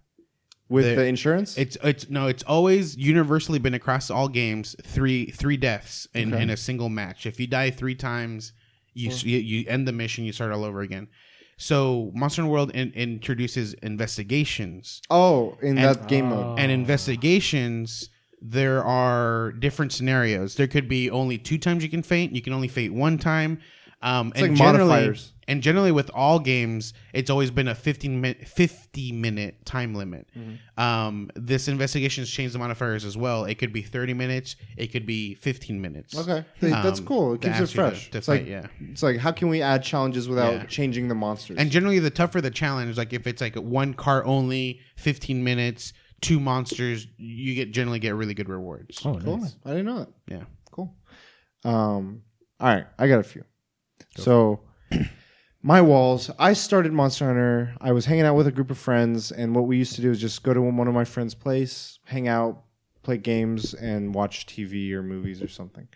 [0.74, 1.58] With The- the insurance.
[1.64, 6.50] It's it's no, it's always universally been across all games three three deaths in, in
[6.50, 7.26] a single match.
[7.26, 8.54] If you die three times,
[8.94, 11.08] you you, you end the mission, you start all over again.
[11.58, 16.60] So Monster World in, introduces investigations, oh, in And- that game mode.
[16.60, 18.10] and investigations.
[18.46, 20.56] There are different scenarios.
[20.56, 22.34] There could be only two times you can faint.
[22.36, 23.60] You can only faint one time.
[24.04, 25.32] Um, It's and like generally, modifiers.
[25.48, 30.28] and generally with all games, it's always been a 15 minute, 50 minute time limit.
[30.38, 30.80] Mm-hmm.
[30.80, 33.46] Um, this investigation has changed the modifiers as well.
[33.46, 34.58] It could be 30 minutes.
[34.76, 36.18] It could be 15 minutes.
[36.18, 37.34] Okay, Th- that's Um, cool.
[37.36, 38.12] It keeps it ask you to- fresh.
[38.12, 38.68] to it's fight, like yeah.
[38.92, 40.66] it's like how can we add challenges without Yeah.
[40.66, 41.58] changing the monsters?
[41.58, 45.94] And generally, the tougher the challenge, like if it's like one car only, 15 minutes,
[46.20, 49.00] two monsters, you get generally get really good rewards.
[49.06, 49.38] Oh, cool.
[49.38, 49.56] nice.
[49.64, 50.10] I didn't know that.
[50.28, 50.44] Yeah.
[50.72, 50.94] Cool.
[51.64, 52.24] Um,
[52.60, 53.44] all right, I got a few.
[54.16, 54.60] So,
[55.62, 56.30] my walls.
[56.38, 57.76] I started Monster Hunter.
[57.80, 60.12] I was hanging out with a group of friends, and what we used to do
[60.12, 62.64] is just go to one of my friends' place, hang out,
[63.02, 65.88] play games, and watch TV or movies or something.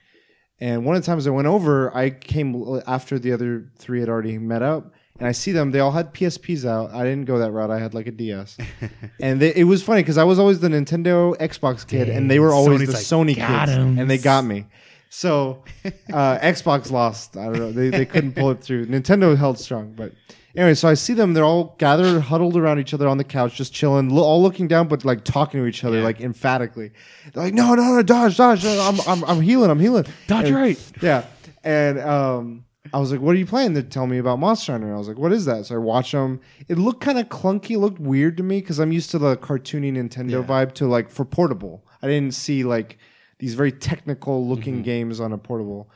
[0.59, 4.09] And one of the times I went over, I came after the other three had
[4.09, 5.72] already met up, and I see them.
[5.72, 6.91] They all had PSPs out.
[6.91, 7.70] I didn't go that route.
[7.70, 8.57] I had like a DS,
[9.22, 12.39] and they, it was funny because I was always the Nintendo, Xbox kid, and they
[12.39, 14.65] were always Sony's the like, Sony "Got kids, 'em." and they got me.
[15.09, 15.63] So
[16.11, 17.37] uh, Xbox lost.
[17.37, 17.71] I don't know.
[17.71, 18.87] They, they couldn't pull it through.
[18.87, 20.11] Nintendo held strong, but
[20.55, 20.73] anyway.
[20.73, 21.33] So I see them.
[21.33, 24.67] They're all gathered, huddled around each other on the couch, just chilling, lo- all looking
[24.67, 26.03] down, but like talking to each other, Yeah.
[26.03, 26.91] like emphatically.
[27.33, 28.63] They're like, "No, no, no, dodge, dodge!
[28.63, 29.69] no, I'm, I'm, I'm healing.
[29.71, 30.05] I'm healing.
[30.27, 30.91] Dodge And- right.
[31.01, 31.25] Yeah,
[31.63, 34.87] and um, I was like, "What are you playing?" They tell me about Monster Hunter.
[34.87, 36.41] And I was like, "What is that?" So I watched them.
[36.67, 37.77] It looked kind of clunky.
[37.77, 41.23] Looked weird to me because I'm used to the cartoony Nintendo vibe to like for
[41.25, 41.85] portable.
[42.01, 42.97] I didn't see like
[43.39, 45.89] these very technical looking games on a portable.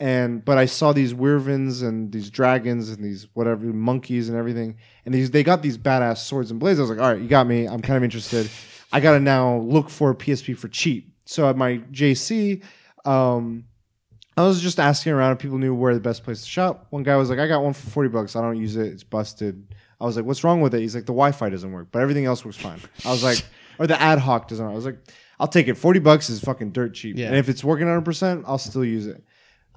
[0.00, 4.76] And but I saw these wyverns and these dragons and these whatever monkeys and everything,
[5.04, 6.80] and these they got these badass swords and blades.
[6.80, 7.66] I was like, all right, you got me.
[7.66, 8.50] I'm kind of interested.
[8.92, 11.14] I gotta now look for a PSP for cheap.
[11.26, 12.62] So at my JC,
[13.04, 13.64] um,
[14.36, 16.88] I was just asking around if people knew where the best place to shop.
[16.90, 18.34] One guy was like, I got one for 40 bucks.
[18.36, 18.88] I don't use it.
[18.88, 19.74] It's busted.
[20.00, 20.80] I was like, what's wrong with it?
[20.80, 22.80] He's like, the Wi Fi doesn't work, but everything else works fine.
[23.04, 23.44] I was like,
[23.78, 24.64] or the ad hoc doesn't.
[24.64, 24.72] work.
[24.72, 24.98] I was like,
[25.38, 25.74] I'll take it.
[25.74, 27.16] 40 bucks is fucking dirt cheap.
[27.16, 27.28] Yeah.
[27.28, 29.22] And if it's working 100%, I'll still use it.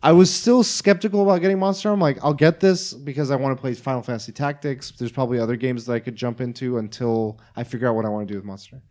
[0.04, 1.90] I was still skeptical about getting Monster.
[1.90, 4.92] I'm like, I'll get this because I want to play Final Fantasy Tactics.
[4.92, 8.10] There's probably other games that I could jump into until I figure out what I
[8.10, 8.84] want to do with Monster.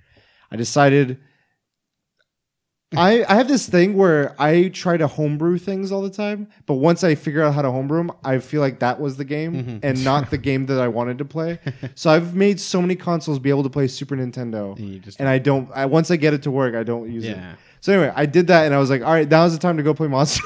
[0.51, 1.21] I decided
[2.95, 6.75] I, I have this thing where I try to homebrew things all the time, but
[6.75, 9.55] once I figure out how to homebrew them, I feel like that was the game
[9.55, 9.79] mm-hmm.
[9.83, 11.59] and not the game that I wanted to play.
[11.97, 15.19] so I've made so many consoles be able to play Super Nintendo, And you just-
[15.19, 15.69] and I don't.
[15.75, 17.53] I, once I get it to work, I don't use Yeah.
[17.53, 17.59] it.
[17.81, 19.83] So anyway, I did that, and I was like, all right, now's the time to
[19.83, 20.43] go play Monster.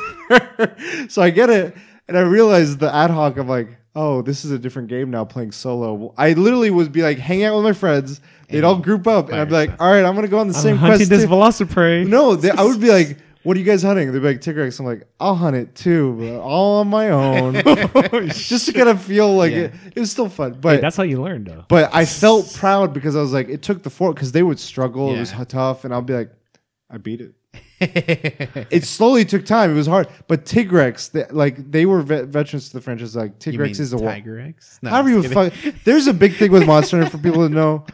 [1.08, 1.76] so I get it,
[2.08, 3.36] and I realized the ad hoc.
[3.36, 5.24] I'm like, oh, this is a different game now.
[5.24, 6.14] Playing solo.
[6.16, 8.20] I literally would be like hanging out with my friends.
[8.50, 10.54] They'd all group up, and I'd be like, all right, I'm gonna go on the
[10.54, 11.10] I'm same hunting quest.
[11.10, 11.28] this too."
[12.04, 14.78] No, they, I would be like, "What are you guys hunting?" They'd be like, "Tigrex."
[14.80, 18.88] I'm like, "I'll hunt it too, but all on my own, oh, just to kind
[18.88, 21.64] of feel like it, it was still fun." But That's how you learn, though.
[21.68, 24.58] but I felt proud because I was like, it took the four because they would
[24.60, 25.14] struggle.
[25.14, 25.44] It was Yeah.
[25.44, 26.30] tough, and I'll be like,
[26.90, 27.34] I beat it.
[27.80, 29.70] it slowly took time.
[29.70, 33.16] It was hard, but Tigrex, they, like they were vet- veterans to the franchise.
[33.16, 34.78] Like Tigrex is a wa- Tiger X.
[34.82, 35.52] No, However you just fuck,
[35.84, 37.86] there's a big thing with Monster Hunter for people to know.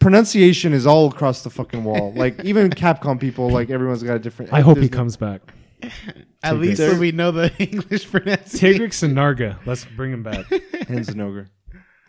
[0.00, 2.12] Pronunciation is all across the fucking wall.
[2.16, 4.52] Like even Capcom people, like everyone's got a different.
[4.52, 5.40] I hope he there's comes back.
[6.42, 8.80] At least There- we know the English pronunciation.
[8.82, 9.58] Tigrix and Narga.
[9.66, 10.50] Let's bring him back.
[10.50, 11.48] and Zinogre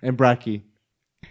[0.01, 0.63] and Bracky.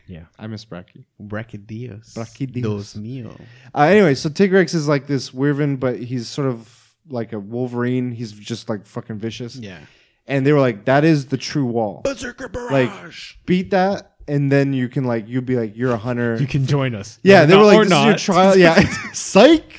[0.07, 0.25] Yeah.
[0.39, 1.05] I miss Bracky.
[1.21, 2.15] Brachydios.
[2.15, 2.63] Brachydios.
[2.63, 3.37] Dos mio.
[3.75, 8.13] Uh, anyway, so Tigrex is like this wyvern, but he's sort of like a Wolverine.
[8.13, 9.57] He's just like fucking vicious.
[9.57, 9.79] Yeah.
[10.27, 12.03] And they were like, that is the true wall.
[12.05, 12.71] Berserker Barrage.
[12.73, 16.37] Like, beat that, and then you can like you'd be like you're a hunter.
[16.41, 17.19] You can join us.
[17.23, 18.57] yeah, Or they not- were like, or this is your trial.
[18.57, 18.75] Yeah,
[19.13, 19.79] psych.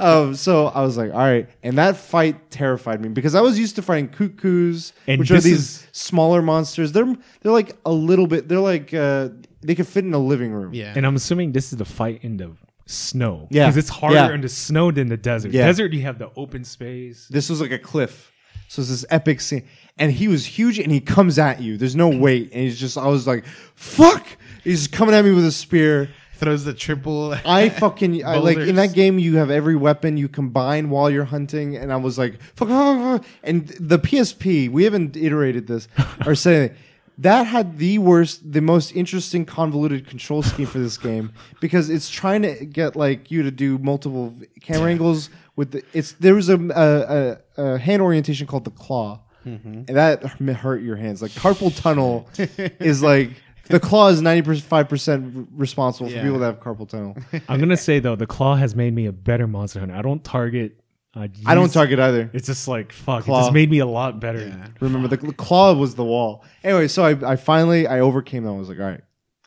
[0.00, 3.58] um, so I was like, all right, and that fight terrified me because I was
[3.58, 6.92] used to fighting cuckoos, And which are these is- smaller monsters.
[6.92, 8.48] They're they're like a little bit.
[8.48, 9.28] They're like uh,
[9.62, 10.74] they could fit in a living room.
[10.74, 10.92] yeah.
[10.96, 12.52] And I'm assuming this is the fight in the
[12.86, 13.48] snow.
[13.50, 13.64] Yeah.
[13.66, 14.34] Because it's harder Yeah.
[14.34, 15.52] in the snow than the desert.
[15.52, 15.66] Yeah.
[15.66, 17.26] Desert, you have the open space.
[17.28, 18.30] This was like a cliff.
[18.68, 19.64] So it's this epic scene.
[19.96, 21.76] And he was huge and he comes at you.
[21.76, 22.50] There's no weight.
[22.52, 24.26] And he's just, I was like, fuck.
[24.64, 26.10] He's coming at me with a spear.
[26.34, 27.36] Throws the triple.
[27.44, 31.24] I fucking, I, like in that game, you have every weapon you combine while you're
[31.26, 31.76] hunting.
[31.76, 33.24] And I was like, fuck, fuck, fuck.
[33.44, 35.86] And the PSP, we haven't iterated this
[36.26, 36.76] or said.
[37.16, 42.10] That had the worst, the most interesting convoluted control scheme for this game because it's
[42.10, 45.84] trying to get like you to do multiple camera angles with the.
[45.92, 49.72] It's there was a a, a, a hand orientation called the claw, Mm-hmm.
[49.88, 50.24] and that
[50.56, 51.22] hurt your hands.
[51.22, 53.30] Like carpal tunnel is like
[53.68, 57.16] the claw is ninety five percent responsible for people that have carpal tunnel.
[57.48, 59.94] I'm gonna say though, the claw has made me a better monster hunter.
[59.94, 60.80] I don't target.
[61.16, 62.28] I, I don't target either.
[62.32, 63.24] It's just like fuck.
[63.24, 63.38] Claw.
[63.38, 64.46] It just made me a lot better.
[64.48, 64.66] Yeah.
[64.80, 66.44] Remember the, the claw was the wall.
[66.64, 68.50] Anyway, so I, I finally I overcame that.
[68.50, 69.02] I was like, all right,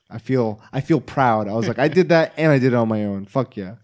[0.10, 1.48] I feel I feel proud.
[1.48, 3.26] I was like, I did that and I did it on my own.
[3.26, 3.76] Fuck yeah.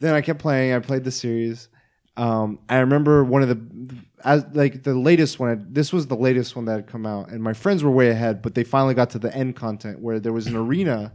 [0.00, 0.74] then I kept playing.
[0.74, 1.68] I played the series.
[2.16, 5.66] Um, I remember one of the as like the latest one.
[5.70, 8.42] This was the latest one that had come out, and my friends were way ahead.
[8.42, 11.12] But they finally got to the end content where there was an arena,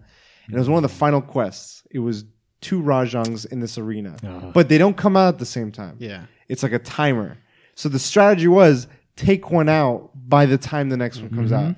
[0.47, 1.83] and it was one of the final quests.
[1.91, 2.25] It was
[2.61, 4.51] two Rajangs in this arena, Uh-huh.
[4.53, 5.97] but they don't come out at the same time.
[5.99, 6.23] Yeah.
[6.49, 7.37] It's like a timer.
[7.75, 11.75] So the strategy was take one out by the time the next one comes out.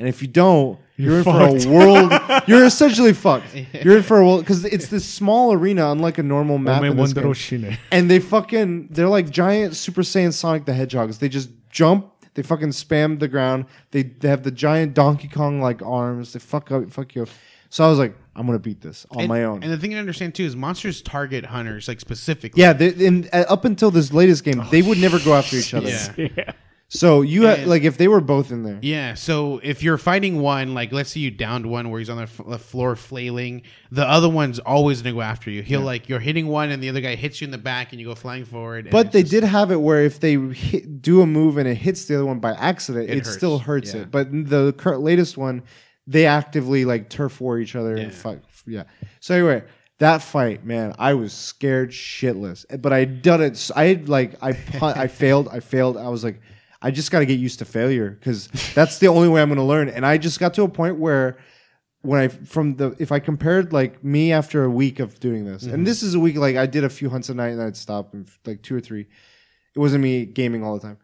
[0.00, 1.62] And if you don't, you're, in fucked.
[1.62, 2.12] for a world.
[2.48, 3.54] You're essentially fucked.
[3.54, 6.82] You're in for a world because it's this small arena, unlike a normal map.
[6.82, 7.78] In this game.
[7.92, 11.18] And they fucking, they're like giant Super Saiyan Sonic the Hedgehogs.
[11.18, 12.12] They just jump.
[12.34, 13.66] They fucking spam the ground.
[13.90, 16.32] They they have the giant Donkey Kong like arms.
[16.32, 17.22] They fuck up, fuck you.
[17.22, 17.28] up.
[17.70, 19.62] So I was like, I'm gonna beat this on and, my own.
[19.62, 22.62] And the thing to understand too is monsters target hunters like specifically.
[22.62, 25.74] yeah, they, in, uh, up until this latest game, they would never go after each
[25.74, 25.88] other.
[25.88, 26.12] Yeah.
[26.16, 26.52] yeah.
[26.92, 29.96] So you had, And- like if they were both in there, Yeah, so if you're
[29.96, 32.96] fighting one, like let's say you downed one where he's on the, f- the floor
[32.96, 33.62] flailing,
[33.92, 35.62] the other one's always gonna go after you.
[35.62, 38.00] He'll like you're hitting one and the other guy hits you in the back and
[38.00, 38.88] you go flying forward.
[38.90, 41.76] but they just- did have it where if they hit, do a move and it
[41.76, 44.00] hits the other one by accident, it, It hurts, still hurts yeah.
[44.02, 44.10] it.
[44.10, 45.62] But the current latest one,
[46.08, 48.18] they actively like turf war each other and Yeah.
[48.18, 48.38] fuck.
[48.66, 48.82] Yeah.
[49.20, 49.62] So anyway,
[50.00, 52.64] that fight, man, I was scared shitless.
[52.82, 53.70] But I done it.
[53.76, 55.48] I like I pun- I failed.
[55.52, 55.96] I failed.
[55.96, 56.40] I was like,
[56.82, 59.58] I just got to get used to failure because that's the only way I'm going
[59.58, 59.88] to learn.
[59.88, 61.36] And I just got to a point where
[62.02, 65.64] when I from the if I compared like me after a week of doing this,
[65.64, 65.74] Mm-hmm.
[65.74, 67.76] and this is a week like I did a few hunts a night and I'd
[67.76, 69.06] stop and like two or three.
[69.74, 70.96] It wasn't me gaming all the time.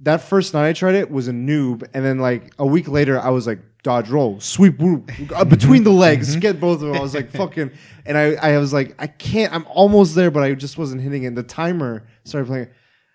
[0.00, 3.18] That first night I tried it was a noob, and then like a week later
[3.18, 6.40] I was like dodge roll sweep whoop uh, between the legs Mm-hmm.
[6.40, 6.96] get both of them.
[6.96, 7.70] I was like fucking,
[8.04, 9.54] and I I was like I can't.
[9.54, 11.34] I'm almost there, but I just wasn't hitting it.
[11.34, 12.68] The timer started playing.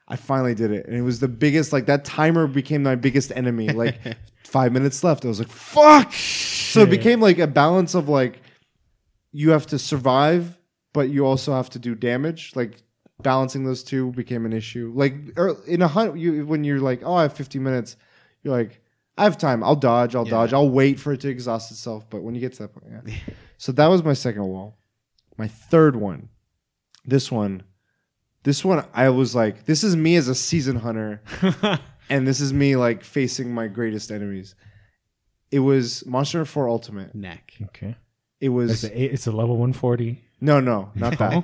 [0.08, 1.74] I finally did it, and it was the biggest.
[1.74, 3.70] Like that timer became my biggest enemy.
[3.74, 4.00] Like
[4.44, 5.26] five minutes left.
[5.26, 8.42] I was like, "Fuck!" So it became like a balance of like
[9.32, 10.58] you have to survive,
[10.94, 12.52] but you also have to do damage.
[12.56, 12.82] Like
[13.22, 14.92] balancing those two became an issue.
[14.96, 17.98] Like er, in a hunt, you when you're like, "Oh, I have 50 minutes,"
[18.44, 18.82] you're like,
[19.18, 19.64] "I have time.
[19.64, 20.16] I'll dodge.
[20.16, 20.32] I'll Yeah.
[20.32, 20.54] dodge.
[20.54, 23.16] I'll wait for it to exhaust itself." But when you get to that point, yeah.
[23.58, 24.78] so that was my second wall.
[25.38, 26.30] My third one,
[27.04, 27.64] this one,
[28.46, 31.22] this one, I was like, "This is me as a season hunter."
[32.10, 34.56] and this is me like facing my greatest enemies.
[35.52, 37.14] It was Monster Hunter 4 Ultimate.
[37.16, 37.54] neck.
[37.62, 37.96] Okay.
[38.40, 40.22] It It's was a, it's a level 140.
[40.42, 41.44] no, no, not that.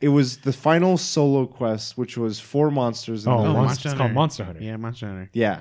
[0.00, 3.26] it was the final solo quest, which was four monsters.
[3.26, 4.14] In Oh, the Monster monster, it's called Hunter.
[4.14, 4.62] Monster Hunter.
[4.62, 5.30] Yeah, Monster Hunter.
[5.32, 5.60] yeah.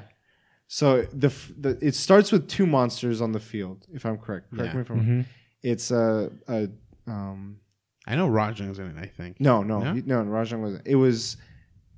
[0.67, 4.51] So the, f- the it starts with two monsters on the field, if I'm correct.
[4.51, 4.75] Correct Yeah.
[4.75, 5.05] me if I'm wrong.
[5.05, 5.25] Mhm.
[5.63, 6.69] It's a, a
[7.07, 7.57] um
[8.11, 9.01] I know Rajang Rajang's in it.
[9.01, 9.39] I think.
[9.39, 9.93] no no No?
[9.93, 10.85] he- no, Rajang wasn't.
[10.85, 11.37] It was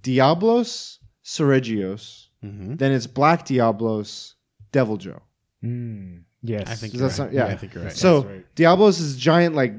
[0.01, 2.27] Diablos Seregios.
[2.43, 2.75] Mm-hmm.
[2.75, 4.35] Then it's Black Diablos
[4.71, 5.21] Deviljho.
[5.63, 6.67] Mm, yes.
[6.69, 7.15] I think Does you're that right.
[7.15, 7.45] sound- yeah.
[7.45, 7.93] I think you're right.
[7.93, 8.55] So right.
[8.55, 9.73] Diablos is giant, like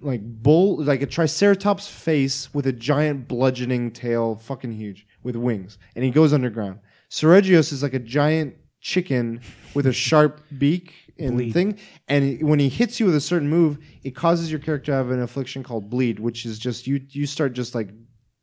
[0.00, 5.76] like bull, like a triceratops face with a giant bludgeoning tail, fucking huge, with wings,
[5.96, 6.78] and he goes underground.
[7.10, 9.40] Seregios is like a giant chicken
[9.74, 11.52] with a sharp beak and Bleed.
[11.52, 14.92] thing, and he- when he hits you with a certain move, it causes your character
[14.92, 17.90] to have an affliction called bleed, which is just you you start just like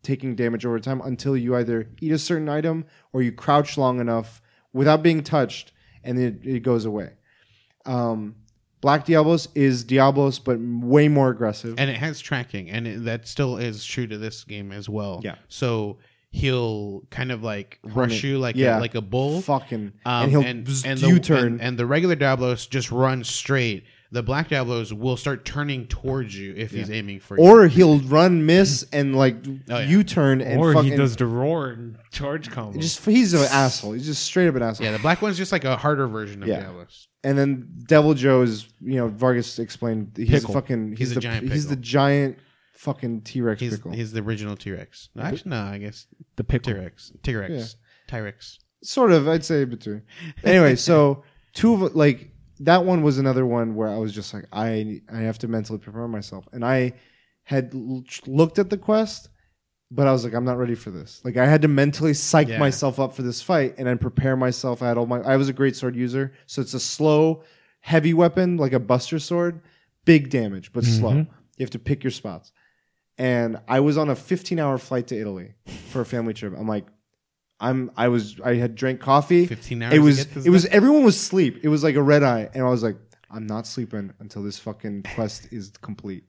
[0.03, 3.99] taking damage over time until you either eat a certain item or you crouch long
[3.99, 4.41] enough
[4.73, 5.71] without being touched,
[6.03, 7.11] and it, it goes away.
[7.85, 8.35] Um,
[8.81, 11.75] Black Diablos is Diablos, but way more aggressive.
[11.79, 15.21] and it has tracking, and it, that still is true to this game as well.
[15.23, 15.35] Yeah.
[15.47, 15.97] So
[16.35, 18.77] he'll kind of like rush you like Yeah.
[18.77, 19.41] a, like a bull.
[19.41, 21.45] Fucking, Um, and he'll and, and U-turn.
[21.53, 23.85] and, and the regular Diablos just run straight.
[24.11, 27.43] The black Diablos will start turning towards you if he's aiming for you.
[27.43, 29.35] or he'll run, miss, and like
[29.69, 29.87] Oh, yeah.
[29.87, 32.79] U turn and or fucking he does the roar and charge combo.
[32.79, 33.93] just he's an asshole.
[33.93, 34.85] He's just straight up an asshole.
[34.85, 36.61] yeah, the black one's just like a harder version of Yeah.
[36.61, 37.07] Diablos.
[37.23, 40.51] And then Deviljho is, you know, Vargas explained he's Pickle.
[40.51, 42.37] a fucking he's, He's a the giant he's the giant
[42.77, 43.91] fucking T Rex He's pickle.
[43.91, 45.09] he's the original T Rex.
[45.19, 46.73] Actually, no, I guess the pickle.
[46.73, 47.75] T Rex, T Rex,
[48.07, 48.59] T Rex.
[48.83, 50.03] sort of i'd say between
[50.43, 51.23] anyway so
[51.53, 55.19] two of like that one was another one where i was just like i i
[55.21, 56.93] have to mentally prepare myself and i
[57.43, 59.29] had l- looked at the quest
[59.89, 62.47] but i was like i'm not ready for this like i had to mentally psych
[62.47, 62.59] Yeah.
[62.59, 65.49] myself up for this fight and then prepare myself i had all my i was
[65.49, 67.41] a great sword user so it's a slow
[67.79, 69.61] heavy weapon like a buster sword
[70.03, 71.27] big damage but slow Mhm.
[71.57, 72.51] you have to pick your spots
[73.17, 75.53] and i was on a 15 hour flight to italy
[75.91, 76.53] for a family trip.
[76.57, 76.85] I'm like
[77.59, 79.45] i'm i was i had drank coffee.
[79.47, 81.59] 15 hours it was it was everyone was asleep.
[81.63, 82.49] It was like a red eye.
[82.53, 82.97] And i was like
[83.31, 86.25] i'm not sleeping until this fucking quest is complete.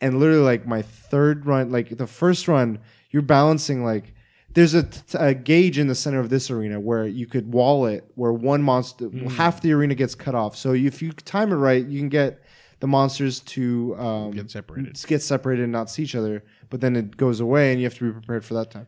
[0.00, 2.78] And literally like my third run like the first run
[3.10, 4.14] you're balancing like
[4.52, 7.86] there's a, t- a gauge in the center of this arena where you could wall
[7.86, 9.26] it where one monster Hmm.
[9.28, 10.56] half the arena gets cut off.
[10.56, 12.40] So if you time it right you can get
[12.80, 15.00] the monsters to um, Get separated.
[15.06, 16.42] get separated and not see each other.
[16.70, 18.86] But then it goes away, and you have to be prepared for that time.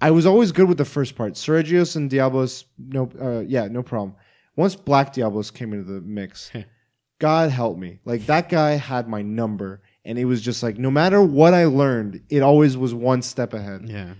[0.00, 1.34] I was always good with the first part.
[1.34, 4.14] Seregios and Diablos, no, uh, yeah, no problem.
[4.56, 6.50] Once Black Diablos came into the mix,
[7.18, 7.98] God help me.
[8.04, 11.64] Like that guy had my number, and it was just like no matter what I
[11.64, 13.82] learned, it always was one step ahead.
[13.88, 14.14] Yeah.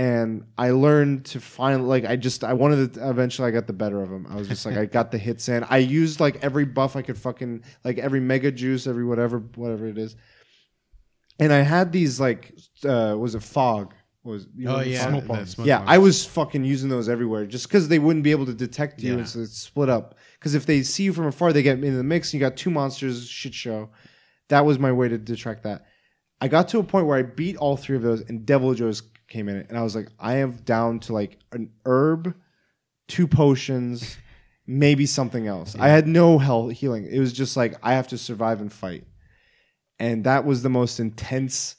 [0.00, 3.72] And I learned to find like I just I wanted to eventually I got the
[3.74, 4.26] better of him.
[4.30, 5.62] I was just like I got the hits in.
[5.64, 9.86] I used like every buff I could fucking like every mega juice, every whatever whatever
[9.86, 10.16] it is.
[11.38, 13.92] And I had these like uh was it fog?
[14.24, 15.08] Was you know Oh yeah.
[15.08, 15.56] Smoke bombs.
[15.58, 15.90] yeah, bombs.
[15.90, 19.12] I was fucking using those everywhere just because they wouldn't be able to detect you
[19.12, 19.18] Yeah.
[19.18, 20.14] and so it's split up.
[20.38, 22.32] Because if they see you from afar, they get into the mix.
[22.32, 23.90] And you got two monsters, shit show.
[24.48, 25.84] That was my way to detract that.
[26.40, 29.48] I got to a point where I beat all three of those, and Deviljho's came
[29.48, 32.34] in and I was like, I am down to like an herb,
[33.08, 34.18] two potions,
[34.66, 35.74] maybe something else.
[35.78, 37.06] I had no health healing.
[37.06, 39.04] It was just like I have to survive and fight,
[39.98, 41.76] and that was the most intense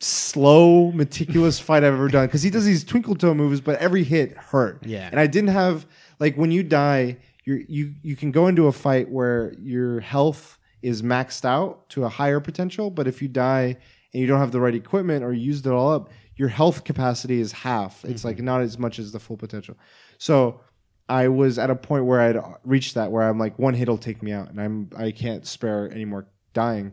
[0.00, 2.26] slow, meticulous fight I've ever done.
[2.26, 4.84] Because he does these twinkle toe moves, but every hit hurt.
[4.84, 5.08] Yeah.
[5.10, 5.86] And I didn't have
[6.18, 10.58] like when you die, you you you can go into a fight where your health
[10.82, 13.76] is maxed out to a higher potential, but if you die
[14.12, 16.10] and you don't have the right equipment or you used it all up,
[16.40, 18.02] your health capacity is half.
[18.02, 18.46] It's like mm-hmm.
[18.46, 19.76] not as much as the full potential.
[20.16, 20.62] So
[21.06, 24.22] I was at a point where I'd reached that where I'm like one hit'll take
[24.22, 26.92] me out and I'm I can't spare any more dying.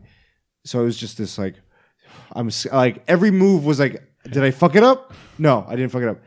[0.66, 1.54] So it was just this like
[2.32, 5.14] I'm like every move was like, did I fuck it up?
[5.38, 6.20] No, I didn't fuck it up.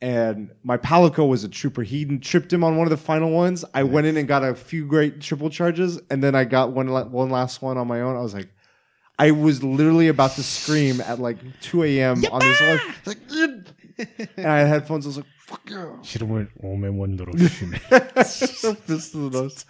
[0.00, 1.82] And my Palico was a trooper.
[1.82, 3.62] He tripped him on one of the final ones.
[3.74, 6.88] I went in and got a few great triple charges, and then I got one
[7.10, 8.16] one last one on my own.
[8.16, 8.48] I was like,
[9.19, 12.23] I was literally about to scream at like 2 a.m.
[12.31, 12.79] on this one.
[13.05, 15.05] Like, and I had headphones.
[15.05, 15.99] I was like, fuck you.
[16.01, 18.25] 싫으면 오면 원더로 주시네.
[18.25, 19.65] So pissed at those.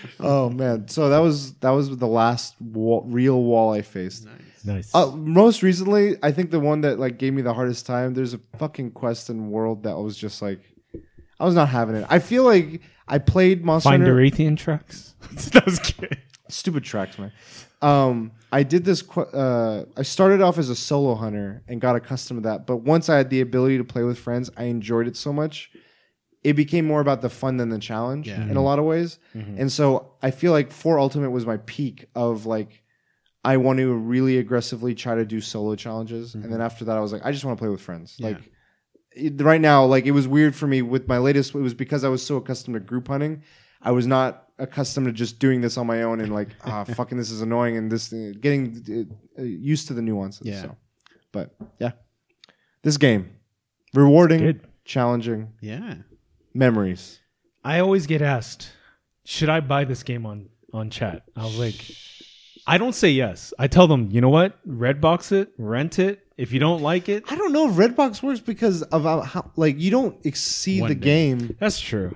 [0.19, 0.87] Oh man!
[0.89, 4.27] So that was that was the last wall, real wall I faced.
[4.65, 4.93] nice.
[4.93, 8.13] Uh, most recently, I think the one that like gave me the hardest time.
[8.13, 10.59] There's a fucking quest in world that was just like,
[11.39, 12.05] I was not having it.
[12.09, 14.15] I feel like I played Monster Find Hunter.
[14.17, 15.15] Erathian tracks.
[15.51, 16.17] that was good.
[16.48, 17.32] Stupid tracks, man.
[17.82, 19.02] Um, I did this.
[19.02, 22.66] Qu- uh, I started off as a solo hunter and got accustomed to that.
[22.66, 25.70] But once I had the ability to play with friends, I enjoyed it so much.
[26.42, 28.42] It became more about the fun than the challenge Yeah.
[28.42, 29.18] in a lot of ways.
[29.34, 32.82] And so I feel like Four Ultimate was my peak of like
[33.44, 37.00] I want to really aggressively try to do solo challenges, and then after that, I
[37.00, 38.16] was like, I just want to play with friends.
[38.18, 38.28] Yeah.
[38.28, 38.50] Like
[39.12, 41.54] it, right now, like it was weird for me with my latest.
[41.54, 43.42] It was because I was so accustomed to group hunting.
[43.80, 47.16] I was not accustomed to just doing this on my own and like, ah, fucking,
[47.18, 50.46] this is annoying, and this uh, getting uh, used to the nuances.
[50.46, 50.62] Yeah.
[50.62, 50.76] So,
[51.32, 51.92] but yeah,
[52.82, 53.30] this game
[53.94, 54.60] rewarding, Good.
[54.84, 55.94] challenging, Yeah.
[56.54, 57.20] memories.
[57.64, 58.70] I always get asked,
[59.24, 61.22] should I buy this game on on chat?
[61.36, 61.74] I was like,
[62.66, 63.52] I don't say yes.
[63.58, 64.58] I tell them, you know what?
[64.66, 66.24] Redbox it, rent it.
[66.36, 69.50] If you don't like it, I don't know if Redbox works because of how, how
[69.56, 71.04] like you don't exceed One the day.
[71.04, 71.56] game.
[71.58, 72.14] that's true.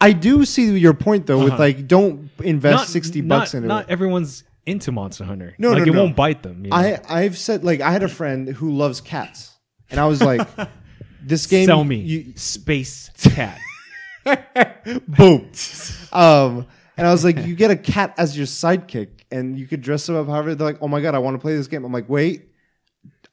[0.00, 1.62] I do see your point though with Uh-huh.
[1.62, 3.92] like don't invest sixty bucks not, into not it.
[3.92, 5.54] everyone's into Monster Hunter.
[5.58, 6.02] No, like no, it no.
[6.02, 6.64] won't bite them.
[6.64, 6.76] you know?
[6.76, 9.52] I I've said like I had a friend who loves cats,
[9.90, 10.46] and I was like,
[11.22, 13.58] this game Sell me you- Space Cat.
[15.06, 15.50] boom.
[16.12, 16.66] um,
[16.96, 20.06] and I was like, you get a cat as your sidekick, and you could dress
[20.06, 20.54] them up however.
[20.54, 21.84] They're like, oh my god, I want to play this game.
[21.84, 22.48] I'm like, wait,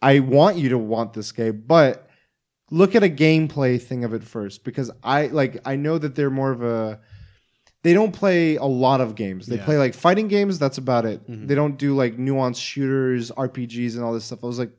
[0.02, 2.08] I want you to want this game, but
[2.80, 6.32] look at a gameplay thing of it first because I like I know that they're
[6.32, 7.00] more of a.
[7.84, 9.46] They don't play a lot of games.
[9.46, 9.66] They Yeah.
[9.66, 10.58] play like fighting games.
[10.58, 11.22] That's about it.
[11.30, 11.48] Mm-hmm.
[11.48, 14.40] They don't do like nuanced shooters, RPGs, and all this stuff.
[14.44, 14.72] I was like,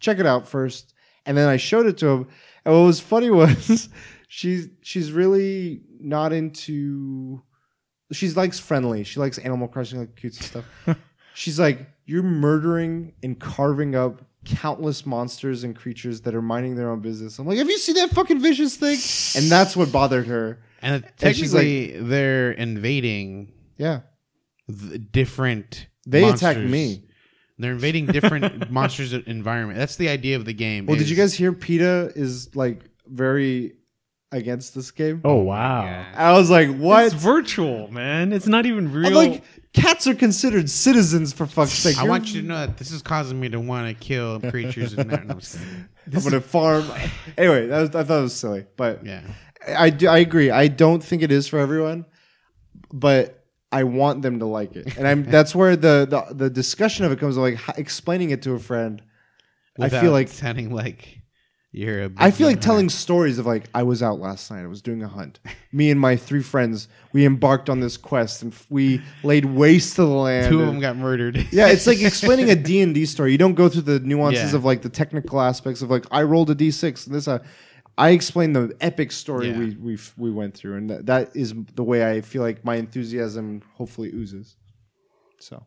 [0.00, 0.92] check it out first,
[1.24, 2.28] and then I showed it to him.
[2.64, 3.88] And what was funny was
[4.28, 7.42] she's she's really not into.
[8.12, 9.04] She's likes friendly.
[9.04, 10.64] She likes Animal Crossing, like cutesy stuff.
[11.34, 14.22] she's like, you're murdering and carving up
[14.56, 17.38] countless monsters and creatures that are minding their own business.
[17.38, 18.98] I'm like, have you seen that fucking vicious thing?
[19.40, 20.58] And that's what bothered her.
[20.82, 24.00] And And she's like- they're invading Yeah,
[24.68, 25.88] the different.
[26.06, 26.42] they monsters.
[26.50, 27.04] attacked me.
[27.58, 29.78] They're invading different monsters' environment.
[29.78, 30.86] That's the idea of the game.
[30.86, 33.72] Well, did you guys hear PETA is like very
[34.30, 35.20] against this game?
[35.24, 35.82] Oh wow.
[35.84, 36.06] Yeah.
[36.16, 37.06] I was like, what?
[37.06, 38.32] It's virtual, man.
[38.32, 39.08] It's not even real.
[39.08, 39.42] I'm like,
[39.80, 41.96] cats are considered citizens for fuck's sake.
[41.96, 44.40] I You're- want you to know that this is causing me to want to kill
[44.40, 45.26] creatures and that.
[45.26, 45.88] No, I'm just kidding.
[46.14, 46.84] I'm gonna farm.
[47.38, 49.22] anyway, that was, I thought it was silly, but yeah.
[49.76, 50.08] I do.
[50.08, 50.50] I agree.
[50.50, 52.06] I don't think it is for everyone,
[52.92, 55.24] but I want them to like it, and I'm.
[55.30, 57.36] that's where the the, the discussion of it comes.
[57.36, 59.02] Like h- explaining it to a friend.
[59.78, 61.20] I Without feel like sounding like
[61.70, 64.62] You're a big I feel like telling stories of like I was out last night.
[64.62, 65.38] I was doing a hunt.
[65.70, 69.96] Me and my three friends, we embarked on this quest and f- we laid waste
[69.96, 70.48] to the land.
[70.48, 71.36] two of them got murdered.
[71.52, 73.32] yeah, it's like explaining a D and D story.
[73.32, 74.56] You don't go through the nuances Yeah.
[74.58, 77.28] of like the technical aspects of like I rolled a D six and this.
[77.28, 77.40] Uh,
[77.98, 79.58] I explain the epic story Yeah.
[79.58, 82.76] we we we went through, and that, that is the way I feel like my
[82.76, 84.56] enthusiasm hopefully oozes.
[85.38, 85.66] So,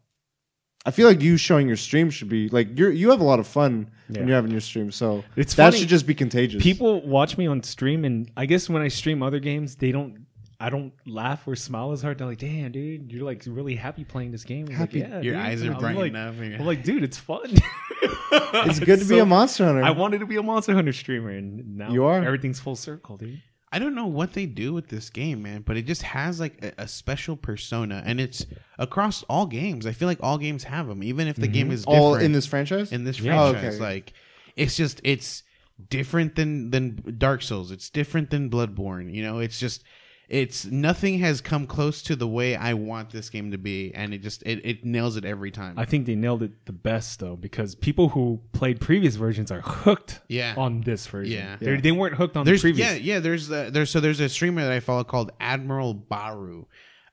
[0.86, 3.40] I feel like you showing your stream should be like you you have a lot
[3.40, 4.20] of fun Yeah.
[4.20, 4.92] when you're having your stream.
[4.92, 5.80] So It's that funny.
[5.80, 6.62] should just be contagious.
[6.64, 10.26] People watch me on stream, and I guess when I stream other games, they don't.
[10.60, 12.20] I don't laugh or smile as hard.
[12.20, 15.02] They're like, "Damn, dude, you're like really happy playing this game." Happy.
[15.02, 16.36] Like, yeah, Your dude." eyes are bright like, enough.
[16.40, 17.42] I'm like, dude, it's fun.
[18.32, 19.84] it's good to be a monster hunter.
[19.84, 22.24] I wanted to be a Monster Hunter streamer, and now You are.
[22.24, 23.42] Everything's full circle, dude.
[23.72, 26.64] I don't know what they do with this game, man, but it just has like
[26.64, 28.46] a, a special persona, and it's
[28.78, 29.86] across all games.
[29.86, 31.74] I feel like all games have them, even if the game mm-hmm.
[31.74, 32.02] is different.
[32.02, 32.92] all in this franchise.
[32.92, 33.42] in this Yeah.
[33.42, 33.76] Oh, franchise.
[33.76, 33.84] okay.
[33.84, 34.14] Like,
[34.58, 35.44] it's just it's
[35.90, 37.72] different than than Dark Souls.
[37.72, 39.14] It's different than Bloodborne.
[39.14, 39.84] You know, it's just
[40.32, 44.14] it's nothing has come close to the way I want this game to be, and
[44.14, 45.78] it just it, it nails it every time.
[45.78, 49.60] I think they nailed it the best though, because people who played previous versions are
[49.62, 50.54] hooked Yeah.
[50.58, 51.34] on this version.
[51.34, 51.58] Yeah.
[51.60, 52.88] They're- They weren't hooked on there's the previous.
[52.94, 56.66] yeah yeah there's uh, there's so there's a streamer that I follow called Admiral Bahroo.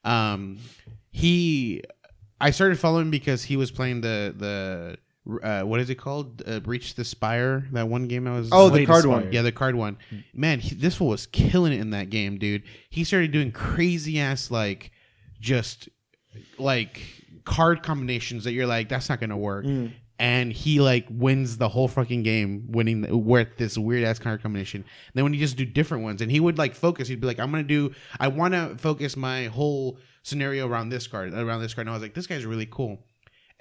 [0.04, 0.58] Um,
[1.10, 1.82] he
[2.40, 4.98] I started following because he was playing the the
[5.42, 6.42] uh, what is it called?
[6.46, 7.66] Uh, Breach the Spire.
[7.72, 8.48] That one game I was.
[8.52, 9.32] oh, the card one.
[9.32, 9.98] Yeah, the card one.
[10.32, 12.62] Man, he, this fool was killing it in that game, dude.
[12.90, 14.90] He started doing crazy ass like
[15.40, 15.88] just
[16.58, 17.00] like
[17.44, 19.64] card combinations that you're like, that's not gonna work.
[20.20, 24.42] And he like wins the whole fucking game, winning the, with this weird ass card
[24.42, 24.84] combination.
[25.14, 27.38] then when he just do different ones, and he would like focus, he'd be like,
[27.38, 31.72] I'm gonna do, I want to focus my whole scenario around this card, around this
[31.72, 31.86] card.
[31.86, 32.98] And I was like, this guy's really cool.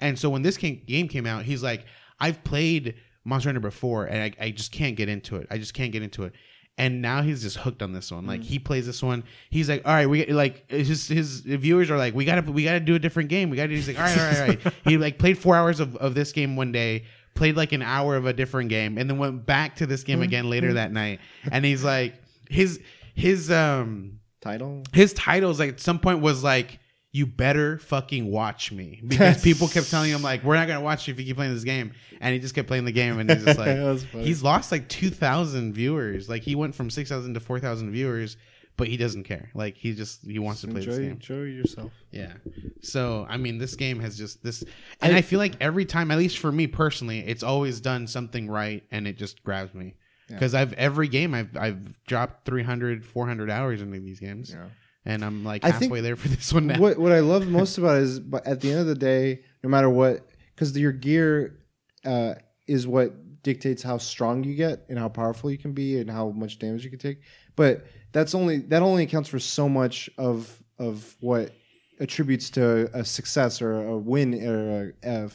[0.00, 1.84] And so when this came, game came out, he's like,
[2.20, 2.94] I've played
[3.24, 5.46] Monster Hunter before, and I, I just can't get into it.
[5.50, 6.32] I just can't get into it.
[6.76, 8.24] And now he's just hooked on this one.
[8.24, 8.44] Like mm.
[8.44, 9.24] he plays this one.
[9.50, 12.78] He's like, all right, we like his his viewers are like, we gotta we gotta
[12.78, 13.50] do a different game.
[13.50, 13.70] We gotta.
[13.70, 14.74] do He's like, all right, all right, all right.
[14.84, 18.14] he like played four hours of, of this game one day, played like an hour
[18.14, 20.24] of a different game, and then went back to this game mm.
[20.24, 20.74] again later mm.
[20.74, 21.18] that night.
[21.50, 22.14] And he's like,
[22.48, 22.80] his
[23.14, 24.84] his um Title.
[24.92, 26.78] his titles like at some point was like
[27.10, 29.00] you better fucking watch me.
[29.06, 31.54] Because people kept telling him like we're not gonna watch you if you keep playing
[31.54, 31.92] this game.
[32.20, 33.58] And he just kept playing the game and he's just
[34.14, 36.28] like he's lost like 2000 viewers.
[36.28, 38.36] Like he went from 6000 to 4000 viewers
[38.78, 39.50] but he doesn't care.
[39.54, 41.10] Like he just he wants to play Enjoy, this game.
[41.10, 41.92] enjoy yourself.
[42.12, 42.34] yeah.
[42.80, 44.64] So i mean this game has just this
[45.02, 48.48] and I, feel like every time at least for me personally it's always done something
[48.48, 49.96] right and it just grabs me.
[50.28, 54.52] Because i've every game i've i've dropped 300 400 hours into these games.
[54.54, 54.68] Yeah.
[55.04, 57.46] And i'm like I think halfway there for this one now What what I love
[57.46, 60.76] most about it is, but at the end of the day, no matter what, because
[60.76, 61.58] your gear
[62.04, 62.34] uh,
[62.66, 66.30] is what dictates how strong you get and how powerful you can be and how
[66.30, 67.20] much damage you can take.
[67.56, 71.52] But that's only that only accounts for so much of of what
[72.00, 75.30] attributes to a success or a win or a, a,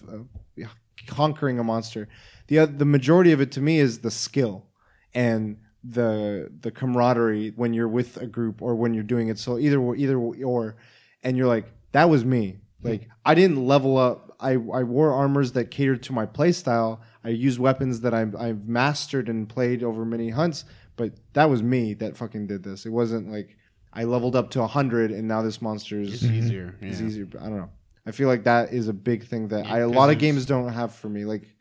[0.61, 0.69] a
[1.07, 2.07] conquering a monster.
[2.47, 4.67] The the majority of it to me is the skill
[5.13, 9.37] and the the camaraderie when you're with a group or when you're doing it.
[9.37, 10.75] So either either or,
[11.23, 12.57] and you're like, that was me.
[12.83, 14.35] Like I didn't level up.
[14.39, 16.99] I, I wore armors that catered to my playstyle.
[17.23, 20.65] I used weapons that I've, I've mastered and played over many hunts.
[20.97, 22.85] But that was me that fucking did this.
[22.85, 23.55] It wasn't like
[23.93, 27.07] I leveled up to hundred and now this monster is it's easier is yeah.
[27.07, 27.27] easier.
[27.39, 27.69] I don't know.
[28.05, 30.67] I feel like that is a big thing that I, a lot of games don't
[30.67, 31.23] have for me.
[31.25, 31.55] Like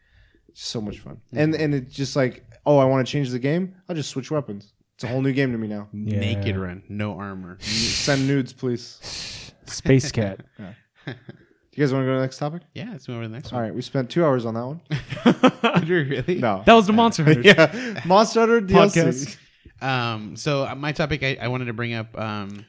[0.54, 3.74] so much fun, and and it's just like, oh, I want to change the game.
[3.88, 4.72] I'll just switch weapons.
[4.94, 5.88] It's a whole new game to me now.
[5.92, 6.20] Yeah.
[6.20, 9.52] naked run no armor Send nudes, please.
[9.66, 10.40] Space Cat.
[11.74, 12.60] You guys want to go to the next topic?
[12.74, 13.58] yeah let's move on to the next one.
[13.58, 14.80] All right, we spent two hours on that one.
[15.62, 17.40] one Did we really No, That was the Monster Hunter.
[17.40, 19.38] yeah, Monster Hunter DLC.
[19.80, 19.82] Podcast.
[19.82, 22.16] Um, so uh, my topic I, I wanted to bring up.
[22.18, 22.66] Um,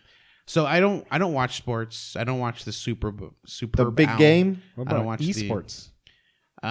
[0.48, 2.16] so I don't I don't watch sports.
[2.16, 3.14] I don't watch the Super
[3.46, 4.62] Super The big game.
[4.80, 5.90] I don't watch the- esports.
[6.64, 6.68] Uh,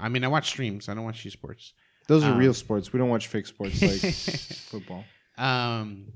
[0.00, 0.88] I mean I watch streams.
[0.88, 1.70] I don't watch esports.
[2.08, 2.92] Those are Um, real sports.
[2.92, 4.00] We don't watch fake sports like
[4.72, 5.04] football.
[5.36, 6.06] Um,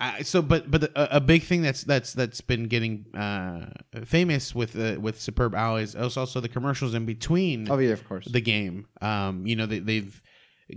[0.00, 3.70] I, so but but the, a, a big thing that's that's that's been getting uh
[4.04, 8.06] famous with uh, with Superb Owl is also the commercials in between Oh yeah, of
[8.06, 8.26] course.
[8.26, 8.86] the game.
[9.00, 10.20] Um, you know they they've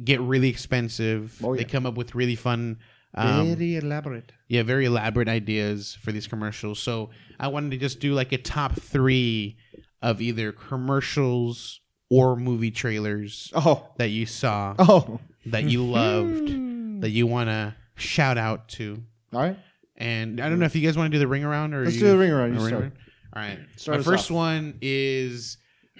[0.03, 1.39] get really expensive.
[1.43, 1.59] Oh, yeah.
[1.59, 2.77] They come up with really fun.
[3.15, 4.31] Um, Very elaborate.
[4.47, 6.79] yeah, very elaborate ideas for these commercials.
[6.79, 9.57] So I wanted to just do like a top three
[10.01, 11.79] of either commercials
[12.09, 15.19] or movie trailers Oh, that you saw oh.
[15.47, 19.01] that you loved that you want to shout out to.
[19.33, 19.57] All right.
[19.97, 21.95] And I don't know if you guys want to do the ring around or Let's
[21.95, 22.53] you- do the ring around.
[22.53, 22.81] You ring start.
[22.83, 22.93] around?
[23.35, 23.59] All right.
[23.75, 24.35] Start My first off.
[24.35, 25.57] one is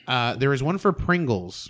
[0.08, 1.70] uh, there is one for Pringles.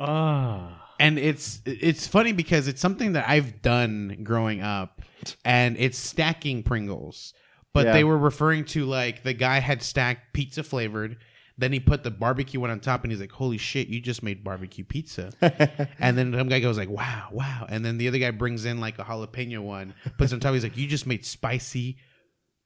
[0.00, 0.84] Ah.
[1.00, 5.02] and it's it's funny because it's something that I've done growing up,
[5.44, 7.34] and it's stacking Pringles.
[7.74, 7.92] But Yeah.
[7.94, 11.16] they were referring to like the guy had stacked pizza flavored.
[11.58, 14.22] Then he put the barbecue one on top, and he's like, "Holy shit, you just
[14.22, 15.32] made barbecue pizza!"
[15.98, 18.80] and then some guy goes like, "Wow, wow!" And then the other guy brings in
[18.80, 20.54] like a jalapeno one, puts it on top.
[20.54, 21.98] He's like, "You just made spicy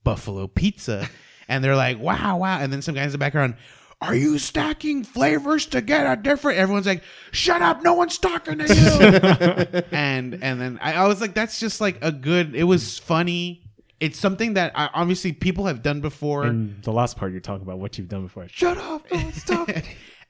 [0.05, 1.09] buffalo pizza,"
[1.49, 3.55] and they're like, "Wow, wow!" And then some guys in the background,
[4.03, 7.83] "Are you stacking flavors to get a different?" Everyone's like, "Shut up!
[7.83, 11.97] No one's talking to you." and and then I, I was like, "That's just like
[12.03, 13.62] a good." It was funny.
[14.03, 16.45] It's something that I, obviously people have done before.
[16.45, 18.49] And the last part you're talking about what you've done before.
[18.49, 19.11] Shut up!
[19.13, 19.83] No one's talking.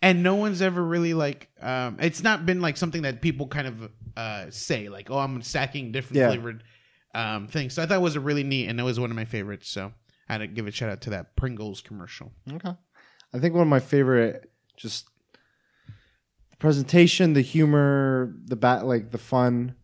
[0.02, 3.66] and no one's ever really like um it's not been like something that people kind
[3.68, 6.26] of uh say like oh i'm stacking different Yeah.
[6.28, 6.64] flavored
[7.14, 9.16] um things so i thought it was a really neat and it was one of
[9.16, 9.92] my favorites so
[10.28, 12.74] i had to give a shout out to that pringles commercial Okay.
[13.32, 15.06] I think one of my favorite just
[16.50, 19.76] the presentation, the humor, the bat like the fun,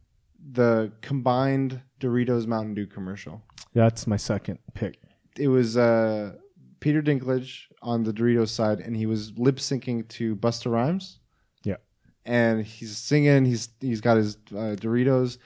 [0.52, 3.42] the combined Doritos Mountain Dew commercial.
[3.74, 5.00] That's my second pick.
[5.38, 6.34] It was uh
[6.80, 11.18] Peter Dinklage on the Doritos side and he was lip syncing to Busta Rhymes.
[11.64, 11.76] Yeah.
[12.24, 15.38] And he's singing, he's he's got his uh, Doritos,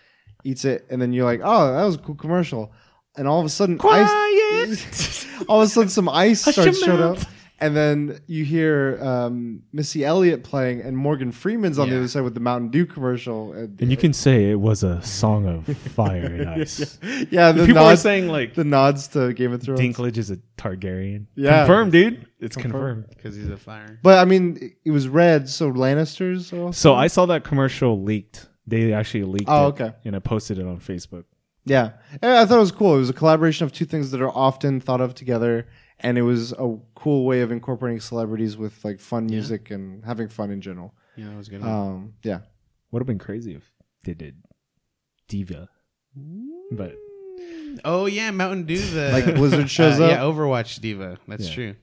[0.44, 2.72] eats it, and then you're like, "Oh, that was a cool commercial."
[3.16, 7.03] And all of a sudden, ice, all of a sudden, some ice Hush starts showing
[7.03, 7.18] up.
[7.62, 12.00] And then you hear um, Missy Elliott playing, and Morgan Freeman's on the Yeah.
[12.00, 13.52] other side with the Mountain Dew commercial.
[13.52, 16.98] And, And you can say it was a song of fire and ice.
[17.30, 19.80] yeah, the People are nods, saying like the nods to Game of Thrones.
[19.80, 21.26] Dinklage is a Targaryen.
[21.34, 21.58] Yeah.
[21.64, 22.26] confirmed, dude.
[22.40, 23.04] It's Confirmed.
[23.04, 23.16] confirmed.
[23.16, 26.52] because he's a fire But I mean, it- it was red, so Lannisters.
[26.52, 28.48] are also- So I saw that commercial leaked.
[28.66, 29.92] They actually leaked Oh, it, okay.
[30.04, 31.24] and I posted it on Facebook.
[31.64, 31.90] Yeah,
[32.20, 32.96] And I thought it was cool.
[32.96, 35.66] It was a collaboration of two things that are often thought of together,
[36.03, 40.28] and it was a cool way of incorporating celebrities with like fun music and having
[40.28, 40.94] fun in general.
[41.16, 42.40] yeah that was good Um, yeah,
[42.90, 43.70] Would have been crazy if
[44.05, 44.36] they did
[45.28, 45.68] D.Va,
[46.72, 46.94] but
[47.84, 50.11] oh yeah mountain dew the Like Blizzard shows uh, up?
[50.11, 51.55] yeah overwatch D.Va that's Yeah.
[51.55, 51.74] true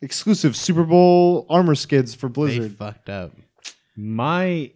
[0.00, 2.72] exclusive Super Bowl armor skids for they Blizzard.
[2.76, 3.32] fucked up
[3.96, 4.72] my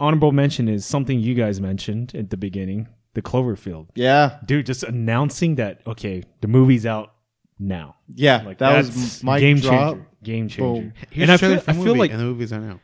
[0.00, 3.88] honorable mention is something you guys mentioned at the beginning: the Cloverfield.
[3.94, 7.12] yeah, Dude, just announcing that okay, the movie's out
[7.58, 7.96] now.
[8.08, 9.94] yeah, Like that was my game drop.
[9.94, 10.06] changer.
[10.22, 10.62] Game changer.
[10.82, 10.92] Boom.
[11.10, 12.80] Here's and I a trailer feel, I feel movie, like and the movie's out now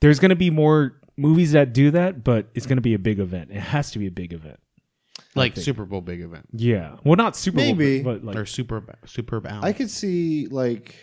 [0.00, 2.98] there's going to be more movies that do that, but it's going to be a
[2.98, 3.50] big event.
[3.52, 4.58] It has to be a big event.
[5.36, 6.96] like super bowl big event Yeah.
[7.04, 8.02] Well, not Super Bowl, Maybe.
[8.02, 10.96] but like or super super bowl I could see like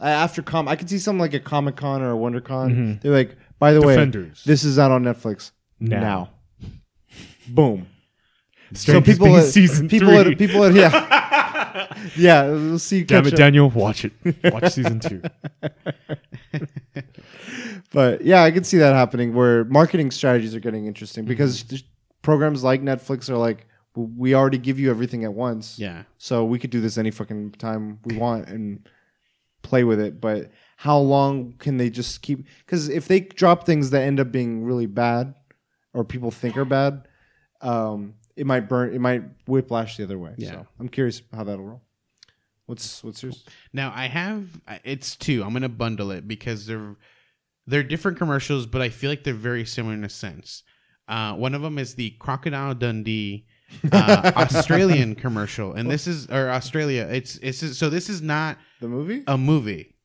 [0.00, 2.70] after com, I could see something like a Comic Con or a WonderCon.
[2.74, 3.02] Mhm.
[3.02, 4.46] They're like, by the Defenders.
[4.46, 6.00] way, this is out on Netflix Now.
[6.00, 6.30] now.
[7.48, 7.86] Boom.
[8.72, 10.32] Stranger so people, Things at, season people, three.
[10.32, 10.88] at, people, at, yeah,
[12.16, 12.46] yeah.
[12.48, 13.02] We'll see.
[13.04, 13.38] Damn it, up.
[13.38, 14.12] Daniel, watch it.
[14.52, 15.22] Watch season two.
[17.92, 21.28] But yeah, I can see that happening where marketing strategies are getting interesting Mm-hmm.
[21.28, 21.82] because
[22.22, 23.66] programs like Netflix are like,
[23.96, 25.76] we already give you everything at once.
[25.78, 28.88] yeah So we could do this any fucking time we want and
[29.62, 30.20] play with it.
[30.20, 32.46] But how long can they just keep?
[32.64, 35.34] Because if they drop things that end up being really bad
[35.92, 37.08] or people think are bad,
[37.60, 38.94] um, it might burn.
[38.94, 40.32] It might whiplash the other way.
[40.38, 40.50] Yeah.
[40.50, 41.82] So I'm curious how that'll roll.
[42.64, 43.44] What's what's yours?
[43.74, 45.42] Now I have it's two.
[45.44, 46.96] I'm gonna bundle it because they're
[47.66, 50.62] they're different commercials, but I feel like they're very similar in a sense.
[51.06, 53.44] Uh, one of them is the Crocodile Dundee
[53.92, 57.06] uh, Australian commercial, and this is or Australia.
[57.10, 59.22] It's it's so this is not The movie?
[59.26, 59.96] a movie.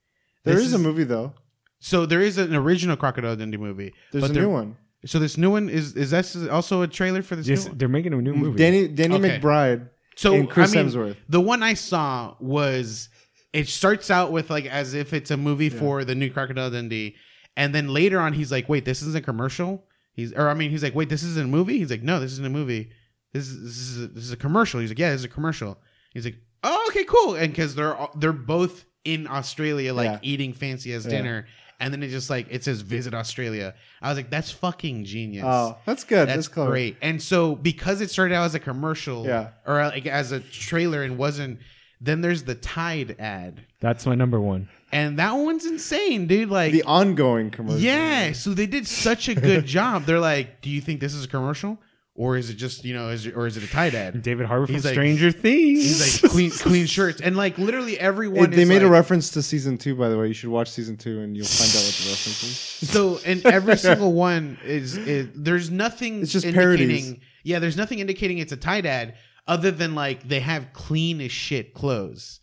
[0.43, 1.33] There is a movie though.
[1.79, 3.93] So there is an original Crocodile Dundee movie.
[4.11, 4.75] There's a new one.
[5.05, 7.47] So this new one is is that also a trailer for this?
[7.47, 7.77] Yes, new one?
[7.77, 8.57] they're making a new movie.
[8.57, 9.39] Danny Danny Okay.
[9.39, 11.17] McBride So and Chris I mean, Hemsworth.
[11.29, 13.09] The one I saw was
[13.53, 17.15] it starts out with like as if it's a movie for the new Crocodile Dundee,
[17.55, 19.83] and then later on he's like, "Wait, this isn't a commercial."
[20.13, 22.31] He's or I mean, he's like, "Wait, this isn't a movie." He's like, "No, this
[22.33, 22.89] isn't a movie.
[23.33, 25.29] This is this is a, this is a commercial." He's like, "Yeah, this is a
[25.29, 25.77] commercial."
[26.13, 30.19] He's like, "Oh, okay, cool." And because they're all- they're both in Australia, like Yeah.
[30.23, 31.11] eating fancy as Yeah.
[31.11, 31.47] dinner,
[31.79, 35.43] and then it just like it says "Visit Australia." I was like, "That's fucking genius."
[35.45, 36.27] Oh, that's good.
[36.27, 36.71] That's That's, clever.
[36.71, 36.97] great.
[37.01, 39.49] And so because it started out as a commercial, Yeah.
[39.65, 41.59] or like as a trailer and wasn't,
[42.01, 44.67] then there's the Tide ad, That's my number one.
[44.91, 46.49] and that one's insane, dude.
[46.49, 47.79] Like, The ongoing commercial.
[47.79, 48.31] yeah.
[48.33, 50.03] So they did such a good job.
[50.05, 51.79] They're like, do you think this is a commercial,
[52.17, 54.21] or is it just you know, is it, or is it a Tide ad?
[54.23, 55.81] David Harbour from He's like- Stranger Things.
[55.83, 58.45] He's like clean, clean shirts, and like literally everyone.
[58.45, 60.27] It- they is made a like- reference to season two, by the way.
[60.27, 62.89] You should watch season two, and you'll find out what the reference is.
[62.89, 67.19] So and every single one is, is there's nothing It's just indicating parodies.
[67.43, 69.15] yeah there's nothing indicating it's a Tide ad
[69.47, 72.39] other than like they have clean as shit clothes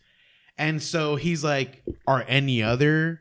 [0.57, 3.19] and so he's like are any other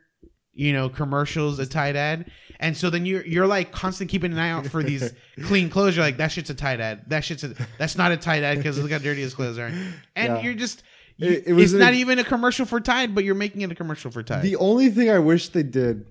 [0.52, 2.30] you know commercials a Tide ad,
[2.62, 5.12] and so then you're you're like constantly keeping an eye out for these
[5.44, 5.96] clean clothes.
[5.96, 7.02] You're like that shit's a Tide ad.
[7.08, 9.66] That shit's a that's not a Tide ad because look how dirty his clothes are,
[9.66, 10.40] and Yeah.
[10.40, 10.82] you're just.
[11.18, 13.70] You, It- it was it's not even a commercial for Tide, but you're making it
[13.70, 14.42] a commercial for Tide.
[14.42, 16.06] The only thing I wish they did,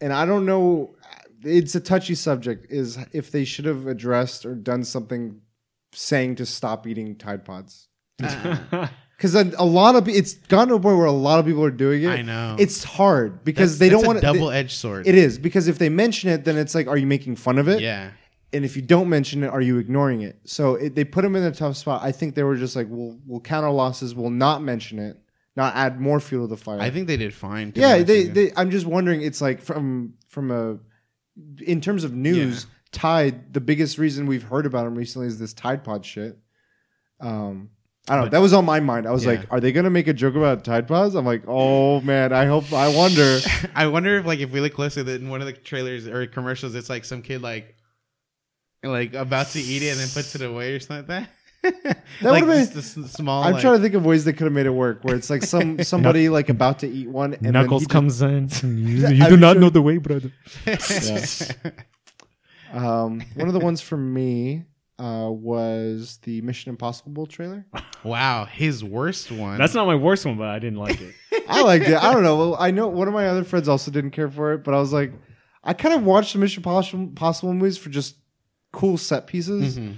[0.00, 0.96] and I don't know,
[1.44, 5.40] it's a touchy subject, is if they should have addressed or done something
[5.92, 7.88] saying to stop eating Tide Pods.
[8.22, 8.88] Uh-huh.
[9.18, 11.62] Because a, a lot of it's gotten to a point where a lot of people
[11.64, 12.08] are doing it.
[12.08, 12.54] I know.
[12.58, 14.26] it's hard because That's- they don't a want to.
[14.26, 15.06] double edged sword.
[15.08, 17.66] It is because if they mention it, then it's like, are you making fun of
[17.68, 17.80] it?
[17.82, 18.10] yeah.
[18.50, 20.38] And if you don't mention it, are you ignoring it?
[20.44, 22.00] So it, they put them in a tough spot.
[22.02, 24.14] I think they were just like, we'll we'll counter losses.
[24.14, 25.18] We'll not mention it,
[25.54, 26.80] not add more fuel to the fire.
[26.80, 27.72] I think they did fine.
[27.76, 28.52] yeah, they, they.
[28.56, 29.20] I'm just wondering.
[29.20, 30.78] It's like from from a
[31.62, 32.70] in terms of news, Yeah.
[32.92, 33.52] Tide.
[33.52, 36.38] The biggest reason we've heard about them recently is this Tide Pod shit.
[37.20, 37.68] Um,
[38.10, 38.30] I don't know.
[38.30, 39.06] That was on my mind.
[39.06, 39.32] I was Yeah.
[39.32, 41.14] like, are they gonna make a joke about Tide Pods?
[41.14, 42.72] I'm like, oh man, I hope.
[42.72, 43.38] I wonder.
[43.74, 46.26] I wonder if like if we look closer that in one of the trailers or
[46.26, 47.74] commercials, it's like some kid like
[48.82, 51.30] like about to eat it and then puts it away or something like that.
[52.22, 53.42] That like would've been- the s- small.
[53.44, 55.28] I'm like, trying to think of ways they could have made it work, where it's
[55.28, 58.48] like some somebody like about to eat one, and Knuckles he just- comes in.
[58.62, 60.32] You, you do not sure- know the way, brother.
[62.72, 64.64] Um, one of the ones for me
[64.98, 67.66] uh, was the Mission Impossible trailer.
[68.04, 69.58] wow, his worst one.
[69.58, 71.14] That's not my worst one, but I didn't like it.
[71.48, 71.94] I liked it.
[72.02, 72.36] I don't know.
[72.36, 74.78] Well, I know one of my other friends also didn't care for it, but I
[74.80, 75.12] was like,
[75.62, 78.16] I kind of watched the Mission Possible, Possible movies for just
[78.72, 79.94] cool set pieces, Mhm.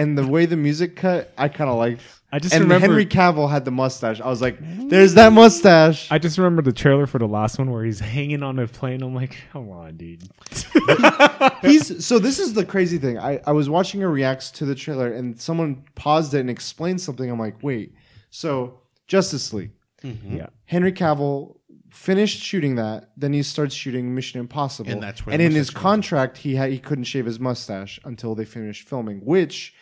[0.00, 2.02] And the way the music cut, I kind of liked.
[2.32, 2.86] I just And remember.
[2.86, 4.20] Henry Cavill had the mustache.
[4.20, 4.56] I was like,
[4.88, 8.42] "There's that mustache." I just remember the trailer for the last one where he's hanging
[8.44, 9.02] on a plane.
[9.02, 10.22] I'm like, come on, dude.
[11.62, 12.18] He's so.
[12.18, 13.18] This is the crazy thing.
[13.18, 17.00] I I was watching a reacts to the trailer, and someone paused it and explained
[17.00, 17.28] something.
[17.30, 17.94] I'm like, wait.
[18.30, 19.72] So Justice League.
[20.04, 20.36] Mhm.
[20.38, 20.46] Yeah.
[20.66, 21.56] Henry Cavill
[21.90, 25.66] finished shooting that, then he starts shooting Mission Impossible, And that's where and in his
[25.66, 25.82] mustache comes in.
[25.82, 29.74] contract he had he couldn't shave his mustache until they finished filming, which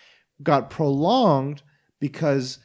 [0.43, 1.63] got prolonged
[2.01, 2.59] because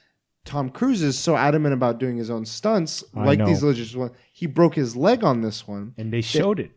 [0.46, 3.46] Tom Cruise is so adamant about doing his own stunts, I like know.
[3.46, 4.12] these legit ones.
[4.32, 5.94] He broke his leg on this one.
[5.98, 6.72] And they showed it.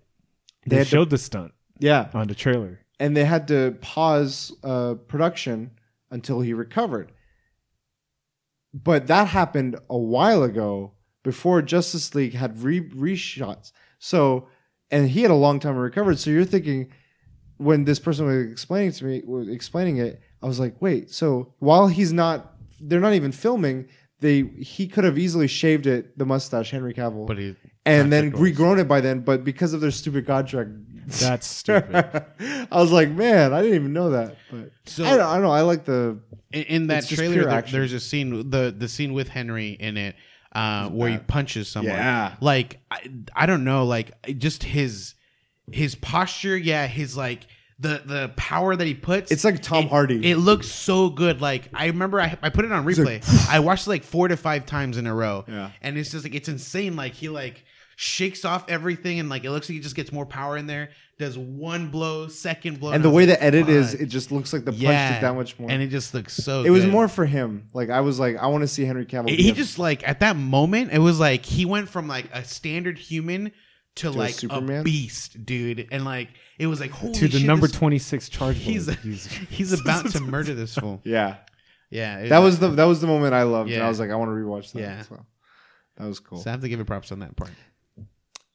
[0.65, 2.81] they They had to- showed the stunt Yeah, on the trailer.
[3.01, 5.73] and they had to pause uh, production
[6.11, 7.13] until he recovered.
[8.73, 10.93] But that happened a while ago
[11.23, 13.73] before Justice League had re reshots.
[13.99, 14.49] So,
[14.91, 16.15] and he had a long time to recover.
[16.15, 16.93] So you're thinking,
[17.57, 21.11] when this person was explaining to me, was explaining it, I was like, wait.
[21.11, 23.89] So while he's not, they're not even filming.
[24.21, 28.31] They he could have easily shaved it, the mustache, Henry Cavill, But he and then
[28.33, 28.57] contract-wise.
[28.57, 29.21] regrown it by then.
[29.21, 30.71] But because of their stupid contract,
[31.21, 32.25] That's stupid.
[32.71, 34.37] I was like, man, I didn't even know that.
[34.51, 35.51] But So- I, don't, I don't know.
[35.51, 36.19] I like the
[36.53, 39.97] in, in that trailer, pure there- there's a scene the the scene with Henry in
[39.99, 40.17] it
[40.53, 41.95] uh, where he punches someone.
[41.95, 42.37] Yeah.
[42.41, 45.15] like I, I don't know, like just his
[45.71, 46.57] his posture.
[46.57, 47.47] Yeah, his like
[47.79, 49.31] the the power that he puts.
[49.31, 50.31] It's like Tom it- Hardy.
[50.31, 51.41] It looks so good.
[51.41, 53.23] Like I remember, I, I put it on replay.
[53.49, 55.45] I watched it like four to five times in a row.
[55.47, 55.71] Yeah.
[55.83, 56.97] and it's just like it's insane.
[56.97, 57.65] Like he like
[57.97, 60.91] shakes off everything, and like it looks like he just gets more power in there.
[61.19, 64.53] Does one blow, second blow, and the way like, the edit is, it just looks
[64.53, 65.71] like the punch yeah, did that much more.
[65.71, 66.63] and it just looks so.
[66.63, 67.69] it was more for him.
[67.73, 69.31] Like I was like, I want to see Henry Cavill.
[69.31, 72.45] He be just like at that moment, it was like he went from like a
[72.45, 73.53] standard human
[73.97, 74.85] to, a like a, Superman?
[74.85, 76.29] beast, dude, and like
[76.59, 78.57] it was like holy to the shit, number this- 26 charge.
[78.59, 78.99] He's bullet.
[79.01, 81.01] he's he's about to murder this fool.
[81.05, 81.37] yeah.
[81.91, 83.71] Yeah, it- That was the that was the moment I loved.
[83.71, 84.81] And I was like, I want to rewatch that.
[84.81, 85.03] Yeah.
[85.03, 85.25] So
[85.99, 86.39] that was cool.
[86.39, 87.51] So I have to give it props on that part.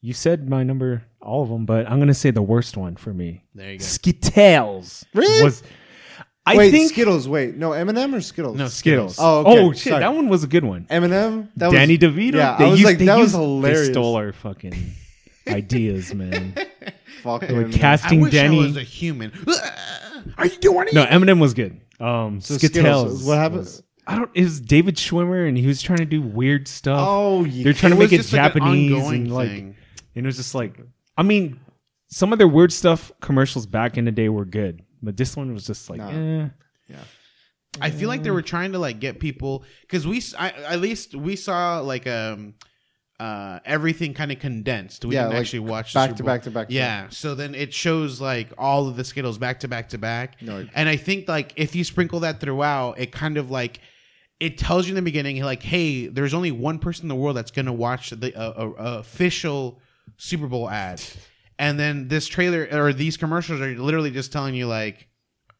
[0.03, 3.13] You said my number, all of them, but I'm gonna say the worst one for
[3.13, 3.43] me.
[3.53, 3.85] There you go.
[3.85, 5.05] Skittles.
[5.13, 5.43] Really?
[5.43, 5.61] Was
[6.43, 7.27] I wait, think Skittles.
[7.29, 8.57] Wait, no, M&M or Skittles?
[8.57, 9.17] No, Skittles.
[9.19, 9.59] Oh, okay.
[9.59, 9.99] oh shit, Sorry.
[9.99, 10.87] that one was a good one.
[10.89, 11.49] M&M.
[11.55, 12.33] That Danny was, DeVito.
[12.33, 13.87] Yeah, They I was used- like, they that was used- hilarious.
[13.87, 14.93] They stole our fucking
[15.47, 16.55] ideas, man.
[17.23, 18.59] Fucking- They were casting I wish Danny.
[18.59, 19.31] I was a human.
[20.37, 20.93] Are you doing it?
[20.93, 21.79] no, M&M was good.
[21.99, 22.71] Um, So Skittles.
[22.83, 23.59] Skittles, what happened?
[23.61, 24.31] was- I don't.
[24.33, 27.05] It was David Schwimmer, and he was trying to do weird stuff.
[27.07, 29.31] Oh, you They're trying to It was make it just like an Japanese ongoing and
[29.33, 29.75] like, thing.
[30.15, 30.79] and it was just like,
[31.15, 31.59] I mean,
[32.07, 35.53] some of their weird stuff commercials back in the day were good, but this one
[35.53, 36.09] was just like, Nah.
[36.09, 36.47] eh.
[37.79, 40.81] I feel like they were trying to like get people because we s- I, at
[40.81, 42.55] least we saw like um
[43.21, 45.05] uh everything kind of condensed.
[45.05, 47.53] We Yeah, didn't like actually watch back to back to back to Yeah, so then
[47.53, 50.41] it shows like all of the Skittles back to back to back.
[50.41, 50.65] No.
[50.73, 53.79] And I think like if you sprinkle that throughout, it kind of like
[54.39, 57.37] it tells you in the beginning like, hey, there's only one person in the world
[57.37, 59.79] that's gonna watch the uh, uh, uh, official
[60.17, 61.01] Super Bowl ad,
[61.59, 65.07] and then this trailer or these commercials are literally just telling you like.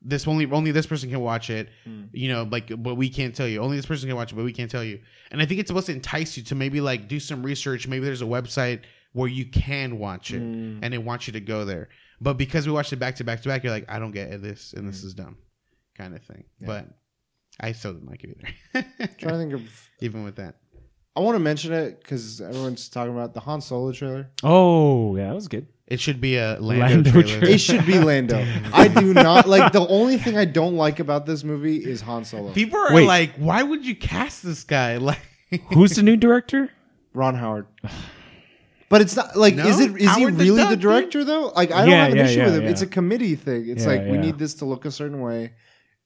[0.03, 1.69] This only only this person can watch it,
[2.11, 2.47] you know.
[2.49, 3.59] Like, but we can't tell you.
[3.61, 4.99] Only this person can watch it, but we can't tell you.
[5.29, 7.87] And I think it's supposed to entice you to maybe like do some research.
[7.87, 8.81] Maybe there's a website
[9.13, 10.79] where you can watch it Mm.
[10.81, 11.89] and it wants you to go there.
[12.19, 14.41] But because we watched it back to back to back, you're like, I don't get
[14.41, 14.87] this and Mm.
[14.91, 15.37] this is dumb,
[15.97, 16.45] kind of thing.
[16.61, 16.87] But
[17.59, 18.37] I still didn't like it
[18.73, 18.85] either.
[19.19, 19.89] trying to think of.
[20.01, 20.55] Even with that,
[21.15, 24.31] I want to mention it because everyone's talking about the Han Solo trailer.
[24.43, 25.67] Oh, yeah, that was good.
[25.91, 27.47] It should be a Lando, Lando trailer.
[27.47, 28.37] It should be Lando.
[28.73, 32.23] I do not like the only thing I don't like about this movie is Han
[32.25, 32.53] Solo.
[32.53, 33.05] People are Wait.
[33.07, 34.97] like, why would you cast this guy?
[35.51, 36.69] Like Who's the new director?
[37.13, 37.67] Ron Howard.
[38.89, 39.65] But it's not like No?
[39.67, 41.47] is it is Howard he really the director though?
[41.55, 42.63] Like I don't Yeah, have an yeah, issue yeah, with him.
[42.63, 42.69] yeah.
[42.69, 43.69] It's a committee thing.
[43.69, 45.51] It's Yeah, like we need this to look a certain way.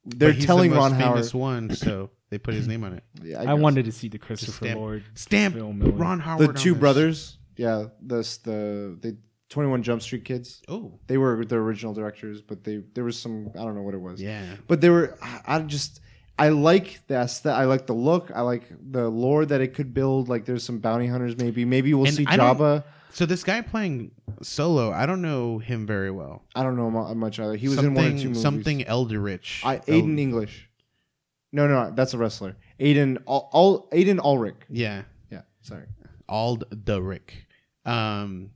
[0.06, 1.14] They're But he's telling the most Ron Howard.
[1.16, 3.04] famous one, so they put his name on it.
[3.24, 5.80] Yeah, I wanted to see the Christopher Stamp, Lord stamp film.
[5.98, 6.42] Ron Howard.
[6.44, 6.80] the on two this.
[6.80, 7.38] brothers.
[7.58, 9.14] Yeah, this the they
[9.56, 10.62] 21 Jump Street Kids.
[10.68, 13.94] Oh, they were the original directors, but they there was some I don't know what
[13.94, 14.22] it was.
[14.22, 15.18] Yeah, but they were
[15.48, 16.02] I, just
[16.38, 17.40] I like this.
[17.40, 18.32] That I like the look.
[18.36, 20.28] I like the lore that it could build.
[20.28, 21.38] Like there's some bounty hunters.
[21.38, 22.84] Maybe maybe we'll And see I Jabba.
[23.14, 24.12] So this guy playing
[24.42, 26.44] solo, I don't know him very well.
[26.54, 27.56] I don't know much either.
[27.56, 28.42] He was something, in one or two movies.
[28.42, 29.66] Something Elderich.
[29.66, 30.70] I Aiden El- English.
[31.54, 32.58] No, no, that's a wrestler.
[32.78, 34.58] Aiden all Aiden Ulrich.
[34.70, 35.86] yeah, Yeah, sorry.
[36.30, 37.32] Alderich.
[37.86, 38.50] Um,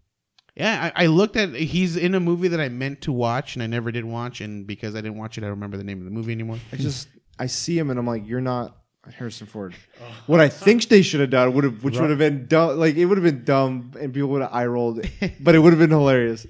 [0.60, 1.56] yeah, I, I looked at.
[1.56, 4.68] He's in a movie that I meant to watch and I never did watch, and
[4.68, 6.58] because I didn't watch it, I don't remember the name of the movie anymore.
[6.74, 7.08] I just
[7.40, 8.76] I see him and I'm like, you're not
[9.10, 9.74] Harrison Ford.
[10.28, 12.78] What I think they should have done would have, which would have been dumb.
[12.78, 15.04] Like it would have been dumb, and people would have eye rolled,
[15.40, 16.46] but it would have been hilarious.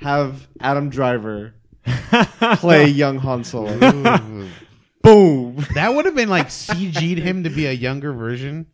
[0.00, 1.54] Have Adam Driver
[2.56, 3.78] play young Han Solo.
[5.02, 5.64] Boom.
[5.74, 8.66] that would have been like CG'd him to be a younger version.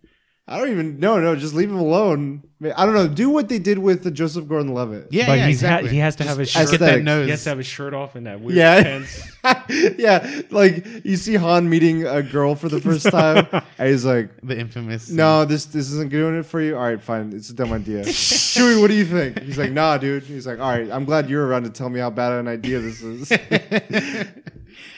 [0.53, 1.35] I don't even no no.
[1.37, 2.43] Just leave him alone.
[2.77, 3.09] I don't know.
[3.09, 5.09] Do what they did with the Joseph Gordon-Levitt.
[5.11, 5.89] Yeah, but yeah, he's exactly.
[5.89, 6.79] ha- he has to have his Just shirt.
[6.79, 7.25] get that nose.
[7.25, 8.83] He has to have his shirt off in that weird Yeah.
[8.85, 9.33] pants.
[9.99, 13.49] yeah, like you see Han meeting a girl for the first time,
[13.79, 15.11] and he's like, the infamous.
[15.11, 16.77] "No, this this isn't doing it for you.
[16.77, 17.33] All right, fine.
[17.33, 19.41] It's a dumb idea." Chewie, what do you think?
[19.41, 21.99] He's like, "Nah, dude." He's like, "All right, I'm glad you're around to tell me
[21.99, 23.33] how bad an idea this is."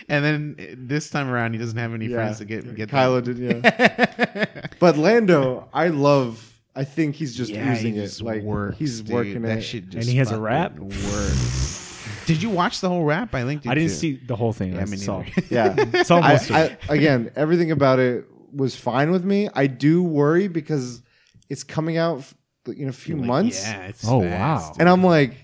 [0.08, 2.88] And then uh, this time around, he doesn't have any yeah, friends to get get
[2.90, 4.44] Kylo did, yeah.
[4.78, 6.50] but Lando, I love.
[6.76, 8.02] I think he's just Yeah, he using it.
[8.02, 9.14] just Like works, he's dude.
[9.14, 9.62] working that it.
[9.62, 9.84] shit.
[9.90, 10.76] Just And he has a rap?
[10.78, 12.24] Works.
[12.26, 13.34] Did you watch the whole rap?
[13.34, 13.66] I linked.
[13.66, 14.72] It I didn't to- see the whole thing.
[14.74, 15.20] Yeah, I me saw.
[15.22, 15.42] neither.
[15.50, 16.78] Yeah, Saw I, most of it.
[16.88, 19.48] I, again, everything about it was fine with me.
[19.54, 21.02] I do worry because
[21.48, 22.34] it's coming out f-
[22.76, 23.86] in a few Like, months, Yeah.
[23.86, 24.70] It's Oh, fast.
[24.70, 24.76] wow.
[24.80, 25.43] and I'm like,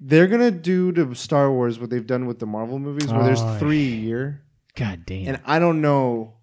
[0.00, 3.42] they're gonna do to Star Wars what they've done with the Marvel movies, where there's
[3.58, 4.42] three a year,
[4.74, 5.28] God damn.
[5.28, 6.34] and I don't know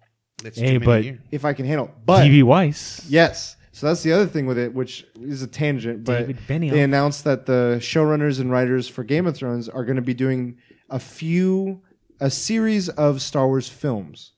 [0.42, 1.86] That's Hey, too many but- a if I can handle.
[1.86, 1.92] it.
[2.04, 2.42] But D.B.
[2.42, 3.06] Weiss.
[3.08, 6.04] yes, so that's the other thing with it, which is a tangent.
[6.04, 6.70] But David Benioff.
[6.72, 10.12] they announced that the showrunners and writers for Game of Thrones are going to be
[10.14, 10.58] doing
[10.90, 11.80] a few,
[12.20, 14.32] a series of Star Wars films.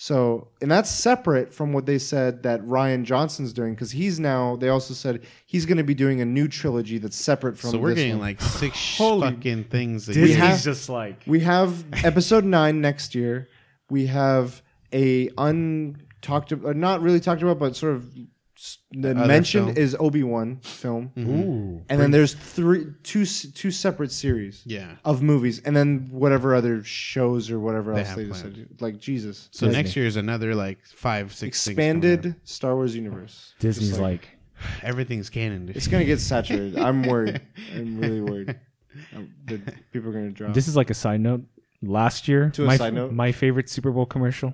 [0.00, 4.54] So, and that's separate from what they said that Rian Johnson's doing because he's now.
[4.54, 7.70] They also said he's going to be doing a new trilogy that's separate from.
[7.70, 8.20] So we're this getting one.
[8.20, 10.08] like six Holy- fucking things.
[10.08, 10.46] A Disney's year.
[10.46, 13.48] have- just like We have episode nine next year.
[13.90, 14.62] We have
[14.92, 18.22] a untalked, uh, not really talked about, but sort of s-
[18.90, 19.76] the Other mentioned film.
[19.76, 21.84] is Obi Wan film, ooh.
[21.88, 24.96] and then there's three, two, s- two separate series Yeah.
[25.04, 28.56] of movies, and then whatever other shows or whatever They else have they just planned.
[28.56, 28.80] said.
[28.80, 32.74] Like Jesus, So Like, next year is another like five, six things coming expanded Star
[32.74, 33.54] Wars universe.
[33.60, 34.28] Disney's Just like,
[34.60, 34.84] up.
[34.84, 35.66] Everything's canon.
[35.66, 35.76] dude.
[35.76, 36.78] it's gonna get saturated.
[36.78, 37.40] I'm worried.
[37.74, 38.58] I'm really worried.
[39.14, 39.60] Um, that
[39.92, 41.44] people are gonna drop this is like a side note.
[41.80, 43.12] Last year, To a my, side note?
[43.12, 44.52] my favorite Super Bowl commercial,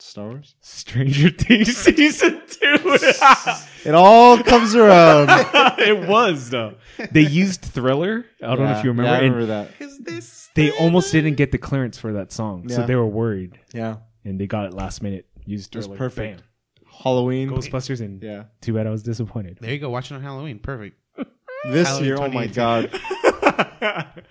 [0.00, 0.54] Star Wars.
[0.60, 2.98] Stranger Things season two.
[3.84, 5.28] It all comes around.
[5.80, 6.74] it was though.
[7.10, 8.24] They used Thriller.
[8.42, 9.10] I don't know if you remember.
[9.12, 9.70] Yeah, I and remember that.
[9.80, 12.86] Is this they almost didn't get the clearance for that song, so Yeah.
[12.86, 15.26] they were worried, Yeah, and they got it last minute.
[15.46, 15.98] Used It was Thriller.
[15.98, 16.38] perfect.
[16.38, 16.46] Bam.
[17.02, 17.48] Halloween.
[17.50, 19.58] Ghostbusters, and Yeah, too bad I was disappointed.
[19.60, 19.90] There you go.
[19.90, 20.58] Watch it on Halloween.
[20.58, 20.96] Perfect.
[21.64, 22.16] this Halloween year.
[22.18, 22.54] Oh my 2018.
[22.54, 24.24] god.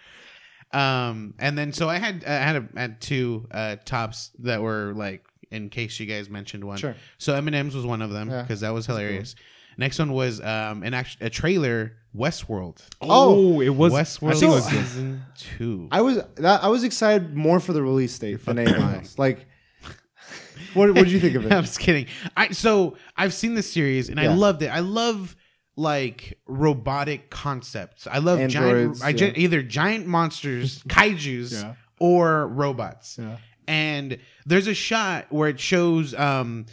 [0.73, 4.91] Um, and then so I had I had a, had two uh tops that were
[4.95, 6.77] like in case you guys mentioned one.
[6.77, 6.95] Sure.
[7.17, 8.41] So M and M's was one of them Yeah.
[8.41, 9.35] because that was hilarious.
[9.77, 12.79] Next one was um an act- a trailer Westworld.
[13.01, 15.87] Oh, it was Westworld I think it was season two.
[15.91, 19.19] I was that, I was excited more for the release date than anything else.
[19.19, 19.45] Like,
[20.73, 21.51] what what did you think of it?
[21.51, 21.67] I'm it?
[21.67, 22.07] just kidding.
[22.35, 24.35] I so I've seen this series and I Yeah.
[24.35, 24.67] loved it.
[24.69, 25.35] I love
[25.75, 28.07] like robotic concepts.
[28.07, 31.75] I love Androids, giant I gi- either giant monsters, kaiju's, Yeah.
[31.99, 33.17] or robots.
[33.19, 33.37] Yeah.
[33.67, 36.65] And there's a shot where it shows um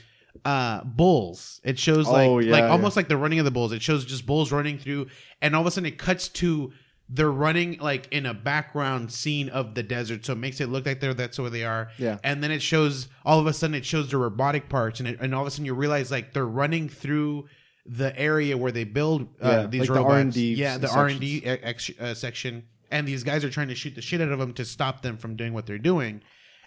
[0.45, 1.61] uh bulls.
[1.65, 2.69] It shows like Oh, yeah, like yeah.
[2.71, 3.73] almost like the running of the bulls.
[3.73, 5.09] It shows just bulls running through
[5.41, 6.73] and all of a sudden it cuts to
[7.09, 10.87] they're running like in a background scene of the desert, so it makes it look
[10.87, 11.91] like they're that's where they are.
[11.99, 12.19] Yeah.
[12.25, 15.19] And then it shows all of a sudden it shows the robotic parts, and it,
[15.21, 17.47] and all of a sudden you realize like they're running through
[17.85, 20.15] the area where they build uh, Yeah, these like the robots.
[20.37, 20.97] R&D yeah, the sections.
[20.97, 24.23] R and D ex- uh, section, and these guys are trying to shoot the shit
[24.23, 26.23] out of them to stop them from doing what they're doing.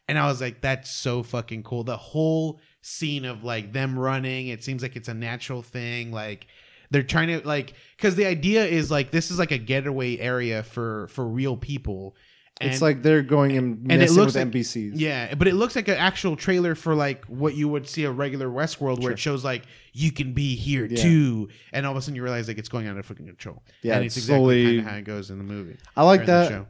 [0.08, 1.84] And I was like, that's so fucking cool.
[1.84, 6.12] The whole scene of like them running, it seems like it's a natural thing.
[6.12, 6.48] Like
[6.92, 10.64] they're trying to like because the idea is like this is like a getaway area
[10.64, 12.16] for for real people.
[12.62, 14.92] it's like they're going and and it messing looks with like- NPCs.
[14.96, 18.12] yeah, but it looks like an actual trailer for like what you would see a
[18.12, 19.64] regular Westworld where it shows like
[19.94, 21.04] you can be here Yeah.
[21.04, 23.62] too, and all of a sudden you realize like it's going out of fucking control.
[23.84, 25.76] Yeah, and it's it's exactly slowly- kind of how it goes in the movie.
[25.98, 26.66] I like or in the that.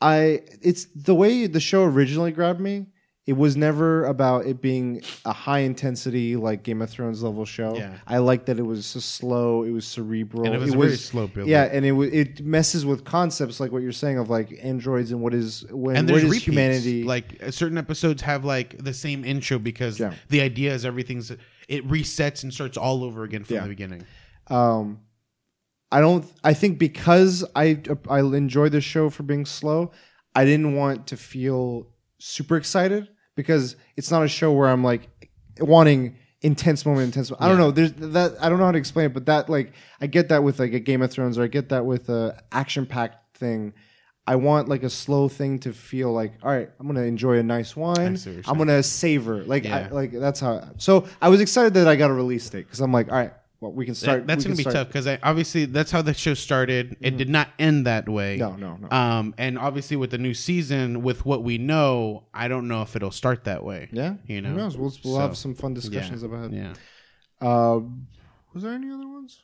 [0.00, 2.86] I it's the way the show originally grabbed me.
[3.26, 7.74] It was never about it being a high intensity like Game of Thrones level show.
[7.76, 7.98] Yeah.
[8.06, 9.64] I like that it was so slow.
[9.64, 10.44] It was cerebral.
[10.46, 11.48] And it was a very slow build.
[11.48, 15.10] Yeah, and it wa- it messes with concepts like what you're saying of like androids
[15.10, 16.44] and what is when And what there's is repeats.
[16.46, 17.02] humanity.
[17.02, 20.14] Like uh, certain episodes have like the same intro because Yeah.
[20.28, 21.32] the idea is everything's
[21.66, 23.62] it resets and starts all over again from Yeah.
[23.64, 24.04] the beginning.
[24.48, 25.00] um,
[25.96, 26.30] I don't.
[26.44, 29.92] I think because I I enjoy the show for being slow,
[30.34, 31.86] I didn't want to feel
[32.18, 35.08] super excited because it's not a show where I'm like
[35.58, 37.30] wanting intense moment, intense.
[37.30, 37.42] Moment.
[37.42, 37.70] I don't know.
[37.70, 38.36] There's that.
[38.42, 40.74] I don't know how to explain it, but that like I get that with like
[40.74, 43.72] a Game of Thrones or I get that with a action packed thing.
[44.26, 47.42] I want like a slow thing to feel like, all right, I'm gonna enjoy a
[47.42, 48.18] nice wine.
[48.18, 49.44] see what you're I'm gonna savor.
[49.44, 50.72] Like, I, like that's how.
[50.76, 53.32] So I was excited that I got a release date because I'm like, all right,
[53.60, 54.26] well, we can start.
[54.26, 56.96] that's gonna be start- tough because obviously that's how the show started.
[57.00, 58.36] It did not end that way.
[58.36, 58.96] No, no, no.
[58.96, 62.94] Um, and obviously with the new season, with what we know, I don't know if
[62.96, 63.88] it'll start that way.
[63.92, 64.50] Yeah, you know.
[64.50, 64.76] Who knows?
[64.76, 66.56] We'll, we'll So, have some fun discussions yeah, about it.
[66.56, 66.74] Yeah.
[67.40, 67.80] Uh,
[68.52, 69.42] was there any other ones?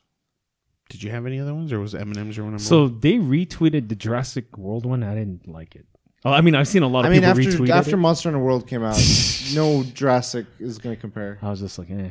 [0.88, 2.52] Did you have any other ones, or was M&M's your one?
[2.52, 3.00] number So one?
[3.00, 5.02] they retweeted the Jurassic World one.
[5.02, 5.86] I didn't like it.
[6.24, 7.98] Oh, I mean, I've seen a lot I of mean, people after retweet after it.
[7.98, 8.96] Monster Hunter World came out,
[9.54, 11.38] no Jurassic is going to compare.
[11.42, 12.10] I was just like, eh.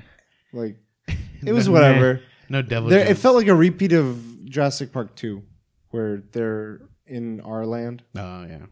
[0.52, 0.78] Like,
[1.46, 2.22] it was whatever.
[2.50, 2.90] no devil.
[2.90, 3.22] There, it Jones.
[3.22, 5.44] felt like a repeat of Jurassic Park Two,
[5.90, 8.04] where they're in our land.
[8.16, 8.66] Oh yeah,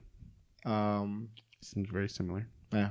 [0.66, 1.30] Um,
[1.62, 2.48] seems very similar.
[2.74, 2.90] yeah,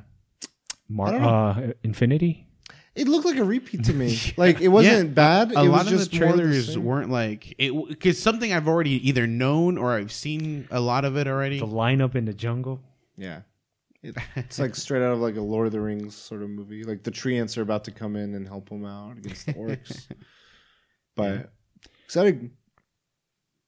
[0.88, 1.28] Mar- don't know.
[1.28, 2.46] uh, Infinity.
[2.94, 4.18] it looked like a repeat to me.
[4.36, 5.52] Like it wasn't bad.
[5.52, 6.84] A it lot was of just the more the trailers same.
[6.84, 11.16] weren't like it because something I've already either known or I've seen a lot of
[11.16, 11.58] it already.
[11.60, 12.80] The lineup in the jungle.
[13.16, 13.40] Yeah.
[14.02, 16.84] It, it's like straight out of like a Lord of the Rings sort of movie.
[16.84, 19.54] Like the tree ants are about to come in and help them out against the
[19.54, 20.06] orcs.
[21.16, 21.52] but
[22.04, 22.52] exciting.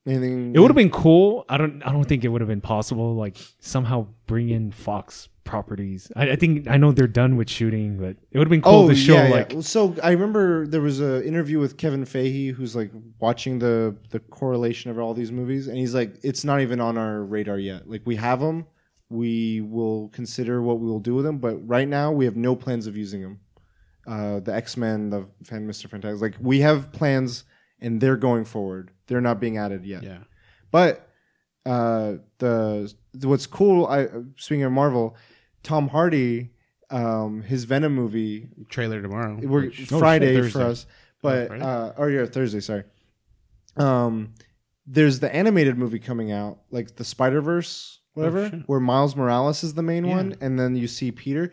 [0.07, 0.55] Anything?
[0.55, 1.45] It would have been cool.
[1.49, 1.83] I don't.
[1.83, 3.15] I don't think it would have been possible.
[3.15, 6.11] Like somehow bring in Fox properties.
[6.17, 8.85] I, I think I know they're done with shooting, but it would have been cool
[8.85, 9.61] Oh to show yeah, like yeah.
[9.61, 14.21] So I remember there was an interview with Kevin Feige, who's like watching the the
[14.21, 17.91] correlation of all these movies, and he's like, "It's not even on our radar yet.
[17.91, 18.67] Like we have them,
[19.11, 22.57] we will consider what we will do with them, but right now we have no
[22.57, 23.41] plans of using them.
[24.07, 27.45] Uh, the X Men, the Fan Mister Fantastic, like we have plans,
[27.81, 28.93] and they're going forward.
[29.09, 30.03] They're not being added yet.
[30.03, 30.21] yeah,
[30.71, 31.07] But
[31.67, 32.91] uh, the
[33.23, 34.07] what's cool, I
[34.37, 35.17] speaking of Marvel,
[35.63, 36.51] Tom Hardy,
[36.89, 39.39] um, his Venom movie trailer tomorrow.
[39.43, 40.87] we're which- Friday Oh, for us,
[41.23, 41.63] but Friday?
[41.65, 42.61] uh, or yeah, Thursday.
[42.61, 42.85] Sorry.
[43.77, 44.35] Um,
[44.87, 48.63] there's the animated movie coming out, like the Spider Verse, whatever, shit.
[48.67, 50.17] where Miles Morales is the main Yeah.
[50.17, 51.51] one, and then you see Peter.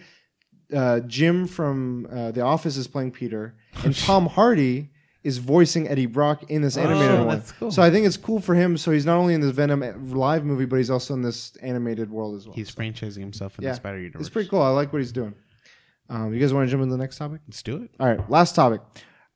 [0.73, 3.55] Uh, Jim from uh, The Office is playing Peter,
[3.85, 4.89] and Tom Hardy
[5.23, 7.43] is voicing Eddie Brock in this animated Oh, one.
[7.59, 7.71] cool.
[7.71, 8.77] So I think it's cool for him.
[8.77, 12.09] So he's not only in this Venom live movie, but he's also in this animated
[12.09, 12.55] world as well.
[12.55, 13.71] He's franchising himself in Yeah.
[13.71, 14.21] the Spider Universe.
[14.21, 14.61] it's pretty cool.
[14.61, 15.33] I like what he's doing.
[16.09, 17.41] Um, you guys want to jump into the next topic?
[17.47, 17.91] Let's do it.
[17.99, 18.79] All right, last topic.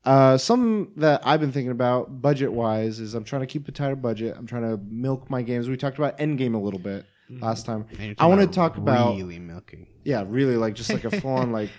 [0.05, 3.71] Uh, something that I've been thinking about budget wise is I'm trying to keep a
[3.71, 4.35] tighter budget.
[4.37, 5.67] I'm trying to milk my games.
[5.69, 7.05] We talked about Endgame a little bit
[7.39, 7.85] last time.
[8.17, 9.87] I want to talk about really milking.
[10.03, 11.69] yeah, really like just like a full on like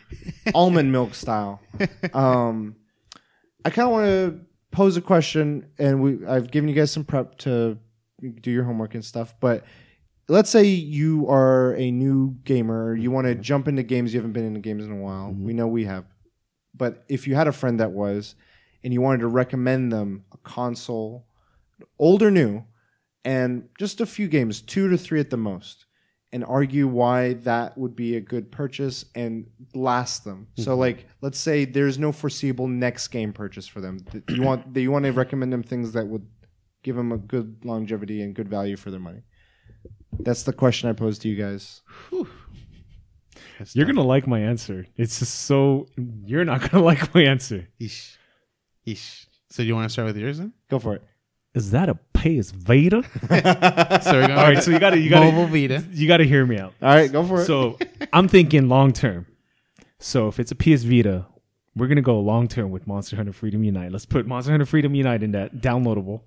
[0.54, 1.60] almond milk style.
[2.14, 2.76] Um,
[3.64, 7.04] I kind of want to pose a question, and we I've given you guys some
[7.04, 7.78] prep to
[8.40, 9.34] do your homework and stuff.
[9.40, 9.64] But
[10.28, 14.32] let's say you are a new gamer, you want to jump into games you haven't
[14.32, 15.32] been into games in a while.
[15.36, 16.04] We know we have,
[16.74, 18.34] but if you had a friend that was,
[18.84, 21.26] and you wanted to recommend them a console,
[21.98, 22.64] old or new,
[23.24, 25.86] and just a few games, two to three at the most
[26.32, 30.48] and argue why that would be a good purchase and last them.
[30.56, 30.80] So mm-hmm.
[30.80, 34.04] like let's say there's no foreseeable next game purchase for them.
[34.28, 36.26] You want you want to recommend them things that would
[36.82, 39.22] give them a good longevity and good value for their money.
[40.18, 41.82] That's the question I posed to you guys.
[43.58, 43.96] That's you're tough.
[43.96, 44.86] gonna like my answer.
[44.96, 47.68] It's just so you're not gonna like my answer.
[47.78, 48.18] Ish,
[48.86, 49.26] ish.
[49.50, 50.54] So do you want to start with yours then?
[50.70, 51.02] Go for it.
[51.54, 53.02] Is that a PS Vita?
[54.02, 55.84] So we're going All right, so you gotta you gotta Mobile Vita.
[55.92, 56.72] you gotta hear me out.
[56.80, 57.46] All right, go for it.
[57.46, 57.78] So
[58.12, 59.26] I'm thinking long term.
[59.98, 61.26] So if it's a PS Vita,
[61.76, 63.92] we're gonna go long term with Monster Hunter Freedom Unite.
[63.92, 66.22] Let's put Monster Hunter Freedom Unite in that downloadable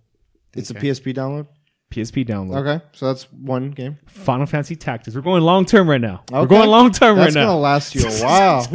[0.56, 0.89] It's Okay.
[0.89, 1.47] a PSP download.
[1.91, 2.57] PSP download.
[2.57, 3.97] Okay, so that's one game.
[4.07, 5.15] Final Fantasy Tactics.
[5.15, 6.23] We're going long term right now.
[6.31, 7.34] We're going long term right now.
[7.34, 8.68] That's gonna last you a while.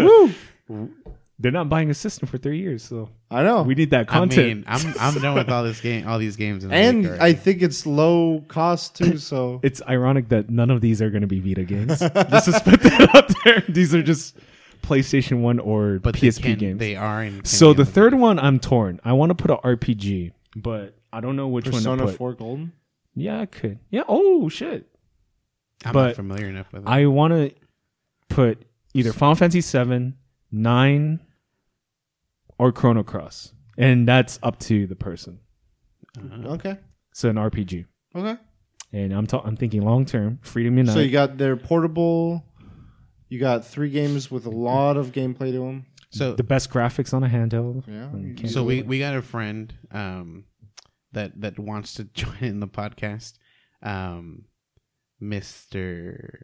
[0.69, 0.91] Woo!
[1.43, 3.63] They're not buying a system for three years, so I know.
[3.63, 4.47] we need that I content.
[4.59, 6.65] mean, I'm I'm done with all this game, all these games.
[6.65, 9.17] In the and I think it's low cost too.
[9.31, 11.99] So it's ironic that none of these are going to be Vita games.
[12.01, 12.13] just
[12.65, 13.65] to put that out there.
[13.69, 14.37] These are just
[14.83, 16.79] PlayStation One or but they PSP can- games.
[16.79, 17.23] They are.
[17.23, 19.01] And can so the third one, I'm torn.
[19.05, 22.17] I want to put an RPG, but I don't know which one Persona to put.
[22.19, 22.73] Four Golden.
[23.15, 23.79] Yeah, I could.
[23.91, 24.03] Yeah.
[24.09, 24.87] Oh shit.
[25.87, 26.89] I'm but not familiar enough with it.
[26.89, 27.53] I want to
[28.29, 28.63] put
[28.93, 30.17] either Final Fantasy Seven,
[30.53, 31.21] Nine,
[32.61, 35.41] or Chrono Cross, and that's up to the person.
[36.19, 36.49] Uh-huh.
[36.55, 36.77] Okay.
[37.15, 38.37] So an RPG, Okay.
[38.93, 40.39] and I'm ta- I'm thinking long term.
[40.43, 40.93] Freedom Unite.
[40.95, 42.45] So you got their portable.
[43.29, 45.87] You got three games with a lot of gameplay to them.
[46.11, 47.85] So the best graphics on a handheld.
[47.87, 48.11] Yeah.
[48.37, 50.45] Can't so we we got a friend um
[51.13, 53.35] that that wants to join in the podcast
[53.83, 54.45] um
[55.23, 56.39] mr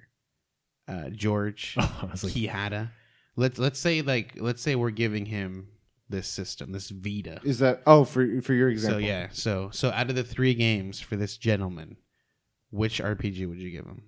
[0.89, 2.91] uh george Oh, I was like, Quijada.
[3.37, 5.69] let's let's say like let's say we're giving him
[6.09, 9.01] this system this vita is that oh for for your example?
[9.01, 11.97] so yeah so so out of the three games for this gentleman
[12.71, 14.03] which rpg would you give him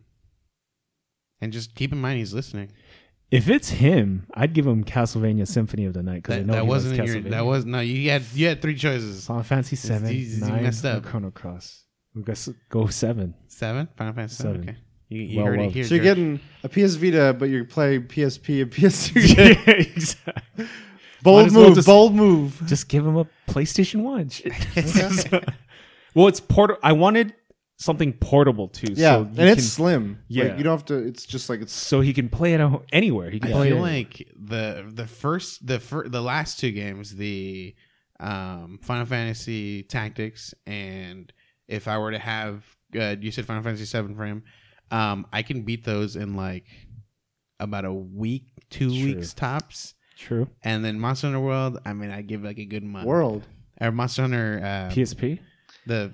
[1.40, 2.70] and just keep in mind he's listening
[3.30, 6.62] if it's him, I'd give him Castlevania Symphony of the Night because I know that
[6.62, 7.30] he wasn't your Castlevania.
[7.30, 10.62] that was no you had you had three choices Final Fantasy Seven, you- you Nine,
[10.62, 11.02] messed or up.
[11.04, 11.84] Chrono Cross.
[12.14, 13.34] We got go seven.
[13.48, 14.68] seven final fantasy seven, Seven.
[14.70, 14.78] okay
[15.10, 15.74] you, you Well heard it loved.
[15.74, 16.16] here So you're George.
[16.16, 19.36] getting a PS Vita, but you're playing PSP and PS2.
[19.66, 20.66] yeah, exactly.
[21.22, 21.74] Bold as well move.
[21.76, 22.62] just- bold move.
[22.66, 24.28] Just give him a PlayStation One.
[24.30, 24.52] Shit.
[26.14, 26.78] well, it's port.
[26.82, 27.34] I wanted
[27.80, 28.92] something portable too.
[28.94, 30.18] Yeah, so and you it's can- slim.
[30.28, 30.44] Yeah.
[30.44, 30.94] like, you don't have to.
[30.96, 31.72] It's just like it's.
[31.72, 32.60] so he can play it
[32.92, 33.30] anywhere.
[33.30, 33.80] He can I play feel it.
[33.80, 37.74] like the the first the fir- the last two games, the
[38.20, 41.32] um, Final Fantasy Tactics, and
[41.68, 42.64] if I were to have,
[42.98, 44.42] uh, you said Final Fantasy Seven for him,
[44.90, 46.66] um, I can beat those in like
[47.60, 49.04] about a week, two True.
[49.14, 50.48] weeks tops, True.
[50.64, 51.78] and then Monster Hunter World.
[51.84, 53.06] I mean, I give like a good month.
[53.06, 53.46] World.
[53.80, 54.60] or Monster Hunter.
[54.62, 55.38] Uh, PSP.
[55.86, 56.12] the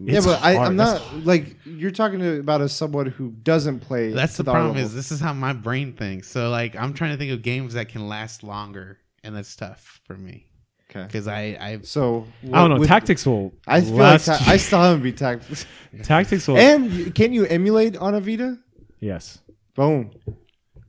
[0.00, 0.68] Yeah, It's but I, hard.
[0.68, 4.10] I'm That's not like you're talking to, about as someone who doesn't play.
[4.12, 4.70] that's the problem.
[4.70, 4.80] audible.
[4.86, 6.28] Is this is how my brain thinks.
[6.28, 10.00] So like, I'm trying to think of games that can last longer, and that's tough
[10.06, 10.46] for me
[10.90, 11.04] okay.
[11.06, 12.78] because I I've So I don't know.
[12.80, 13.52] with- Tactics will.
[13.66, 15.66] I feel last like ta- I still haven't beat tactics.
[16.02, 16.56] Tactics will.
[16.56, 18.56] and can you emulate on a Vita?
[18.98, 19.38] yes.
[19.76, 20.10] Boom.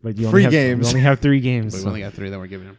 [0.04, 0.82] But you Free only have, games.
[0.84, 1.74] You only have three games.
[1.74, 2.78] we've so- only got three that we're giving him.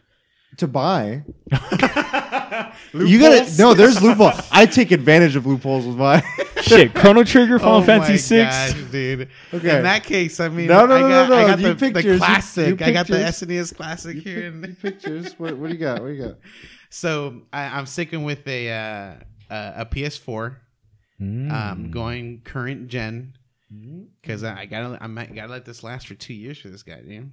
[0.59, 1.24] To buy.
[1.51, 3.74] you gotta no.
[3.74, 4.30] There's loophole.
[4.52, 6.22] I take advantage of loopholes with my.
[6.62, 8.72] Shit, Chrono Trigger, Final Oh Fantasy my Six.
[8.72, 9.28] gosh, dude.
[9.52, 9.76] Okay.
[9.78, 11.74] In that case, I mean, No, no, I no, got, no, I got You the,
[11.74, 12.05] the pictures.
[12.05, 12.80] You- classic.
[12.80, 13.42] you I got the pictures.
[13.42, 14.46] SNES classic here.
[14.46, 15.38] And pictures.
[15.38, 16.01] What, what do you got?
[16.01, 16.36] What do you got?
[16.88, 19.14] so I, I'm sticking with a uh,
[19.52, 20.56] uh, a PS4.
[21.20, 21.51] Mm.
[21.52, 23.34] Um, going current gen
[24.20, 26.82] because I, I gotta I might gotta let this last for two years for this
[26.82, 27.32] guy, dude.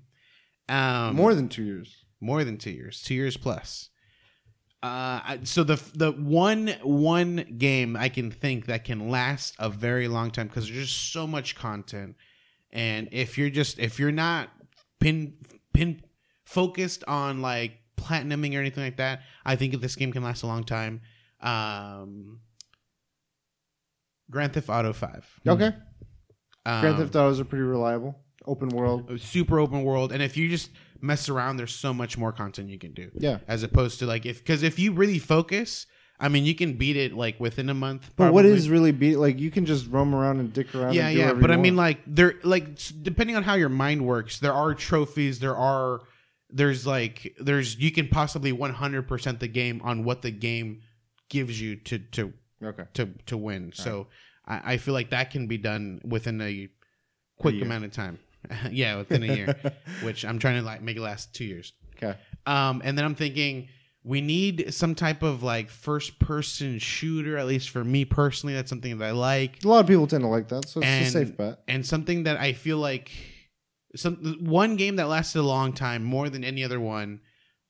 [0.69, 2.05] Um, More than two years.
[2.19, 3.89] more than two years, two years plus.
[4.84, 10.07] Uh, so the the one one game I can think that can last a very
[10.07, 12.15] long time because there's just so much content,
[12.72, 14.49] and if you're just if you're not
[14.99, 15.35] pin
[15.73, 16.01] pin
[16.45, 20.47] focused on like platinuming or anything like that, I think this game can last a
[20.47, 21.01] long time.
[21.41, 22.39] Um,
[24.31, 25.39] Grand Theft Auto Five.
[25.47, 25.73] Okay.
[26.66, 28.20] Um, Grand Theft Autos are pretty reliable.
[28.46, 29.20] Open world.
[29.22, 32.80] super open world and if you just mess around there's so much more content you
[32.80, 33.38] can do Yeah.
[33.48, 35.86] as opposed to like if because if you really focus
[36.20, 38.58] i mean you can beat it like within a month But what probably.
[38.58, 39.18] is really beat?
[39.18, 40.94] Like you can just roam around and dick around.
[40.96, 42.66] yeah and do yeah but i mean like there like
[43.04, 46.02] depending on how your mind works there are trophies there are
[46.50, 50.82] there's like there's you can possibly 100% the game on what the game
[51.30, 52.34] gives you to to
[52.64, 52.86] okay.
[52.96, 54.08] to to win so
[54.45, 56.69] I, I feel like that can be done within a
[57.38, 57.63] quick year.
[57.65, 58.19] amount of time
[58.72, 59.55] yeah within a year
[60.03, 61.73] which i'm trying to like make it last two years
[62.03, 62.18] Okay.
[62.47, 63.68] Um, and then I'm thinking
[64.03, 68.55] we need some type of like first person shooter, at least for me personally.
[68.55, 69.63] That's something that I like.
[69.63, 71.59] A lot of people tend to like that, so it's And- a safe bet.
[71.68, 73.11] And something that I feel like
[73.95, 77.22] some one game that lasted a long time more than any other one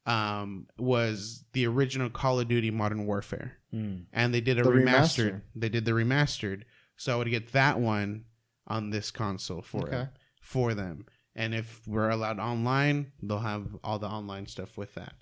[0.05, 3.57] um, was the original Call of Duty Modern Warfare.
[3.73, 4.05] Mm.
[4.11, 4.85] And they did a The remastered.
[4.85, 5.41] remaster.
[5.55, 6.63] They did the remastered.
[6.97, 8.25] So I would get that one
[8.67, 10.07] on this console for Okay.
[10.41, 11.05] for them.
[11.35, 15.13] And if we're allowed online, they'll have all the online stuff with that.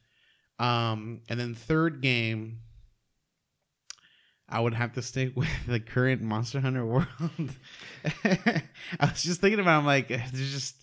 [0.57, 2.59] Um, and then third game,
[4.47, 7.07] I would have to stick with the current Monster Hunter World.
[8.25, 8.61] I
[9.01, 9.79] was just thinking about.
[9.79, 10.78] I'm like, there's just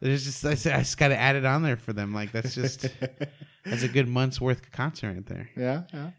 [0.00, 2.12] There's just I, I just got to add it on there for them.
[2.12, 2.86] Like that's just
[3.64, 5.50] that's a good month's worth of content right there.
[5.56, 6.10] Yeah, yeah.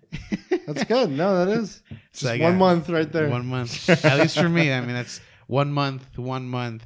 [0.65, 1.11] That's good.
[1.11, 1.83] No, that is.
[2.11, 3.29] Just So I one got month right there.
[3.29, 4.73] One month, at least for me.
[4.73, 6.85] I mean, that's one month, one month,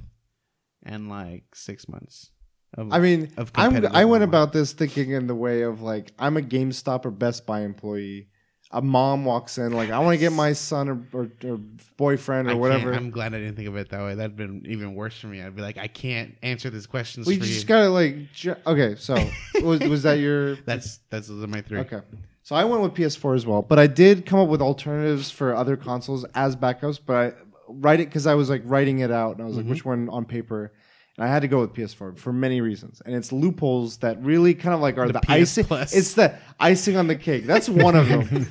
[0.83, 2.31] and like six months.
[2.73, 6.11] Of, I mean, of I'm, I went about this thinking in the way of like
[6.19, 8.27] I'm a GameStop or Best Buy employee.
[8.71, 11.57] A mom walks in like I want to get my son or, or, or
[11.97, 12.93] boyfriend or I whatever.
[12.93, 14.13] I'm glad I didn't think of it that way.
[14.13, 15.41] That'd been even worse for me.
[15.41, 17.67] I'd be like, I can't answer these questions we for just you.
[17.67, 18.95] gotta like ju- okay.
[18.95, 19.15] So
[19.63, 21.79] was was that your that's that's those are my three.
[21.79, 22.01] okay?
[22.43, 25.55] So I went with PS4 as well, but I did come up with alternatives for
[25.55, 26.99] other consoles as backups.
[27.03, 27.33] But I
[27.67, 29.71] write it because I was like writing it out, and I was like, mm-hmm.
[29.71, 30.71] which one on paper?
[31.19, 34.73] I had to go with PS4 for many reasons, and it's loopholes that really kind
[34.73, 35.65] of like are the, PS icing.
[35.65, 35.93] Plus.
[35.93, 37.45] It's the icing on the cake.
[37.45, 38.47] That's one of them.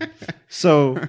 [0.48, 1.02] so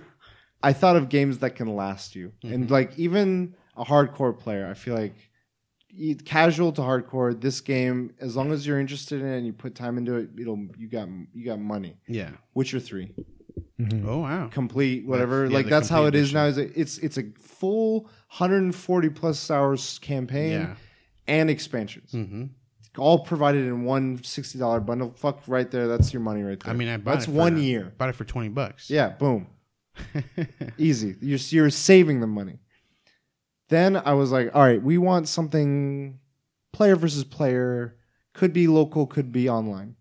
[0.62, 2.74] I thought of games that can last you, and mm-hmm.
[2.74, 5.16] like even a hardcore player, I feel like
[6.26, 7.40] casual to hardcore.
[7.40, 10.30] This game, as long as you're interested in it and you put time into it,
[10.40, 11.98] it'll you got you got money.
[12.08, 12.32] Yeah.
[12.54, 13.14] Witcher three
[13.80, 14.08] mm-hmm.
[14.08, 14.48] Oh wow.
[14.48, 15.46] complete whatever.
[15.46, 16.46] yeah, like that's how it is now.
[16.46, 18.04] Is it- it's it's a full
[18.38, 20.76] 140 plus hours campaign Yeah.
[21.28, 22.46] And expansions, hmm
[22.98, 25.14] all provided in one sixty dollar bundle.
[25.18, 26.74] Fuck right there, that's your money right there.
[26.74, 27.94] I mean, I bought that's it for, one year.
[27.98, 28.90] Bought it for twenty bucks.
[28.90, 29.48] Yeah, boom,
[30.78, 31.16] easy.
[31.22, 32.60] You're you're saving the money.
[33.70, 36.20] Then I was like, all right, we want something
[36.72, 37.98] player versus player.
[38.34, 39.96] Could be local, could be online.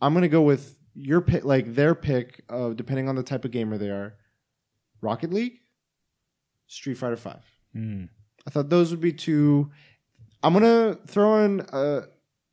[0.00, 3.50] I'm gonna go with your pick, like their pick of depending on the type of
[3.50, 4.14] gamer they are.
[5.00, 5.60] Rocket League,
[6.66, 7.44] Street Fighter Five.
[7.74, 8.08] Mm.
[8.48, 9.70] I thought those would be two.
[10.42, 12.04] I'm gonna throw in a,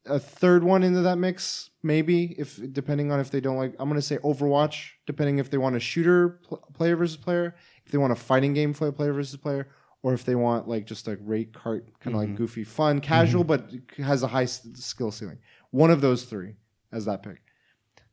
[0.05, 3.73] a third one into that mix, maybe if depending on if they don't like.
[3.80, 7.55] I'm gonna say Overwatch, depending if they want a shooter pl- player versus player,
[7.85, 9.69] if they want a fighting game play, player versus player,
[10.03, 12.39] or if they want like just a rate cart kind of like mm-hmm.
[12.39, 13.77] goofy, fun, casual, mm-hmm.
[13.95, 15.38] but has a high s- skill ceiling.
[15.72, 16.55] One of those three
[16.91, 17.41] as that pick.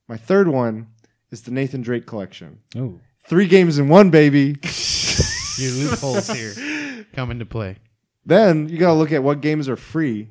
[0.06, 0.86] My third one
[1.32, 2.60] is the Nathan Drake collection.
[2.76, 3.00] Oh.
[3.26, 4.56] Three games in one, baby.
[5.58, 6.54] Your loopholes here
[7.12, 7.76] come into play.
[8.24, 10.28] Then you gotta look at what games are free.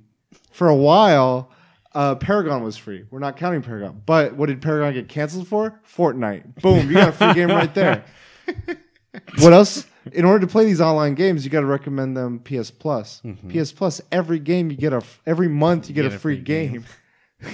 [0.51, 1.51] For a while,
[1.93, 3.05] uh, Paragon was free.
[3.09, 5.81] We're not counting Paragon, but what did Paragon get canceled for?
[5.87, 6.61] Fortnite.
[6.61, 6.87] Boom!
[6.87, 8.05] You got a free game right there.
[9.39, 9.85] What else?
[10.13, 13.21] In order to play these online games, you got to recommend them PS Plus.
[13.49, 14.01] PS Plus.
[14.11, 16.85] Every game you get a every month you get, a, free, game.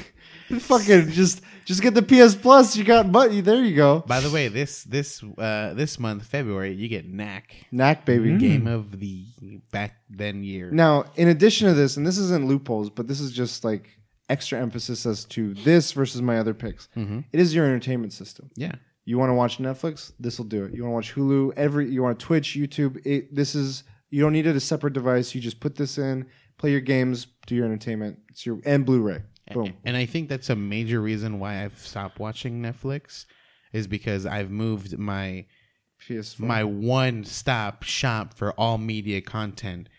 [0.59, 2.75] Fucking just just get the PS Plus.
[2.77, 3.99] You got but there you go.
[4.07, 8.37] By the way, this this uh this month, February, you get Knack Knack baby.
[8.37, 9.25] game of the
[9.71, 10.71] back then year.
[10.71, 13.97] Now, in addition to this, and this isn't loopholes, but this is just like
[14.29, 16.87] extra emphasis as to this versus my other picks.
[16.95, 17.19] Mm-hmm.
[17.31, 18.49] It is your entertainment system.
[18.55, 18.75] Yeah.
[19.05, 20.11] You want to watch Netflix?
[20.19, 20.73] This will do it.
[20.73, 21.53] You want to watch Hulu?
[21.55, 23.05] Every you want to Twitch, YouTube?
[23.05, 25.33] It, this is you don't need it a separate device.
[25.33, 28.19] You just put this in, play your games, do your entertainment.
[28.29, 29.23] It's your and Blu-ray.
[29.53, 29.73] Boom.
[29.85, 33.25] And I think that's a major reason why I've stopped watching Netflix
[33.73, 35.45] is because I've moved my
[36.07, 36.39] PS4.
[36.39, 39.89] my one stop shop for all media content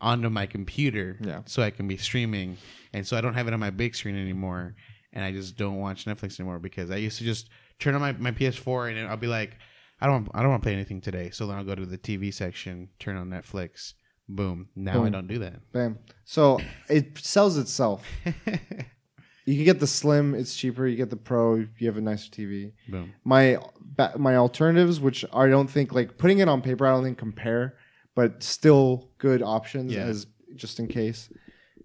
[0.00, 1.42] onto my computer Yeah.
[1.46, 2.58] so I can be streaming
[2.92, 4.74] and so I don't have it on my big screen anymore
[5.12, 7.48] and I just don't watch Netflix anymore because I used to just
[7.78, 9.56] turn on my, my PS4 and I'll be like
[10.00, 11.98] I don't I don't want to play anything today so then I'll go to the
[11.98, 13.94] TV section turn on Netflix
[14.36, 15.98] boom now I don't do that Bam.
[16.24, 18.06] So it sells itself.
[19.44, 20.34] you can get the slim.
[20.34, 20.86] It's cheaper.
[20.86, 21.66] You get the pro.
[21.78, 22.72] You have a nicer TV.
[22.88, 26.90] boom my ba- my alternatives, which I don't think like putting it on paper, I
[26.92, 27.76] don't think compare,
[28.14, 30.04] but still good options Yeah.
[30.04, 31.28] as just in case.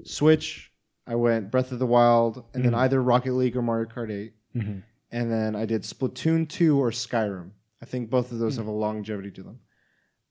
[0.03, 0.71] Switch,
[1.07, 4.33] I went Breath of the Wild, and then either Rocket League or Mario Kart 8,
[4.55, 4.83] Mhm.
[5.11, 7.51] and then I did Splatoon 2 or Skyrim.
[7.81, 9.59] I think both of those have a longevity to them.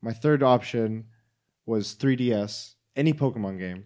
[0.03, 1.07] My third option
[1.67, 3.85] was 3DS, any Pokemon game,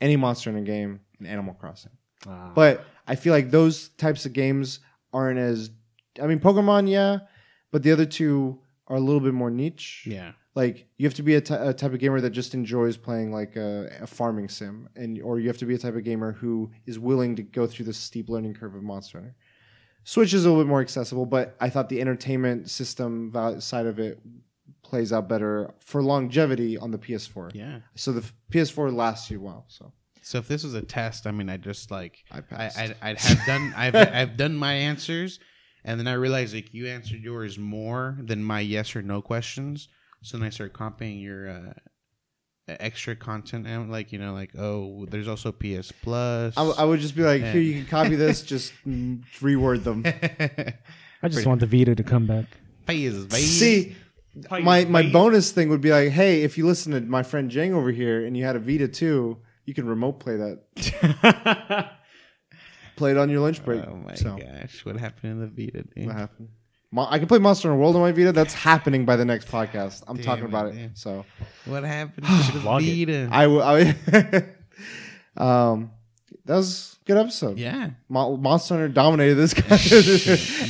[0.00, 1.92] any Monster Hunter game, and Animal Crossing.
[2.26, 2.52] Ah.
[2.54, 4.80] But I feel like those types of games
[5.12, 5.70] aren't as.
[6.22, 7.20] I mean, Pokemon, yeah,
[7.72, 10.04] but the other two are a little bit more niche.
[10.06, 13.56] yeah Like you have to be a type of gamer that just enjoys playing like
[13.56, 16.70] a, a farming sim, and or you have to be a type of gamer who
[16.86, 19.36] is willing to go through the steep learning curve of Monster Hunter.
[20.04, 23.30] Switch is a little bit more accessible, but I thought the entertainment system
[23.60, 24.18] side of it
[24.88, 27.54] plays out better for longevity on the PS4.
[27.54, 29.66] yeah So the PS4 lasts you well.
[29.68, 29.92] So
[30.22, 32.78] So if this was a test, I mean, I just like I I, passed.
[32.78, 35.38] I'd, I'd have done I've I've done my answers,
[35.84, 39.88] and then I realized like you answered yours more than my yes or no questions.
[40.22, 41.72] So then I started copying your uh,
[42.68, 46.54] extra content and like you know, like oh, there's also PS Plus.
[46.56, 50.02] I, w- I would just be like, here, you can copy this, just reword them.
[51.22, 52.46] I just want the Vita to come back.
[52.86, 53.42] Phases, baby.
[53.42, 53.96] See,
[54.50, 57.74] my my bonus thing would be like, hey, if you listen to my friend Jang
[57.74, 61.90] over here and you had a Vita too, You can remote play that.
[62.96, 63.84] Play it on your lunch break.
[63.86, 66.06] Oh my so, gosh, what happened in the Vita, dude?
[66.06, 66.48] What happened?
[66.90, 68.32] Mo- I can play Monster Hunter World on my Vita.
[68.32, 70.02] That's happening by the next podcast.
[70.08, 70.90] I'm Damn talking it, about it.
[70.94, 71.24] So
[71.66, 73.06] What happened to the Vlog it.
[73.06, 73.28] Vita?
[73.30, 73.62] I will.
[73.62, 74.44] I,
[75.36, 75.92] um,
[76.48, 77.58] that was a good episode.
[77.58, 79.76] yeah, Mo- Monster Hunter dominated this guy,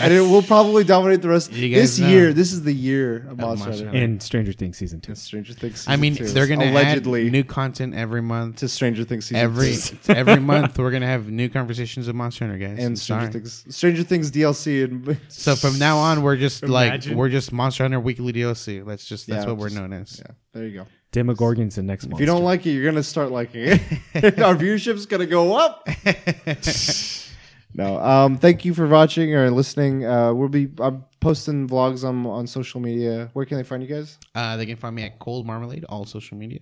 [0.05, 1.53] and it will probably dominate the rest.
[1.53, 2.09] You guys This know.
[2.09, 3.85] year, this is the year of Monster, Monster Hunter.
[3.87, 3.99] Hunter.
[4.05, 5.13] and Stranger Things season two.
[5.13, 5.87] And Stranger Things.
[5.89, 6.33] I mean season two.
[6.35, 8.57] they're gonna allegedly add new content every month.
[8.57, 9.97] to Stranger Things season Every two.
[10.13, 12.79] every month we're gonna have new conversations of Monster Hunter, guys.
[12.85, 13.33] and Stranger Sorry.
[13.33, 17.13] Things, Stranger Things DLC, and So from now on, we're just Imagine.
[17.13, 18.85] like we're just Monster Hunter Weekly DLC.
[18.87, 20.21] That's just that's Yeah, what we're just- known as.
[20.25, 20.87] yeah, there you go.
[21.13, 22.15] Demogorgon's the next month.
[22.15, 23.81] If you don't like it, you're gonna start liking it.
[24.41, 25.89] Our viewership's gonna go up.
[27.75, 30.05] no, um, thank you for watching or listening.
[30.05, 33.31] Uh, we'll be I'm posting vlogs on on social media.
[33.33, 34.19] Where can they find you guys?
[34.35, 36.61] Uh, they can find me at Cold Marmalade, all social media.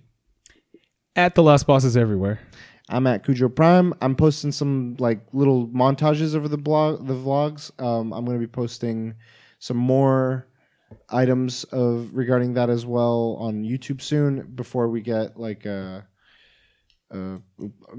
[1.15, 2.39] at the Last Bosses everywhere.
[2.89, 3.93] I'm at Cujo Prime.
[4.01, 7.69] I'm posting some like little montages over the blog, the vlogs.
[7.83, 9.15] Um, I'm going to be posting
[9.59, 10.46] some more
[11.09, 16.07] items of regarding that as well on YouTube soon before we get like a,
[17.11, 17.39] a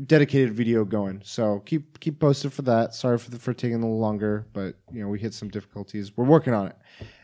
[0.07, 1.21] dedicated video going.
[1.25, 2.95] So keep keep posted for that.
[2.95, 6.17] Sorry for the, for taking a little longer, but you know we hit some difficulties.
[6.17, 6.77] We're working on it.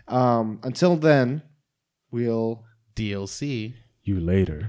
[0.09, 1.43] Um, until then,
[2.11, 2.65] we'll
[2.95, 3.75] DLC.
[4.03, 4.69] You later.